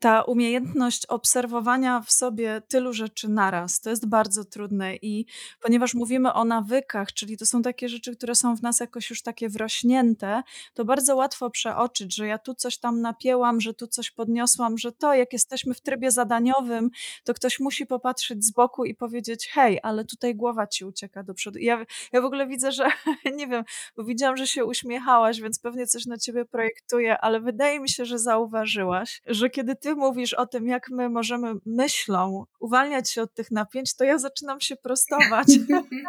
ta 0.03 0.21
umiejętność 0.21 1.05
obserwowania 1.05 2.01
w 2.01 2.11
sobie 2.11 2.61
tylu 2.67 2.93
rzeczy 2.93 3.29
naraz, 3.29 3.81
to 3.81 3.89
jest 3.89 4.07
bardzo 4.07 4.45
trudne 4.45 4.95
i 4.95 5.25
ponieważ 5.61 5.93
mówimy 5.93 6.33
o 6.33 6.45
nawykach, 6.45 7.13
czyli 7.13 7.37
to 7.37 7.45
są 7.45 7.61
takie 7.61 7.89
rzeczy, 7.89 8.15
które 8.15 8.35
są 8.35 8.55
w 8.55 8.61
nas 8.61 8.79
jakoś 8.79 9.09
już 9.09 9.21
takie 9.21 9.49
wrośnięte, 9.49 10.43
to 10.73 10.85
bardzo 10.85 11.15
łatwo 11.15 11.49
przeoczyć, 11.49 12.15
że 12.15 12.27
ja 12.27 12.37
tu 12.37 12.55
coś 12.55 12.77
tam 12.77 13.01
napięłam, 13.01 13.61
że 13.61 13.73
tu 13.73 13.87
coś 13.87 14.11
podniosłam, 14.11 14.77
że 14.77 14.91
to 14.91 15.13
jak 15.13 15.33
jesteśmy 15.33 15.73
w 15.73 15.81
trybie 15.81 16.11
zadaniowym, 16.11 16.89
to 17.23 17.33
ktoś 17.33 17.59
musi 17.59 17.85
popatrzeć 17.85 18.45
z 18.45 18.51
boku 18.51 18.85
i 18.85 18.95
powiedzieć 18.95 19.49
hej, 19.53 19.79
ale 19.83 20.05
tutaj 20.05 20.35
głowa 20.35 20.67
ci 20.67 20.85
ucieka 20.85 21.23
do 21.23 21.33
przodu. 21.33 21.59
Ja, 21.59 21.85
ja 22.13 22.21
w 22.21 22.25
ogóle 22.25 22.47
widzę, 22.47 22.71
że 22.71 22.87
nie 23.37 23.47
wiem, 23.47 23.63
bo 23.97 24.03
widziałam, 24.03 24.37
że 24.37 24.47
się 24.47 24.65
uśmiechałaś, 24.65 25.41
więc 25.41 25.59
pewnie 25.59 25.87
coś 25.87 26.05
na 26.05 26.17
ciebie 26.17 26.45
projektuję, 26.45 27.17
ale 27.17 27.41
wydaje 27.41 27.79
mi 27.79 27.89
się, 27.89 28.05
że 28.05 28.19
zauważyłaś, 28.19 29.21
że 29.25 29.49
kiedy 29.49 29.75
ty 29.75 29.92
mówisz 29.95 30.33
o 30.33 30.45
tym, 30.45 30.67
jak 30.67 30.89
my 30.89 31.09
możemy 31.09 31.53
myślą 31.65 32.45
uwalniać 32.59 33.11
się 33.11 33.21
od 33.21 33.33
tych 33.33 33.51
napięć, 33.51 33.95
to 33.95 34.03
ja 34.03 34.17
zaczynam 34.17 34.61
się 34.61 34.75
prostować. 34.75 35.47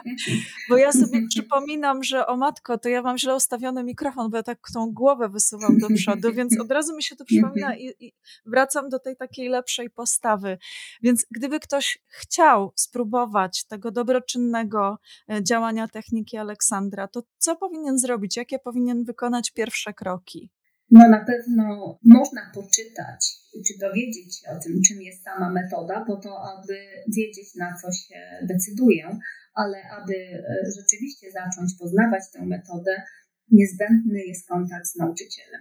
bo 0.69 0.77
ja 0.77 0.93
sobie 0.93 1.27
przypominam, 1.29 2.03
że 2.03 2.27
o 2.27 2.37
matko, 2.37 2.79
to 2.79 2.89
ja 2.89 3.03
mam 3.03 3.19
źle 3.19 3.35
ustawiony 3.35 3.85
mikrofon, 3.85 4.31
bo 4.31 4.37
ja 4.37 4.43
tak 4.43 4.59
tą 4.75 4.93
głowę 4.93 5.29
wysuwam 5.29 5.79
do 5.79 5.89
przodu, 5.97 6.33
więc 6.33 6.61
od 6.61 6.71
razu 6.71 6.97
mi 6.97 7.03
się 7.03 7.17
to 7.17 7.25
przypomina 7.25 7.77
i, 7.77 7.95
i 8.01 8.13
wracam 8.47 8.89
do 8.89 8.99
tej 8.99 9.17
takiej 9.17 9.49
lepszej 9.49 9.91
postawy. 9.91 10.59
Więc 11.03 11.27
gdyby 11.31 11.61
ktoś 11.61 11.99
chciał 12.07 12.73
spróbować 12.77 13.65
tego 13.67 13.91
dobroczynnego 13.91 14.99
e, 15.31 15.45
działania 15.45 15.89
techniki 15.89 16.37
Aleksandra, 16.37 17.09
to 17.09 17.23
co 17.39 17.57
powinien 17.57 17.99
zrobić? 17.99 18.37
Jakie 18.37 18.59
powinien 18.59 19.05
wykonać 19.05 19.51
pierwsze 19.51 19.95
kroki? 19.95 20.51
No 20.91 21.09
na 21.09 21.25
pewno 21.25 21.99
można 22.05 22.51
poczytać 22.55 23.45
czy 23.67 23.79
dowiedzieć 23.79 24.39
się 24.39 24.51
o 24.51 24.61
tym, 24.61 24.81
czym 24.89 25.03
jest 25.03 25.23
sama 25.23 25.51
metoda, 25.51 26.05
po 26.07 26.17
to, 26.17 26.31
aby 26.53 26.75
wiedzieć, 27.17 27.55
na 27.55 27.77
co 27.83 27.93
się 27.93 28.21
decyduję, 28.43 29.19
ale 29.55 29.83
aby 29.91 30.15
e, 30.15 30.45
rzeczywiście 30.77 31.27
zacząć 31.31 31.75
poznawać 31.81 32.23
tę 32.33 32.47
metodę, 32.47 33.03
niezbędny 33.51 34.25
jest 34.25 34.49
kontakt 34.49 34.87
z 34.87 34.97
nauczycielem. 34.97 35.61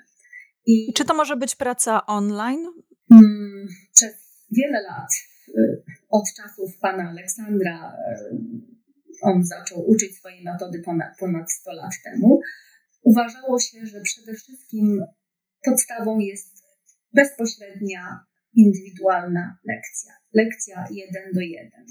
I 0.66 0.94
czy 0.94 1.06
to 1.06 1.14
może 1.14 1.38
być 1.38 1.56
praca 1.56 2.06
online? 2.06 2.68
Mm, 3.12 3.68
przez 3.94 4.46
wiele 4.52 4.82
lat, 4.82 5.10
e, 5.48 5.62
od 6.10 6.24
czasów 6.38 6.78
pana 6.82 7.10
Aleksandra, 7.10 7.98
e, 8.08 8.30
on 9.22 9.46
zaczął 9.46 9.90
uczyć 9.90 10.18
swojej 10.18 10.44
metody 10.44 10.82
ponad, 10.86 11.18
ponad 11.20 11.52
100 11.52 11.74
lat 11.74 11.92
temu. 12.04 12.42
Uważało 13.04 13.60
się, 13.60 13.86
że 13.86 14.02
przede 14.02 14.34
wszystkim 14.34 15.06
podstawą 15.66 16.20
jest 16.20 16.64
bezpośrednia, 17.14 18.26
indywidualna 18.56 19.58
lekcja. 19.66 20.14
Lekcja 20.34 20.86
jeden 20.92 21.32
do 21.34 21.42
jeden. 21.42 21.86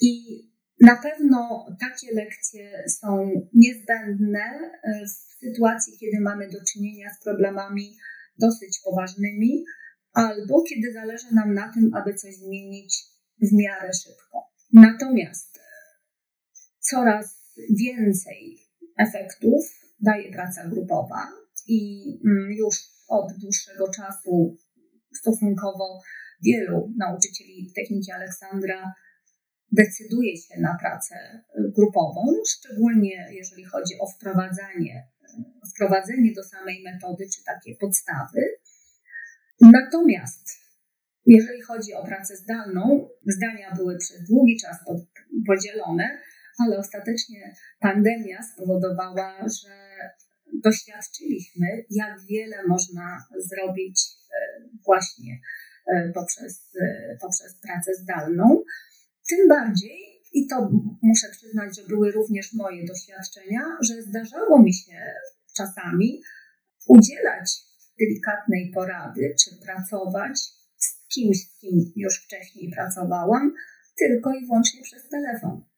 I 0.00 0.42
na 0.80 0.96
pewno 0.96 1.66
takie 1.80 2.14
lekcje 2.14 2.84
są 2.88 3.30
niezbędne 3.54 4.70
e, 4.82 5.04
w 5.06 5.44
sytuacji, 5.44 5.98
kiedy 6.00 6.20
mamy 6.20 6.48
do 6.48 6.58
czynienia 6.72 7.14
z 7.14 7.24
problemami 7.24 7.96
dosyć 8.38 8.80
poważnymi, 8.84 9.64
albo 10.12 10.62
kiedy 10.62 10.92
zależy 10.92 11.34
nam 11.34 11.54
na 11.54 11.72
tym, 11.72 11.90
aby 11.94 12.14
coś 12.14 12.34
zmienić 12.34 13.04
w 13.42 13.52
miarę 13.52 13.90
szybko. 13.92 14.38
Natomiast 14.72 15.58
coraz 16.80 17.54
więcej 17.78 18.58
efektów 18.98 19.64
daje 20.00 20.32
praca 20.32 20.68
grupowa 20.68 21.28
i 21.66 21.80
mm, 22.26 22.52
już 22.52 22.76
od 23.08 23.32
dłuższego 23.40 23.90
czasu 23.96 24.56
stosunkowo 25.14 26.00
wielu 26.42 26.92
nauczycieli 26.98 27.72
techniki 27.76 28.12
Aleksandra 28.12 28.94
decyduje 29.72 30.36
się 30.36 30.60
na 30.60 30.76
pracę 30.80 31.44
grupową, 31.76 32.22
szczególnie 32.48 33.26
jeżeli 33.30 33.64
chodzi 33.64 33.94
o 34.00 34.06
wprowadzanie, 34.06 35.08
wprowadzenie 35.74 36.32
do 36.32 36.42
samej 36.42 36.82
metody, 36.82 37.24
czy 37.34 37.44
takie 37.44 37.76
podstawy. 37.80 38.40
Natomiast 39.60 40.60
jeżeli 41.26 41.62
chodzi 41.62 41.94
o 41.94 42.04
pracę 42.04 42.36
zdalną, 42.36 43.08
zdania 43.26 43.74
były 43.76 43.98
przez 43.98 44.28
długi 44.28 44.56
czas 44.60 44.76
podzielone, 45.46 46.18
ale 46.58 46.78
ostatecznie 46.78 47.54
pandemia 47.80 48.42
spowodowała, 48.42 49.46
że 49.62 49.89
doświadczyliśmy, 50.64 51.66
jak 51.90 52.20
wiele 52.30 52.56
można 52.68 53.24
zrobić 53.36 54.00
e, 54.00 54.68
właśnie 54.86 55.40
e, 55.94 56.12
poprzez, 56.14 56.70
e, 56.82 57.16
poprzez 57.20 57.54
pracę 57.62 57.94
zdalną. 57.94 58.62
Tym 59.28 59.48
bardziej, 59.48 59.98
i 60.32 60.46
to 60.46 60.70
muszę 61.02 61.28
przyznać, 61.30 61.76
że 61.76 61.86
były 61.88 62.12
również 62.12 62.52
moje 62.52 62.84
doświadczenia, 62.84 63.60
że 63.80 64.02
zdarzało 64.02 64.62
mi 64.62 64.74
się 64.74 64.96
czasami 65.56 66.22
udzielać 66.86 67.50
delikatnej 68.00 68.70
porady, 68.74 69.34
czy 69.44 69.50
pracować 69.66 70.38
z 70.76 71.14
kimś, 71.14 71.36
z 71.38 71.58
kim 71.58 71.92
już 71.96 72.24
wcześniej 72.24 72.72
pracowałam, 72.76 73.54
tylko 73.98 74.34
i 74.34 74.46
wyłącznie 74.46 74.82
przez 74.82 75.08
telefon. 75.08 75.69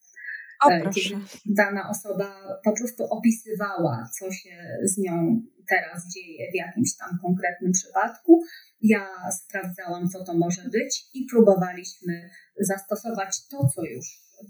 O, 0.64 0.70
e, 0.70 0.90
kiedy 0.90 1.24
dana 1.46 1.90
osoba 1.90 2.58
po 2.64 2.72
prostu 2.72 3.04
opisywała, 3.04 4.10
co 4.18 4.32
się 4.32 4.78
z 4.82 4.98
nią 4.98 5.42
teraz 5.68 6.08
dzieje 6.14 6.50
w 6.52 6.54
jakimś 6.54 6.96
tam 6.96 7.18
konkretnym 7.22 7.72
przypadku. 7.72 8.42
Ja 8.80 9.08
sprawdzałam, 9.30 10.08
co 10.08 10.24
to 10.24 10.34
może 10.34 10.62
być 10.62 11.04
i 11.14 11.26
próbowaliśmy 11.30 12.30
zastosować 12.60 13.48
to, 13.48 13.68
co 13.74 13.84
już 13.84 14.06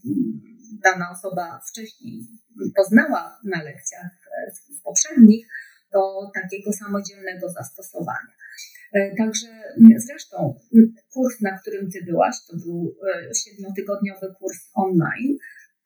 mm, 0.06 0.40
dana 0.84 1.10
osoba 1.10 1.60
wcześniej 1.70 2.26
poznała 2.76 3.40
na 3.44 3.62
lekcjach 3.62 4.10
e, 4.38 4.52
poprzednich, 4.84 5.46
do 5.92 6.30
takiego 6.34 6.72
samodzielnego 6.72 7.48
zastosowania. 7.48 8.34
E, 8.92 9.16
także 9.16 9.46
zresztą 9.96 10.60
kurs, 11.12 11.40
na 11.40 11.58
którym 11.58 11.90
ty 11.90 12.04
byłaś, 12.04 12.36
to 12.48 12.56
był 12.56 12.96
siedmiotygodniowy 13.44 14.34
kurs 14.38 14.58
online, 14.74 15.38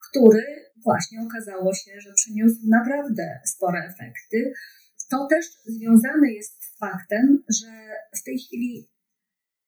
który 0.09 0.43
właśnie 0.83 1.21
okazało 1.21 1.73
się, 1.73 1.91
że 2.01 2.13
przyniósł 2.13 2.59
naprawdę 2.63 3.39
spore 3.45 3.79
efekty. 3.79 4.53
To 5.09 5.27
też 5.29 5.45
związane 5.65 6.31
jest 6.31 6.63
z 6.63 6.77
faktem, 6.77 7.43
że 7.49 7.67
w 8.19 8.23
tej 8.23 8.39
chwili 8.39 8.89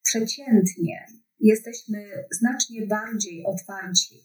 przeciętnie 0.04 1.06
jesteśmy 1.40 2.10
znacznie 2.32 2.88
bardziej 2.88 3.46
otwarci 3.46 4.16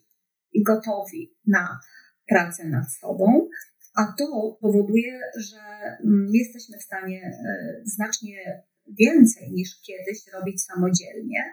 i 0.52 0.62
gotowi 0.62 1.34
na 1.46 1.80
pracę 2.28 2.64
nad 2.64 2.92
sobą, 2.92 3.48
a 3.96 4.14
to 4.18 4.58
powoduje, 4.60 5.20
że 5.36 5.60
mm, 6.04 6.26
jesteśmy 6.32 6.78
w 6.78 6.82
stanie 6.82 7.22
e, 7.22 7.82
znacznie 7.84 8.62
więcej 8.98 9.52
niż 9.52 9.80
kiedyś 9.80 10.26
robić 10.32 10.62
samodzielnie. 10.62 11.52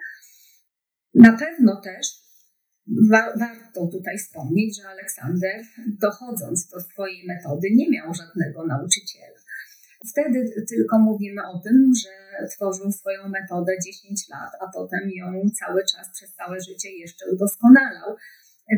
Na 1.14 1.38
pewno 1.38 1.82
też 1.82 2.07
Wa 2.88 3.34
warto 3.39 3.88
tutaj 3.88 4.17
wspomnieć, 4.17 4.77
że 4.82 4.88
Aleksander, 4.88 5.61
dochodząc 6.01 6.67
do 6.67 6.79
swojej 6.79 7.27
metody, 7.27 7.67
nie 7.71 7.89
miał 7.89 8.13
żadnego 8.13 8.65
nauczyciela. 8.65 9.39
Wtedy 10.11 10.65
tylko 10.69 10.99
mówimy 10.99 11.41
o 11.47 11.59
tym, 11.59 11.91
że 12.03 12.47
tworzył 12.47 12.91
swoją 12.91 13.29
metodę 13.29 13.71
10 13.86 14.29
lat, 14.29 14.51
a 14.61 14.71
potem 14.73 15.11
ją 15.11 15.49
cały 15.59 15.82
czas 15.95 16.09
przez 16.13 16.36
całe 16.36 16.61
życie 16.61 16.89
jeszcze 16.91 17.25
udoskonalał. 17.34 18.15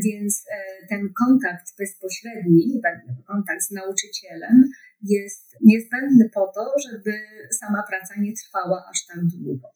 Więc 0.05 0.45
e, 0.51 0.87
ten 0.87 1.13
kontakt 1.25 1.77
bezpośredni, 1.79 2.81
kontakt 3.27 3.63
z 3.63 3.71
nauczycielem 3.71 4.69
jest 5.01 5.55
niezbędny 5.61 6.29
po 6.33 6.51
to, 6.55 6.73
żeby 6.89 7.13
sama 7.59 7.83
praca 7.89 8.13
nie 8.21 8.33
trwała 8.33 8.85
aż 8.91 9.05
tak 9.05 9.25
długo. 9.25 9.67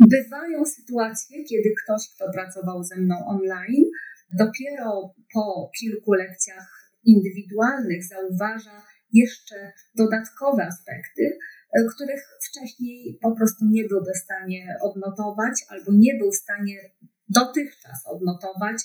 Bywają 0.00 0.64
sytuacje, 0.64 1.44
kiedy 1.44 1.74
ktoś, 1.84 2.02
kto 2.14 2.32
pracował 2.32 2.84
ze 2.84 2.96
mną 2.96 3.26
online, 3.26 3.84
dopiero 4.32 5.14
po 5.34 5.70
kilku 5.80 6.12
lekcjach 6.12 6.90
indywidualnych 7.04 8.04
zauważa, 8.04 8.82
jeszcze 9.12 9.72
dodatkowe 9.94 10.66
aspekty, 10.66 11.38
e, 11.72 11.84
których 11.94 12.20
wcześniej 12.48 13.18
po 13.22 13.36
prostu 13.36 13.64
nie 13.64 13.84
byłby 13.88 14.12
w 14.14 14.24
stanie 14.24 14.76
odnotować 14.82 15.64
albo 15.68 15.92
nie 15.92 16.14
był 16.18 16.32
w 16.32 16.36
stanie 16.36 16.90
dotychczas 17.28 18.06
odnotować, 18.06 18.82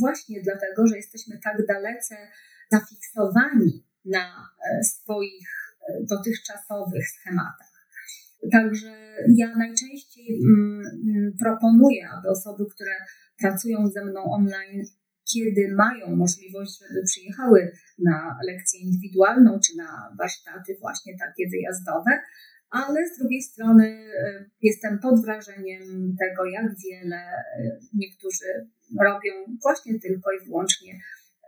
właśnie 0.00 0.42
dlatego, 0.42 0.86
że 0.86 0.96
jesteśmy 0.96 1.38
tak 1.44 1.66
dalece 1.66 2.16
zafiksowani 2.72 3.84
na 4.04 4.26
e, 4.26 4.84
swoich 4.84 5.48
e, 5.88 6.04
dotychczasowych 6.10 7.08
schematach. 7.08 7.69
Także 8.52 8.90
ja 9.36 9.56
najczęściej 9.56 10.40
mm, 10.44 10.80
mm, 10.80 11.32
proponuję, 11.44 12.08
aby 12.18 12.28
osoby, 12.28 12.64
które 12.74 12.92
pracują 13.40 13.86
ze 13.86 14.04
mną 14.04 14.20
online, 14.24 14.82
kiedy 15.34 15.74
mają 15.74 16.16
możliwość, 16.16 16.78
żeby 16.78 17.02
przyjechały 17.04 17.72
na 17.98 18.38
lekcję 18.46 18.80
indywidualną 18.80 19.58
czy 19.66 19.76
na 19.76 20.14
warsztaty 20.18 20.76
właśnie 20.80 21.12
takie 21.18 21.44
wyjazdowe, 21.50 22.20
ale 22.70 23.08
z 23.08 23.18
drugiej 23.18 23.42
strony 23.42 23.86
e, 23.88 24.50
jestem 24.62 24.98
pod 24.98 25.24
wrażeniem 25.24 25.82
tego, 26.18 26.44
jak 26.44 26.66
wiele 26.84 27.16
e, 27.16 27.78
niektórzy 27.94 28.70
robią 29.00 29.32
właśnie 29.62 30.00
tylko 30.00 30.32
i 30.32 30.44
wyłącznie 30.46 30.92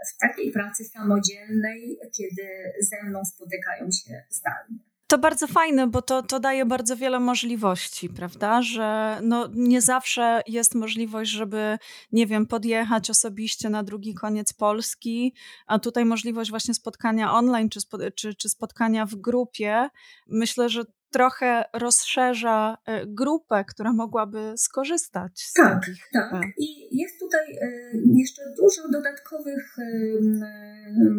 w 0.09 0.20
takiej 0.20 0.53
pracy 0.53 0.84
samodzielnej, 0.84 1.99
kiedy 2.16 2.49
ze 2.80 3.09
mną 3.09 3.24
spotykają 3.24 3.84
się 3.90 4.22
zdalnie. 4.30 4.91
To 5.13 5.19
bardzo 5.19 5.47
fajne, 5.47 5.87
bo 5.87 6.03
to, 6.03 6.23
to 6.23 6.41
daje 6.41 6.67
bardzo 6.67 6.97
wiele 6.97 7.21
możliwości, 7.21 8.09
prawda? 8.09 8.63
Że 8.63 9.19
no, 9.23 9.49
nie 9.55 9.81
zawsze 9.81 10.43
jest 10.47 10.75
możliwość, 10.75 11.31
żeby, 11.31 11.79
nie 12.13 12.27
wiem, 12.27 12.47
podjechać 12.47 13.11
osobiście 13.11 13.71
na 13.71 13.83
drugi 13.83 14.15
koniec 14.15 14.53
Polski, 14.53 15.35
a 15.67 15.79
tutaj 15.79 16.05
możliwość 16.05 16.51
właśnie 16.51 16.75
spotkania 16.75 17.33
online 17.33 17.69
czy, 17.69 17.81
czy, 18.15 18.35
czy 18.35 18.49
spotkania 18.49 19.07
w 19.07 19.15
grupie. 19.15 19.89
Myślę, 20.27 20.69
że 20.69 20.85
trochę 21.11 21.65
rozszerza 21.73 22.79
e, 22.87 23.07
grupę, 23.07 23.65
która 23.69 23.93
mogłaby 23.93 24.53
skorzystać 24.57 25.41
z 25.41 25.53
tak, 25.53 25.75
takich. 25.75 26.09
Tak, 26.13 26.33
e, 26.33 26.41
i 26.59 26.99
jest 26.99 27.21
tutaj 27.21 27.53
e, 27.53 27.69
jeszcze 28.15 28.43
dużo 28.57 28.89
dodatkowych 28.93 29.77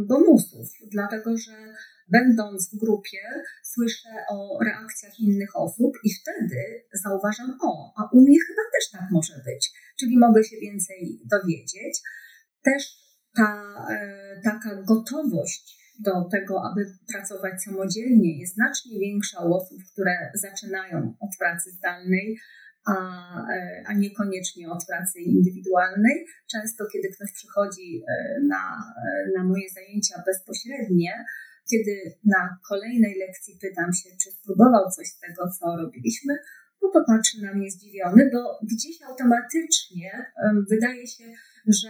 bonusów, 0.08 0.68
dlatego 0.91 1.38
że 1.38 1.54
będąc 2.08 2.70
w 2.70 2.80
grupie, 2.80 3.20
słyszę 3.74 4.09
o 4.30 4.59
reakcjach 4.63 5.19
innych 5.19 5.55
osób 5.55 5.91
i 6.03 6.09
wtedy 6.13 6.59
zauważam, 7.03 7.57
o, 7.61 7.93
a 7.97 8.09
u 8.13 8.21
mnie 8.21 8.38
chyba 8.47 8.61
też 8.74 8.91
tak 8.91 9.11
może 9.11 9.34
być, 9.45 9.71
czyli 9.99 10.17
mogę 10.17 10.43
się 10.43 10.57
więcej 10.61 11.21
dowiedzieć. 11.26 12.01
Też 12.63 13.03
ta 13.38 13.74
taka 14.43 14.84
gotowość 14.88 15.84
do 15.99 16.11
tego, 16.32 16.61
aby 16.71 16.86
pracować 17.11 17.63
samodzielnie, 17.63 18.39
jest 18.39 18.53
znacznie 18.53 18.99
większa 18.99 19.45
u 19.45 19.53
osób, 19.53 19.78
które 19.91 20.32
zaczynają 20.34 21.15
od 21.19 21.30
pracy 21.39 21.71
zdalnej, 21.71 22.38
a, 22.86 22.95
e, 23.53 23.84
a 23.88 23.93
niekoniecznie 23.93 24.71
od 24.71 24.86
pracy 24.86 25.19
indywidualnej. 25.19 26.26
Często, 26.51 26.86
kiedy 26.93 27.07
ktoś 27.15 27.32
przychodzi 27.34 28.03
e, 28.07 28.39
na, 28.47 28.93
e, 29.07 29.32
na 29.38 29.43
moje 29.43 29.69
zajęcia 29.69 30.24
bezpośrednie, 30.26 31.26
kiedy 31.74 31.93
na 32.36 32.57
kolejnej 32.69 33.15
lekcji 33.19 33.53
pytam 33.61 33.93
się, 33.93 34.09
czy 34.21 34.32
spróbował 34.32 34.84
coś 34.95 35.07
z 35.07 35.19
tego, 35.19 35.41
co 35.59 35.65
robiliśmy, 35.82 36.34
no 36.82 36.89
to 36.93 36.99
patrzy 37.07 37.41
na 37.41 37.53
mnie 37.53 37.71
zdziwiony, 37.71 38.30
bo 38.34 38.59
gdzieś 38.71 38.95
automatycznie 39.01 40.11
wydaje 40.69 41.07
się, 41.07 41.24
że 41.82 41.89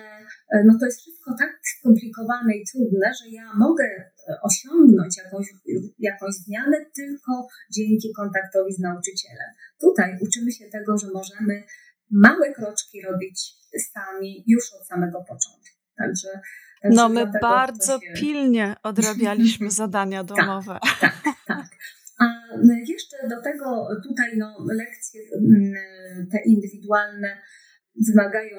e, 0.54 0.64
no 0.66 0.74
to 0.80 0.86
jest 0.86 1.00
wszystko 1.02 1.36
tak 1.40 1.52
skomplikowane 1.64 2.56
i 2.56 2.66
trudne, 2.72 3.12
że 3.20 3.30
ja 3.30 3.54
mogę 3.66 3.86
e, 3.86 4.12
osiągnąć 4.44 5.18
jakąś, 5.18 5.48
jakąś 6.00 6.34
zmianę 6.34 6.78
tylko 6.96 7.48
dzięki 7.78 8.14
kontaktowi 8.14 8.74
z 8.74 8.80
nauczycielem. 8.80 9.50
Tutaj 9.80 10.18
uczymy 10.22 10.52
się 10.52 10.66
tego, 10.70 10.98
że 10.98 11.08
możemy 11.14 11.64
małe 12.12 12.54
kroczki 12.54 13.02
robić 13.02 13.54
sami 13.94 14.44
już 14.48 14.74
od 14.74 14.88
samego 14.88 15.20
początku. 15.20 15.78
Także 15.98 16.30
no, 16.84 17.10
my 17.10 17.32
bardzo 17.42 18.00
się... 18.00 18.14
pilnie 18.16 18.76
odrabialiśmy 18.84 19.72
zadania 19.82 20.24
tak, 20.24 20.38
domowe. 20.38 20.80
Tak, 21.02 21.22
tak, 21.24 21.36
tak. 21.48 21.66
A 22.20 22.26
jeszcze 22.88 23.18
do 23.30 23.42
tego 23.42 23.88
tutaj 24.04 24.38
no, 24.38 24.56
lekcje 24.74 25.22
te 26.32 26.38
indywidualne 26.46 27.38
wymagają 28.08 28.58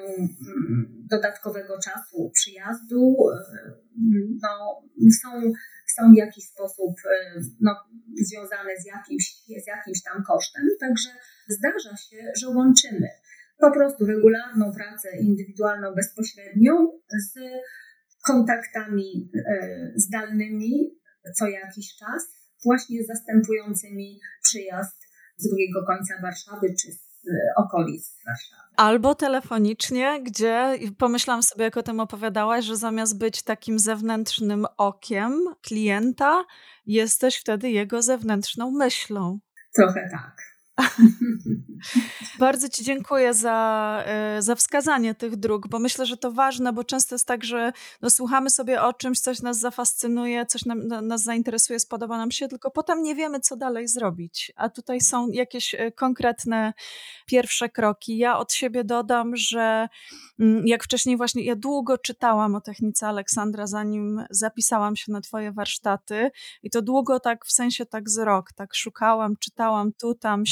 dodatkowego 1.09 1.79
czasu 1.79 2.31
przyjazdu, 2.33 3.15
mm, 3.97 4.39
no, 4.41 4.81
są, 5.23 5.29
są 5.95 6.11
w 6.13 6.17
jakiś 6.17 6.43
sposób 6.45 6.93
e, 7.05 7.41
no, 7.61 7.71
związane 8.29 8.71
z 8.81 8.85
jakimś, 8.85 9.25
z 9.63 9.67
jakimś 9.67 10.03
tam 10.03 10.23
kosztem, 10.23 10.63
także 10.79 11.09
zdarza 11.47 11.97
się, 11.97 12.17
że 12.41 12.49
łączymy 12.49 13.09
po 13.59 13.71
prostu 13.71 14.05
regularną 14.05 14.73
pracę 14.73 15.17
indywidualną 15.19 15.95
bezpośrednią 15.95 16.91
z 17.09 17.39
kontaktami 18.27 19.31
e, 19.35 19.91
zdalnymi 19.95 20.95
co 21.33 21.47
jakiś 21.47 21.95
czas, 21.95 22.23
właśnie 22.65 23.03
zastępującymi 23.03 24.19
przyjazd 24.43 24.97
z 25.37 25.47
drugiego 25.47 25.85
końca 25.87 26.13
Warszawy 26.21 26.67
czy 26.81 26.91
z 26.91 27.05
okolic 27.57 28.17
Warszawy. 28.25 28.73
Albo 28.77 29.15
telefonicznie, 29.15 30.23
gdzie 30.23 30.73
pomyślałam 30.97 31.43
sobie, 31.43 31.63
jak 31.63 31.77
o 31.77 31.83
tym 31.83 31.99
opowiadałaś, 31.99 32.65
że 32.65 32.77
zamiast 32.77 33.17
być 33.17 33.43
takim 33.43 33.79
zewnętrznym 33.79 34.65
okiem 34.77 35.33
klienta, 35.61 36.45
jesteś 36.85 37.37
wtedy 37.37 37.69
jego 37.69 38.01
zewnętrzną 38.01 38.71
myślą. 38.71 39.39
Trochę 39.75 40.09
tak. 40.11 40.54
Bardzo 42.39 42.69
Ci 42.69 42.83
dziękuję 42.83 43.33
za, 43.33 44.03
e, 44.05 44.41
za 44.41 44.55
wskazanie 44.55 45.15
tych 45.15 45.35
dróg, 45.35 45.67
bo 45.67 45.79
myślę, 45.79 46.05
że 46.05 46.17
to 46.17 46.31
ważne, 46.31 46.73
bo 46.73 46.83
często 46.83 47.15
jest 47.15 47.27
tak, 47.27 47.43
że 47.43 47.73
no, 48.01 48.09
słuchamy 48.09 48.49
sobie 48.49 48.81
o 48.81 48.93
czymś, 48.93 49.19
coś 49.19 49.41
nas 49.41 49.59
zafascynuje, 49.59 50.45
coś 50.45 50.65
nam, 50.65 50.87
nas 50.87 51.23
zainteresuje, 51.23 51.79
spodoba 51.79 52.17
nam 52.17 52.31
się, 52.31 52.47
tylko 52.47 52.71
potem 52.71 53.03
nie 53.03 53.15
wiemy, 53.15 53.39
co 53.39 53.55
dalej 53.55 53.87
zrobić. 53.87 54.51
A 54.55 54.69
tutaj 54.69 55.01
są 55.01 55.27
jakieś 55.27 55.75
e, 55.75 55.91
konkretne 55.91 56.73
pierwsze 57.25 57.69
kroki. 57.69 58.17
Ja 58.17 58.37
od 58.37 58.53
siebie 58.53 58.83
dodam, 58.83 59.35
że 59.35 59.87
mm, 60.39 60.67
jak 60.67 60.83
wcześniej 60.83 61.17
właśnie, 61.17 61.43
ja 61.43 61.55
długo 61.55 61.97
czytałam 61.97 62.55
o 62.55 62.61
technice 62.61 63.07
Aleksandra, 63.07 63.67
zanim 63.67 64.23
zapisałam 64.29 64.95
się 64.95 65.11
na 65.11 65.21
Twoje 65.21 65.51
warsztaty 65.51 66.31
i 66.63 66.69
to 66.69 66.81
długo 66.81 67.19
tak, 67.19 67.45
w 67.45 67.51
sensie 67.51 67.85
tak 67.85 68.09
z 68.09 68.17
rok, 68.17 68.53
tak 68.53 68.75
szukałam, 68.75 69.37
czytałam 69.39 69.93
tu, 69.93 70.15
tam, 70.15 70.45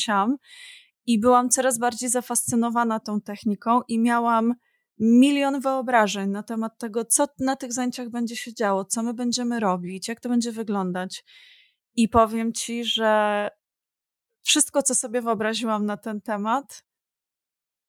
i 1.05 1.19
byłam 1.19 1.49
coraz 1.49 1.79
bardziej 1.79 2.09
zafascynowana 2.09 2.99
tą 2.99 3.21
techniką 3.21 3.81
i 3.87 3.99
miałam 3.99 4.53
milion 4.99 5.59
wyobrażeń 5.59 6.29
na 6.29 6.43
temat 6.43 6.77
tego, 6.77 7.05
co 7.05 7.27
na 7.39 7.55
tych 7.55 7.73
zajęciach 7.73 8.09
będzie 8.09 8.35
się 8.35 8.53
działo, 8.53 8.85
co 8.85 9.03
my 9.03 9.13
będziemy 9.13 9.59
robić, 9.59 10.07
jak 10.07 10.19
to 10.19 10.29
będzie 10.29 10.51
wyglądać. 10.51 11.23
I 11.95 12.09
powiem 12.09 12.53
ci, 12.53 12.85
że 12.85 13.49
wszystko, 14.41 14.83
co 14.83 14.95
sobie 14.95 15.21
wyobraziłam 15.21 15.85
na 15.85 15.97
ten 15.97 16.21
temat, 16.21 16.83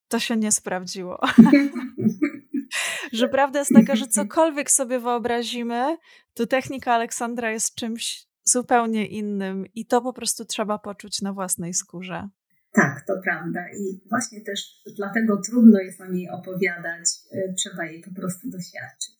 to 0.08 0.18
się 0.18 0.36
nie 0.36 0.52
sprawdziło. 0.52 1.20
że 3.12 3.28
prawda 3.28 3.58
jest 3.58 3.72
taka, 3.74 3.96
że 3.96 4.06
cokolwiek 4.06 4.70
sobie 4.70 5.00
wyobrazimy, 5.00 5.96
to 6.34 6.46
technika 6.46 6.94
Aleksandra 6.94 7.50
jest 7.50 7.74
czymś 7.74 8.26
zupełnie 8.44 9.06
innym 9.06 9.66
i 9.74 9.86
to 9.86 10.00
po 10.00 10.12
prostu 10.12 10.44
trzeba 10.44 10.78
poczuć 10.78 11.22
na 11.22 11.32
własnej 11.32 11.74
skórze. 11.74 12.28
Tak, 12.72 13.04
to 13.06 13.12
prawda. 13.24 13.60
I 13.78 14.08
właśnie 14.08 14.40
też 14.40 14.82
dlatego 14.96 15.40
trudno 15.46 15.80
jest 15.80 16.00
o 16.00 16.06
niej 16.06 16.28
opowiadać, 16.30 17.08
y, 17.34 17.54
trzeba 17.58 17.84
jej 17.84 18.02
po 18.02 18.14
prostu 18.14 18.50
doświadczyć. 18.50 19.14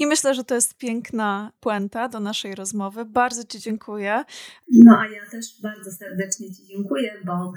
I 0.00 0.06
myślę, 0.06 0.34
że 0.34 0.44
to 0.44 0.54
jest 0.54 0.78
piękna 0.78 1.52
puenta 1.60 2.08
do 2.08 2.20
naszej 2.20 2.54
rozmowy. 2.54 3.04
Bardzo 3.04 3.44
Ci 3.44 3.60
dziękuję. 3.60 4.24
No 4.72 4.98
a 4.98 5.08
ja 5.08 5.30
też 5.30 5.60
bardzo 5.62 5.90
serdecznie 5.90 6.54
Ci 6.54 6.66
dziękuję, 6.66 7.12
bo 7.26 7.52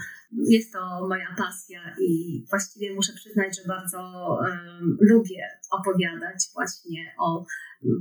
jest 0.49 0.73
to 0.73 1.07
moja 1.07 1.35
pasja 1.37 1.95
i 1.99 2.43
właściwie 2.49 2.95
muszę 2.95 3.13
przyznać, 3.13 3.57
że 3.57 3.67
bardzo 3.67 3.99
um, 4.41 4.97
lubię 5.01 5.43
opowiadać 5.71 6.49
właśnie 6.53 7.15
o 7.19 7.45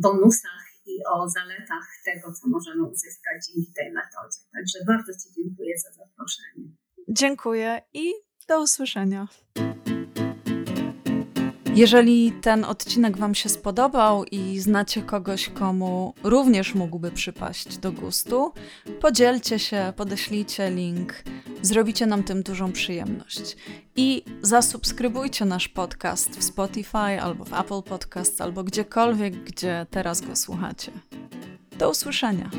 bonusach 0.03 0.74
i 0.87 0.95
o 1.13 1.29
zaletach 1.29 1.87
tego, 2.05 2.33
co 2.33 2.49
możemy 2.49 2.83
uzyskać 2.83 3.37
dzięki 3.47 3.73
tej 3.73 3.93
metodzie. 3.93 4.39
Także 4.53 4.79
bardzo 4.87 5.13
Ci 5.13 5.43
dziękuję 5.43 5.75
za 5.79 5.93
zaproszenie. 5.93 6.69
Dziękuję 7.09 7.83
i 7.95 8.13
do 8.49 8.63
usłyszenia. 8.63 9.29
Jeżeli 11.75 12.33
ten 12.33 12.65
odcinek 12.65 13.17
Wam 13.17 13.35
się 13.35 13.49
spodobał 13.49 14.25
i 14.25 14.59
znacie 14.59 15.03
kogoś, 15.03 15.49
komu 15.49 16.15
również 16.23 16.75
mógłby 16.75 17.11
przypaść 17.11 17.79
do 17.79 17.93
gustu, 17.93 18.53
podzielcie 19.01 19.59
się, 19.59 19.93
podeślijcie 19.97 20.71
link, 20.71 21.23
zrobicie 21.63 22.07
nam 22.07 22.23
tym 22.23 22.43
dużą 22.43 22.73
przyjemność. 22.73 23.57
I 23.97 24.25
zasubskrybujcie 24.43 25.45
nasz 25.45 25.69
podcast 25.69 26.39
w 26.39 26.45
Spotify 26.45 27.21
albo 27.23 27.45
w 27.45 27.53
Apple 27.53 27.83
Podcasts, 27.83 28.41
albo 28.41 28.65
gdziekolwiek, 28.65 29.45
gdzie 29.45 29.87
teraz 29.91 30.21
go 30.21 30.37
słuchacie. 30.37 30.93
Do 31.79 31.91
usłyszenia. 31.91 32.51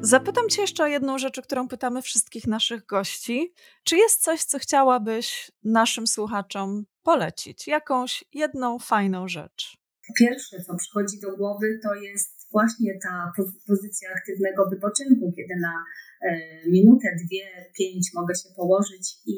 Zapytam 0.00 0.48
Cię 0.48 0.60
jeszcze 0.60 0.84
o 0.84 0.86
jedną 0.86 1.18
rzecz, 1.18 1.40
którą 1.40 1.68
pytamy 1.68 2.02
wszystkich 2.02 2.46
naszych 2.46 2.86
gości. 2.86 3.52
Czy 3.84 3.96
jest 3.96 4.22
coś, 4.22 4.44
co 4.44 4.58
chciałabyś 4.58 5.50
naszym 5.64 6.06
słuchaczom 6.06 6.84
polecić? 7.10 7.68
Jakąś 7.68 8.24
jedną 8.34 8.78
fajną 8.78 9.28
rzecz? 9.28 9.76
Pierwsze, 10.18 10.56
co 10.66 10.76
przychodzi 10.76 11.20
do 11.20 11.36
głowy, 11.36 11.78
to 11.82 11.94
jest 11.94 12.30
właśnie 12.52 12.98
ta 13.02 13.32
pozycja 13.66 14.08
aktywnego 14.16 14.68
wypoczynku, 14.70 15.32
kiedy 15.36 15.54
na 15.60 15.74
e, 16.22 16.30
minutę, 16.70 17.08
dwie, 17.24 17.44
pięć 17.78 18.10
mogę 18.14 18.34
się 18.34 18.48
położyć 18.56 19.06
i 19.26 19.36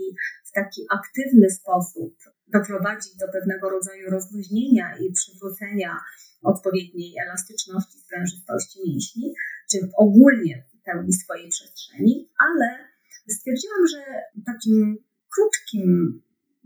w 0.49 0.53
taki 0.53 0.81
aktywny 0.99 1.51
sposób 1.51 2.15
doprowadzić 2.47 3.17
do 3.17 3.27
pewnego 3.33 3.71
rodzaju 3.71 4.11
rozluźnienia 4.11 4.97
i 5.01 5.13
przywrócenia 5.13 5.91
odpowiedniej 6.43 7.15
elastyczności, 7.25 7.99
sprężystości 7.99 8.79
mięśni, 8.87 9.35
czy 9.71 9.79
ogólnie 9.97 10.65
pełni 10.85 11.13
swojej 11.13 11.49
przestrzeni, 11.49 12.29
ale 12.39 12.69
stwierdziłam, 13.29 13.87
że 13.93 14.03
takim 14.47 14.97
krótkim 15.35 16.23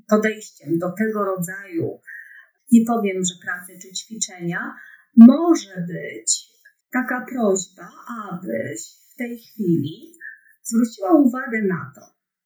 podejściem 0.09 0.79
do 0.79 0.93
tego 0.99 1.25
rodzaju, 1.25 2.01
nie 2.73 2.85
powiem, 2.87 3.25
że 3.25 3.35
pracy 3.43 3.79
czy 3.83 3.93
ćwiczenia, 3.93 4.75
może 5.17 5.87
być 5.89 6.55
taka 6.93 7.27
prośba, 7.31 7.91
abyś 8.23 8.81
w 9.13 9.17
tej 9.17 9.39
chwili 9.39 10.15
zwróciła 10.63 11.13
uwagę 11.13 11.63
na 11.63 11.93
to, 11.95 12.01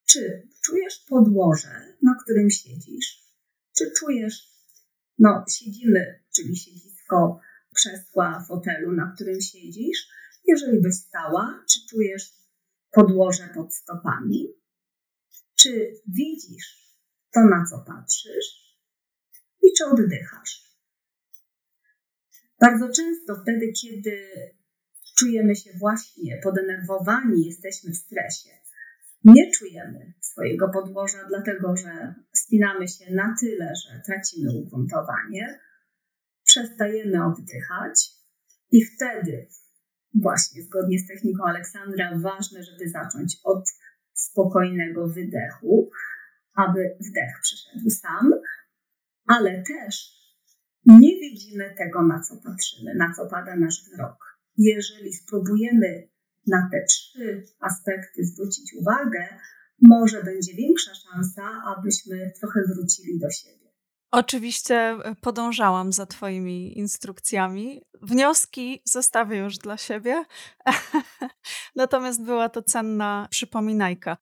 czy 0.06 0.48
czujesz 0.64 1.04
podłoże, 1.08 1.96
na 2.02 2.14
którym 2.22 2.50
siedzisz, 2.50 3.22
czy 3.78 3.92
czujesz, 3.98 4.48
no 5.18 5.44
siedzimy, 5.48 6.22
czyli 6.34 6.56
siedzisko 6.56 7.40
krzesła, 7.74 8.44
fotelu, 8.48 8.92
na 8.92 9.12
którym 9.14 9.40
siedzisz. 9.40 10.08
Jeżeli 10.44 10.80
byś 10.80 10.94
stała, 10.94 11.64
czy 11.70 11.80
czujesz 11.90 12.32
podłoże 12.90 13.48
pod 13.54 13.74
stopami? 13.74 14.46
Czy 15.54 15.92
widzisz 16.06 16.87
to, 17.34 17.40
na 17.40 17.64
co 17.70 17.84
patrzysz? 17.86 18.78
I 19.62 19.68
czy 19.78 19.84
oddychasz? 19.84 20.68
Bardzo 22.60 22.88
często 22.88 23.42
wtedy, 23.42 23.72
kiedy 23.82 24.28
czujemy 25.18 25.56
się 25.56 25.70
właśnie 25.78 26.40
podenerwowani, 26.42 27.46
jesteśmy 27.46 27.92
w 27.92 27.96
stresie, 27.96 28.50
nie 29.24 29.50
czujemy 29.50 30.12
swojego 30.20 30.68
podłoża, 30.68 31.18
dlatego 31.28 31.76
że 31.76 32.14
spinamy 32.32 32.88
się 32.88 33.14
na 33.14 33.34
tyle, 33.40 33.72
że 33.84 34.00
tracimy 34.06 34.50
ugruntowanie, 34.58 35.60
przestajemy 36.44 37.24
oddychać 37.24 38.10
i 38.70 38.84
wtedy, 38.84 39.48
właśnie 40.14 40.62
zgodnie 40.62 40.98
z 40.98 41.06
techniką 41.06 41.44
Aleksandra, 41.44 42.18
ważne, 42.18 42.62
żeby 42.62 42.88
zacząć 42.88 43.36
od 43.44 43.68
spokojnego 44.12 45.08
wydechu, 45.08 45.90
aby 46.66 46.96
wdech 47.00 47.34
przyszedł 47.42 47.90
sam, 47.90 48.32
ale 49.26 49.62
też 49.62 50.18
nie 50.86 51.20
widzimy 51.20 51.74
tego, 51.78 52.02
na 52.02 52.20
co 52.20 52.36
patrzymy, 52.36 52.94
na 52.94 53.12
co 53.16 53.26
pada 53.26 53.56
nasz 53.56 53.84
wzrok. 53.84 54.38
Jeżeli 54.56 55.12
spróbujemy 55.14 56.08
na 56.46 56.68
te 56.72 56.84
trzy 56.88 57.44
aspekty 57.60 58.24
zwrócić 58.24 58.74
uwagę, 58.80 59.38
może 59.82 60.22
będzie 60.22 60.54
większa 60.54 60.90
szansa, 60.94 61.62
abyśmy 61.76 62.32
trochę 62.40 62.60
wrócili 62.74 63.18
do 63.18 63.30
siebie. 63.30 63.68
Oczywiście 64.10 64.74
e, 64.76 65.14
podążałam 65.20 65.92
za 65.92 66.06
Twoimi 66.06 66.78
instrukcjami. 66.78 67.82
Wnioski 68.02 68.82
zostawię 68.84 69.36
już 69.36 69.58
dla 69.58 69.76
siebie, 69.76 70.24
natomiast 71.76 72.24
była 72.24 72.48
to 72.48 72.62
cenna 72.62 73.28
przypominajka. 73.30 74.16